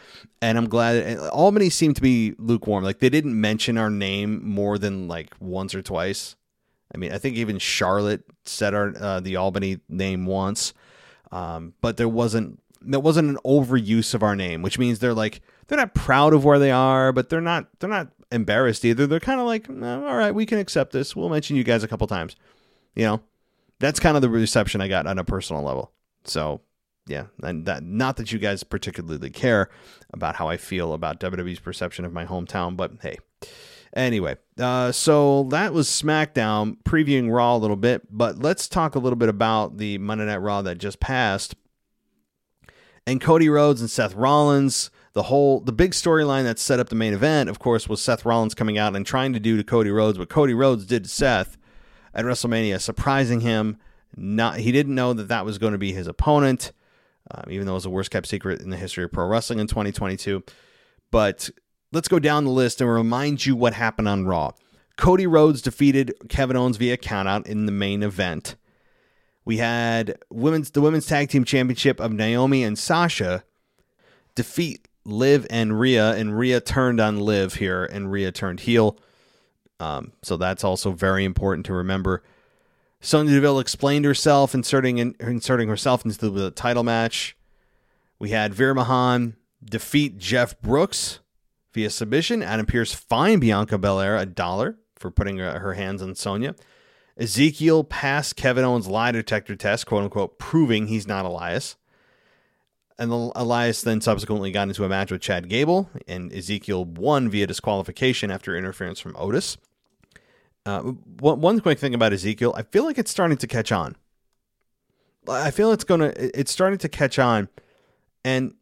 And 0.40 0.56
I'm 0.56 0.68
glad 0.68 1.18
Albany 1.18 1.70
seemed 1.70 1.96
to 1.96 2.02
be 2.02 2.34
lukewarm. 2.38 2.82
Like 2.82 3.00
they 3.00 3.10
didn't 3.10 3.38
mention 3.38 3.76
our 3.76 3.90
name 3.90 4.46
more 4.46 4.78
than 4.78 5.06
like 5.06 5.34
once 5.38 5.74
or 5.74 5.82
twice 5.82 6.34
I 6.94 6.98
mean, 6.98 7.12
I 7.12 7.18
think 7.18 7.36
even 7.36 7.58
Charlotte 7.58 8.22
said 8.44 8.74
our 8.74 8.92
uh, 8.98 9.20
the 9.20 9.36
Albany 9.36 9.80
name 9.88 10.26
once, 10.26 10.72
um, 11.32 11.74
but 11.80 11.96
there 11.96 12.08
wasn't 12.08 12.60
there 12.80 13.00
wasn't 13.00 13.28
an 13.30 13.38
overuse 13.44 14.14
of 14.14 14.22
our 14.22 14.36
name, 14.36 14.62
which 14.62 14.78
means 14.78 14.98
they're 14.98 15.14
like 15.14 15.40
they're 15.66 15.78
not 15.78 15.94
proud 15.94 16.32
of 16.32 16.44
where 16.44 16.58
they 16.58 16.70
are, 16.70 17.12
but 17.12 17.28
they're 17.28 17.40
not 17.40 17.68
they're 17.80 17.90
not 17.90 18.08
embarrassed 18.30 18.84
either. 18.84 19.06
They're 19.06 19.20
kind 19.20 19.40
of 19.40 19.46
like, 19.46 19.68
all 19.68 20.16
right, 20.16 20.34
we 20.34 20.46
can 20.46 20.58
accept 20.58 20.92
this. 20.92 21.14
We'll 21.16 21.28
mention 21.28 21.56
you 21.56 21.64
guys 21.64 21.82
a 21.82 21.88
couple 21.88 22.06
times. 22.06 22.36
You 22.94 23.04
know, 23.04 23.20
that's 23.78 24.00
kind 24.00 24.16
of 24.16 24.22
the 24.22 24.28
reception 24.28 24.80
I 24.80 24.88
got 24.88 25.06
on 25.06 25.18
a 25.18 25.24
personal 25.24 25.62
level. 25.62 25.92
So 26.24 26.60
yeah, 27.06 27.26
and 27.42 27.66
that 27.66 27.82
not 27.84 28.16
that 28.16 28.32
you 28.32 28.38
guys 28.38 28.62
particularly 28.64 29.30
care 29.30 29.68
about 30.12 30.36
how 30.36 30.48
I 30.48 30.56
feel 30.56 30.92
about 30.92 31.20
WWE's 31.20 31.60
perception 31.60 32.04
of 32.04 32.12
my 32.12 32.24
hometown, 32.24 32.76
but 32.76 32.92
hey, 33.02 33.18
Anyway, 33.96 34.36
uh, 34.58 34.92
so 34.92 35.44
that 35.44 35.72
was 35.72 35.88
SmackDown 35.88 36.76
previewing 36.82 37.34
Raw 37.34 37.56
a 37.56 37.58
little 37.58 37.76
bit, 37.76 38.02
but 38.10 38.38
let's 38.38 38.68
talk 38.68 38.94
a 38.94 38.98
little 38.98 39.16
bit 39.16 39.30
about 39.30 39.78
the 39.78 39.96
Monday 39.96 40.26
Night 40.26 40.36
Raw 40.36 40.60
that 40.60 40.76
just 40.76 41.00
passed. 41.00 41.54
And 43.06 43.22
Cody 43.22 43.48
Rhodes 43.48 43.80
and 43.80 43.88
Seth 43.88 44.14
Rollins, 44.14 44.90
the 45.14 45.24
whole 45.24 45.60
the 45.60 45.72
big 45.72 45.92
storyline 45.92 46.42
that 46.42 46.58
set 46.58 46.78
up 46.78 46.90
the 46.90 46.94
main 46.94 47.14
event, 47.14 47.48
of 47.48 47.58
course, 47.58 47.88
was 47.88 48.02
Seth 48.02 48.26
Rollins 48.26 48.54
coming 48.54 48.76
out 48.76 48.94
and 48.94 49.06
trying 49.06 49.32
to 49.32 49.40
do 49.40 49.56
to 49.56 49.64
Cody 49.64 49.90
Rhodes 49.90 50.18
what 50.18 50.28
Cody 50.28 50.52
Rhodes 50.52 50.84
did 50.84 51.04
to 51.04 51.10
Seth 51.10 51.56
at 52.12 52.26
WrestleMania, 52.26 52.78
surprising 52.78 53.40
him. 53.40 53.78
Not 54.14 54.58
he 54.58 54.72
didn't 54.72 54.94
know 54.94 55.14
that 55.14 55.28
that 55.28 55.46
was 55.46 55.56
going 55.56 55.72
to 55.72 55.78
be 55.78 55.94
his 55.94 56.06
opponent, 56.06 56.72
um, 57.30 57.44
even 57.48 57.64
though 57.64 57.72
it 57.72 57.76
was 57.76 57.84
the 57.84 57.90
worst 57.90 58.10
kept 58.10 58.26
secret 58.26 58.60
in 58.60 58.68
the 58.68 58.76
history 58.76 59.04
of 59.04 59.12
pro 59.12 59.26
wrestling 59.26 59.58
in 59.58 59.66
2022. 59.66 60.42
But 61.10 61.48
let's 61.92 62.08
go 62.08 62.18
down 62.18 62.44
the 62.44 62.50
list 62.50 62.80
and 62.80 62.92
remind 62.92 63.46
you 63.46 63.56
what 63.56 63.74
happened 63.74 64.08
on 64.08 64.26
Raw. 64.26 64.52
Cody 64.96 65.26
Rhodes 65.26 65.60
defeated 65.62 66.14
Kevin 66.28 66.56
Owens 66.56 66.76
via 66.76 66.96
countout 66.96 67.46
in 67.46 67.66
the 67.66 67.72
main 67.72 68.02
event. 68.02 68.56
We 69.44 69.58
had 69.58 70.18
women's 70.30 70.70
the 70.70 70.80
women's 70.80 71.06
tag 71.06 71.28
team 71.28 71.44
championship 71.44 72.00
of 72.00 72.12
Naomi 72.12 72.64
and 72.64 72.78
Sasha 72.78 73.44
defeat 74.34 74.88
Liv 75.04 75.46
and 75.50 75.78
Rhea, 75.78 76.14
and 76.14 76.36
Rhea 76.36 76.60
turned 76.60 77.00
on 77.00 77.20
Liv 77.20 77.54
here, 77.54 77.84
and 77.84 78.10
Rhea 78.10 78.32
turned 78.32 78.60
heel. 78.60 78.98
Um, 79.78 80.12
so 80.22 80.36
that's 80.36 80.64
also 80.64 80.90
very 80.92 81.24
important 81.24 81.66
to 81.66 81.74
remember. 81.74 82.22
Sonya 83.00 83.34
Deville 83.34 83.60
explained 83.60 84.04
herself, 84.04 84.54
inserting 84.54 84.98
in, 84.98 85.14
inserting 85.20 85.68
herself 85.68 86.04
into 86.04 86.28
the 86.28 86.50
title 86.50 86.82
match. 86.82 87.36
We 88.18 88.30
had 88.30 88.54
Veer 88.54 88.74
Mahaan 88.74 89.34
defeat 89.64 90.18
Jeff 90.18 90.60
Brooks 90.60 91.20
via 91.76 91.90
submission. 91.90 92.42
Adam 92.42 92.66
Pearce 92.66 92.92
fined 92.92 93.42
Bianca 93.42 93.76
Belair 93.76 94.16
a 94.16 94.24
dollar 94.26 94.78
for 94.96 95.10
putting 95.10 95.36
her 95.36 95.74
hands 95.74 96.02
on 96.02 96.14
Sonya. 96.14 96.56
Ezekiel 97.18 97.84
passed 97.84 98.34
Kevin 98.34 98.64
Owens' 98.64 98.88
lie 98.88 99.12
detector 99.12 99.54
test, 99.54 99.86
quote 99.86 100.02
unquote, 100.02 100.38
proving 100.38 100.86
he's 100.86 101.06
not 101.06 101.26
Elias. 101.26 101.76
And 102.98 103.12
Elias 103.12 103.82
then 103.82 104.00
subsequently 104.00 104.50
got 104.50 104.68
into 104.68 104.84
a 104.84 104.88
match 104.88 105.12
with 105.12 105.20
Chad 105.20 105.50
Gable, 105.50 105.90
and 106.08 106.32
Ezekiel 106.32 106.86
won 106.86 107.28
via 107.28 107.46
disqualification 107.46 108.30
after 108.30 108.56
interference 108.56 108.98
from 108.98 109.14
Otis. 109.18 109.58
Uh, 110.64 110.80
one 110.80 111.60
quick 111.60 111.78
thing 111.78 111.94
about 111.94 112.14
Ezekiel, 112.14 112.54
I 112.56 112.62
feel 112.62 112.84
like 112.84 112.96
it's 112.96 113.10
starting 113.10 113.36
to 113.36 113.46
catch 113.46 113.70
on. 113.70 113.96
I 115.28 115.50
feel 115.50 115.72
it's 115.72 115.84
gonna, 115.84 116.12
it's 116.16 116.50
starting 116.50 116.78
to 116.78 116.88
catch 116.88 117.18
on, 117.18 117.50
and 118.24 118.54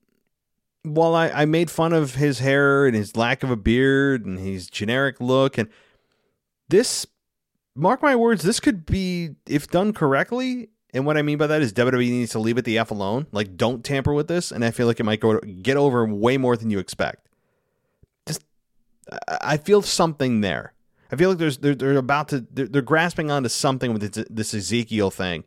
while 0.85 1.14
I, 1.14 1.28
I 1.30 1.45
made 1.47 1.70
fun 1.70 1.93
of 1.93 2.14
his 2.14 2.39
hair 2.39 2.87
and 2.87 2.95
his 2.95 3.16
lack 3.16 3.43
of 3.43 3.51
a 3.51 3.57
beard 3.57 4.24
and 4.24 4.39
his 4.39 4.68
generic 4.68 5.20
look, 5.20 5.59
and 5.59 5.68
this 6.68 7.07
mark 7.74 8.03
my 8.03 8.14
words, 8.14 8.43
this 8.43 8.61
could 8.61 8.87
be, 8.87 9.30
if 9.47 9.68
done 9.68 9.93
correctly, 9.93 10.68
and 10.95 11.05
what 11.05 11.16
I 11.16 11.22
mean 11.22 11.39
by 11.39 11.49
that 11.49 11.61
is 11.61 11.72
WWE 11.72 12.09
needs 12.11 12.30
to 12.32 12.39
leave 12.39 12.57
it 12.57 12.64
the 12.64 12.78
F 12.78 12.93
alone. 12.93 13.26
Like, 13.32 13.57
don't 13.57 13.85
tamper 13.85 14.14
with 14.14 14.28
this. 14.28 14.53
And 14.53 14.64
I 14.64 14.70
feel 14.70 14.87
like 14.87 15.01
it 15.01 15.05
might 15.05 15.18
go 15.18 15.41
get 15.41 15.76
over 15.76 16.07
way 16.07 16.37
more 16.37 16.57
than 16.57 16.70
you 16.70 16.78
expect. 16.78 17.28
Just, 18.26 18.45
I 19.28 19.57
feel 19.57 19.82
something 19.82 20.41
there. 20.41 20.72
I 21.11 21.16
feel 21.16 21.30
like 21.30 21.39
there's 21.39 21.59
they're, 21.59 21.74
they're 21.74 21.97
about 21.97 22.28
to 22.28 22.47
they're, 22.51 22.66
they're 22.66 22.82
grasping 22.82 23.30
onto 23.30 23.49
something 23.49 23.93
with 23.93 24.12
this, 24.12 24.26
this 24.30 24.55
Ezekiel 24.55 25.11
thing, 25.11 25.45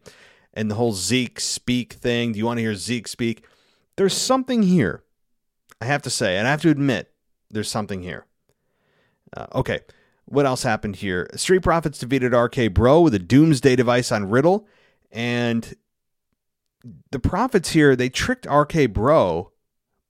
and 0.53 0.69
the 0.69 0.75
whole 0.75 0.93
Zeke 0.93 1.39
speak 1.39 1.93
thing. 1.93 2.33
Do 2.33 2.39
you 2.39 2.45
want 2.45 2.57
to 2.57 2.61
hear 2.61 2.75
Zeke 2.75 3.07
speak? 3.07 3.45
There's 3.95 4.15
something 4.15 4.63
here. 4.63 5.03
I 5.81 5.85
have 5.85 6.01
to 6.03 6.09
say, 6.09 6.37
and 6.37 6.47
I 6.47 6.51
have 6.51 6.61
to 6.61 6.69
admit, 6.69 7.11
there's 7.49 7.69
something 7.69 8.01
here. 8.01 8.25
Uh, 9.35 9.47
okay, 9.55 9.81
what 10.25 10.45
else 10.45 10.63
happened 10.63 10.97
here? 10.97 11.29
Street 11.35 11.61
Profits 11.61 11.99
defeated 11.99 12.33
RK 12.33 12.73
Bro 12.73 13.01
with 13.01 13.13
a 13.13 13.19
doomsday 13.19 13.75
device 13.75 14.11
on 14.11 14.29
Riddle. 14.29 14.67
And 15.11 15.75
the 17.11 17.19
Profits 17.19 17.69
here, 17.69 17.95
they 17.95 18.09
tricked 18.09 18.45
RK 18.45 18.91
Bro 18.91 19.51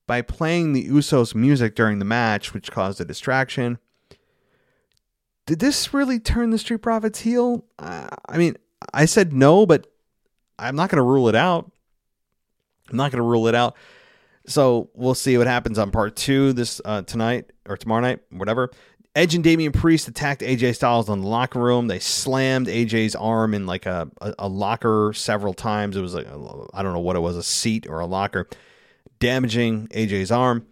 by 0.07 0.22
playing 0.22 0.74
the 0.74 0.88
Usos 0.88 1.36
music 1.36 1.76
during 1.76 1.99
the 1.99 2.05
match, 2.05 2.53
which 2.53 2.72
caused 2.72 3.01
a 3.01 3.05
distraction. 3.05 3.78
Did 5.45 5.59
this 5.59 5.93
really 5.93 6.20
turn 6.20 6.49
the 6.49 6.57
Street 6.57 6.82
Profits 6.82 7.20
heel? 7.22 7.65
Uh, 7.78 8.07
I 8.28 8.38
mean, 8.38 8.55
I 8.93 9.05
said 9.05 9.34
no, 9.34 9.65
but 9.65 9.88
I'm 10.57 10.76
not 10.76 10.89
going 10.89 10.97
to 10.97 11.03
rule 11.03 11.30
it 11.30 11.36
out. 11.36 11.72
I'm 12.89 12.97
not 12.97 13.11
going 13.11 13.22
to 13.22 13.28
rule 13.28 13.47
it 13.47 13.55
out. 13.55 13.76
So 14.48 14.89
we'll 14.93 15.16
see 15.16 15.38
what 15.38 15.48
happens 15.48 15.78
on 15.78 15.91
part 15.91 16.16
two 16.16 16.54
this 16.54 16.82
uh, 16.86 17.02
tonight 17.04 17.52
or 17.68 17.78
tomorrow 17.78 18.02
night, 18.02 18.20
whatever. 18.30 18.72
Edge 19.14 19.34
and 19.34 19.43
Damian 19.43 19.72
Priest 19.72 20.08
attacked 20.08 20.41
AJ 20.41 20.76
Styles 20.76 21.10
in 21.10 21.22
the 21.22 21.28
locker 21.28 21.60
room. 21.60 21.88
They 21.88 22.00
slammed 22.00 22.68
AJ's 22.68 23.16
arm 23.16 23.54
in 23.54 23.66
like 23.66 23.88
a, 23.88 24.10
a, 24.22 24.36
a 24.39 24.48
locker 24.48 25.12
several 25.14 25.56
times. 25.56 25.98
It 25.98 26.02
was 26.02 26.14
like, 26.14 26.28
I 26.28 26.84
don't 26.84 26.93
know 26.93 27.00
what 27.00 27.16
it 27.16 27.20
was, 27.20 27.36
a 27.36 27.43
seat 27.43 27.88
or 27.89 28.00
a 28.00 28.06
locker, 28.06 28.48
damaging 29.20 29.88
AJ's 29.88 30.32
arm. 30.32 30.68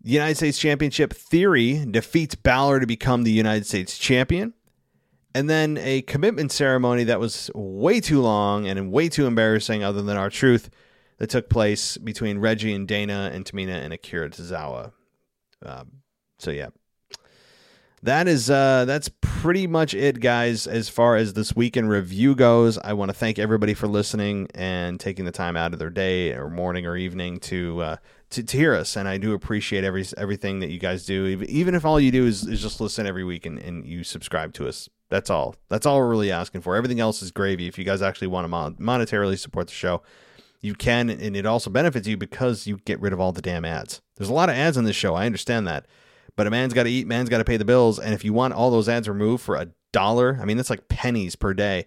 The 0.00 0.12
United 0.12 0.36
States 0.36 0.58
Championship 0.58 1.12
Theory 1.12 1.84
defeats 1.84 2.34
Balor 2.34 2.80
to 2.80 2.86
become 2.86 3.24
the 3.24 3.32
United 3.32 3.66
States 3.66 3.98
champion. 3.98 4.54
And 5.34 5.50
then 5.50 5.76
a 5.78 6.02
commitment 6.02 6.52
ceremony 6.52 7.04
that 7.04 7.18
was 7.18 7.50
way 7.54 8.00
too 8.00 8.20
long 8.20 8.66
and 8.68 8.92
way 8.92 9.08
too 9.08 9.26
embarrassing, 9.26 9.82
other 9.82 10.02
than 10.02 10.16
R-Truth, 10.16 10.70
that 11.18 11.30
took 11.30 11.48
place 11.48 11.96
between 11.96 12.38
Reggie 12.38 12.74
and 12.74 12.88
Dana 12.88 13.30
and 13.32 13.44
Tamina 13.44 13.82
and 13.82 13.92
Akira 13.92 14.30
Tozawa. 14.30 14.92
Um, 15.64 16.02
so, 16.38 16.50
yeah, 16.50 16.68
that 18.02 18.26
is 18.26 18.50
uh, 18.50 18.84
that's 18.84 19.10
pretty 19.20 19.66
much 19.66 19.94
it, 19.94 20.20
guys. 20.20 20.66
As 20.66 20.88
far 20.88 21.16
as 21.16 21.34
this 21.34 21.54
weekend 21.54 21.88
review 21.88 22.34
goes, 22.34 22.78
I 22.78 22.94
want 22.94 23.10
to 23.10 23.16
thank 23.16 23.38
everybody 23.38 23.74
for 23.74 23.86
listening 23.86 24.48
and 24.54 24.98
taking 24.98 25.24
the 25.24 25.32
time 25.32 25.56
out 25.56 25.72
of 25.72 25.78
their 25.78 25.90
day 25.90 26.32
or 26.32 26.50
morning 26.50 26.84
or 26.84 26.96
evening 26.96 27.38
to 27.40 27.80
uh, 27.80 27.96
to, 28.30 28.42
to 28.42 28.56
hear 28.56 28.74
us. 28.74 28.96
And 28.96 29.06
I 29.06 29.18
do 29.18 29.34
appreciate 29.34 29.84
every 29.84 30.04
everything 30.16 30.58
that 30.60 30.70
you 30.70 30.80
guys 30.80 31.06
do, 31.06 31.26
even 31.48 31.76
if 31.76 31.84
all 31.84 32.00
you 32.00 32.10
do 32.10 32.26
is, 32.26 32.44
is 32.44 32.60
just 32.60 32.80
listen 32.80 33.06
every 33.06 33.24
week 33.24 33.46
and, 33.46 33.58
and 33.58 33.86
you 33.86 34.02
subscribe 34.02 34.52
to 34.54 34.66
us. 34.66 34.88
That's 35.08 35.30
all. 35.30 35.54
That's 35.68 35.86
all 35.86 35.98
we're 35.98 36.08
really 36.08 36.32
asking 36.32 36.62
for. 36.62 36.74
Everything 36.74 36.98
else 36.98 37.22
is 37.22 37.30
gravy. 37.30 37.68
If 37.68 37.78
you 37.78 37.84
guys 37.84 38.02
actually 38.02 38.28
want 38.28 38.44
to 38.44 38.48
mon- 38.48 38.76
monetarily 38.76 39.38
support 39.38 39.68
the 39.68 39.74
show, 39.74 40.02
you 40.62 40.74
can, 40.74 41.10
and 41.10 41.36
it 41.36 41.44
also 41.44 41.68
benefits 41.68 42.08
you 42.08 42.16
because 42.16 42.66
you 42.66 42.78
get 42.84 43.00
rid 43.00 43.12
of 43.12 43.20
all 43.20 43.32
the 43.32 43.42
damn 43.42 43.64
ads. 43.64 44.00
There's 44.16 44.30
a 44.30 44.34
lot 44.34 44.48
of 44.48 44.54
ads 44.54 44.78
on 44.78 44.84
this 44.84 44.96
show. 44.96 45.14
I 45.14 45.26
understand 45.26 45.66
that 45.66 45.86
but 46.36 46.46
a 46.46 46.50
man's 46.50 46.74
got 46.74 46.84
to 46.84 46.90
eat, 46.90 47.06
man's 47.06 47.28
got 47.28 47.38
to 47.38 47.44
pay 47.44 47.56
the 47.56 47.64
bills. 47.64 47.98
And 47.98 48.14
if 48.14 48.24
you 48.24 48.32
want 48.32 48.54
all 48.54 48.70
those 48.70 48.88
ads 48.88 49.08
removed 49.08 49.42
for 49.42 49.56
a 49.56 49.68
dollar, 49.92 50.38
I 50.40 50.44
mean, 50.44 50.56
that's 50.56 50.70
like 50.70 50.88
pennies 50.88 51.36
per 51.36 51.54
day. 51.54 51.86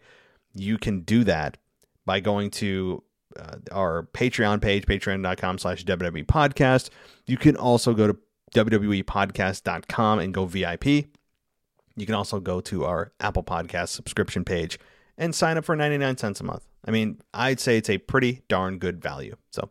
You 0.54 0.78
can 0.78 1.02
do 1.02 1.24
that 1.24 1.58
by 2.06 2.20
going 2.20 2.52
to 2.52 3.04
uh, 3.38 3.58
our 3.72 4.08
Patreon 4.14 4.62
page, 4.62 4.86
patreon.com 4.86 5.58
slash 5.58 5.84
WWE 5.84 6.26
podcast. 6.26 6.90
You 7.26 7.38
can 7.38 7.58
also 7.58 7.94
go 7.94 8.08
to 8.08 8.18
WWEpodcast.com 8.54 10.20
and 10.20 10.34
go 10.34 10.46
VIP. 10.46 10.86
You 10.86 12.06
can 12.06 12.16
also 12.16 12.40
go 12.40 12.62
to 12.62 12.86
our 12.86 13.12
Apple 13.20 13.44
Podcast 13.44 13.90
subscription 13.90 14.46
page 14.46 14.80
and 15.18 15.34
sign 15.34 15.58
up 15.58 15.66
for 15.66 15.76
99 15.76 16.18
cents 16.18 16.40
a 16.42 16.44
month. 16.44 16.64
I 16.86 16.92
mean, 16.92 17.20
I'd 17.34 17.60
say 17.60 17.78
it's 17.78 17.90
a 17.90 17.98
pretty 17.98 18.42
darn 18.48 18.78
good 18.78 19.02
value. 19.02 19.36
So, 19.52 19.70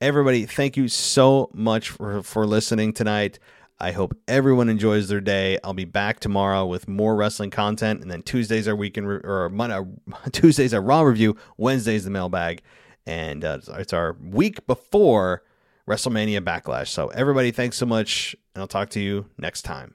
everybody, 0.00 0.46
thank 0.46 0.76
you 0.76 0.88
so 0.88 1.50
much 1.54 1.90
for, 1.90 2.22
for 2.22 2.46
listening 2.46 2.92
tonight. 2.92 3.38
I 3.82 3.90
hope 3.90 4.16
everyone 4.28 4.68
enjoys 4.68 5.08
their 5.08 5.20
day. 5.20 5.58
I'll 5.64 5.74
be 5.74 5.84
back 5.84 6.20
tomorrow 6.20 6.64
with 6.66 6.86
more 6.86 7.16
wrestling 7.16 7.50
content, 7.50 8.00
and 8.00 8.08
then 8.08 8.22
Tuesdays 8.22 8.68
are 8.68 8.76
weekend 8.76 9.08
re- 9.08 9.20
or 9.24 9.48
Monday, 9.48 9.80
Tuesdays 10.32 10.72
are 10.72 10.80
Raw 10.80 11.02
review. 11.02 11.36
Wednesdays 11.56 12.04
the 12.04 12.10
mailbag, 12.10 12.62
and 13.06 13.44
uh, 13.44 13.58
it's 13.78 13.92
our 13.92 14.16
week 14.22 14.64
before 14.68 15.42
WrestleMania 15.88 16.40
Backlash. 16.42 16.88
So 16.88 17.08
everybody, 17.08 17.50
thanks 17.50 17.76
so 17.76 17.86
much, 17.86 18.36
and 18.54 18.62
I'll 18.62 18.68
talk 18.68 18.90
to 18.90 19.00
you 19.00 19.26
next 19.36 19.62
time. 19.62 19.94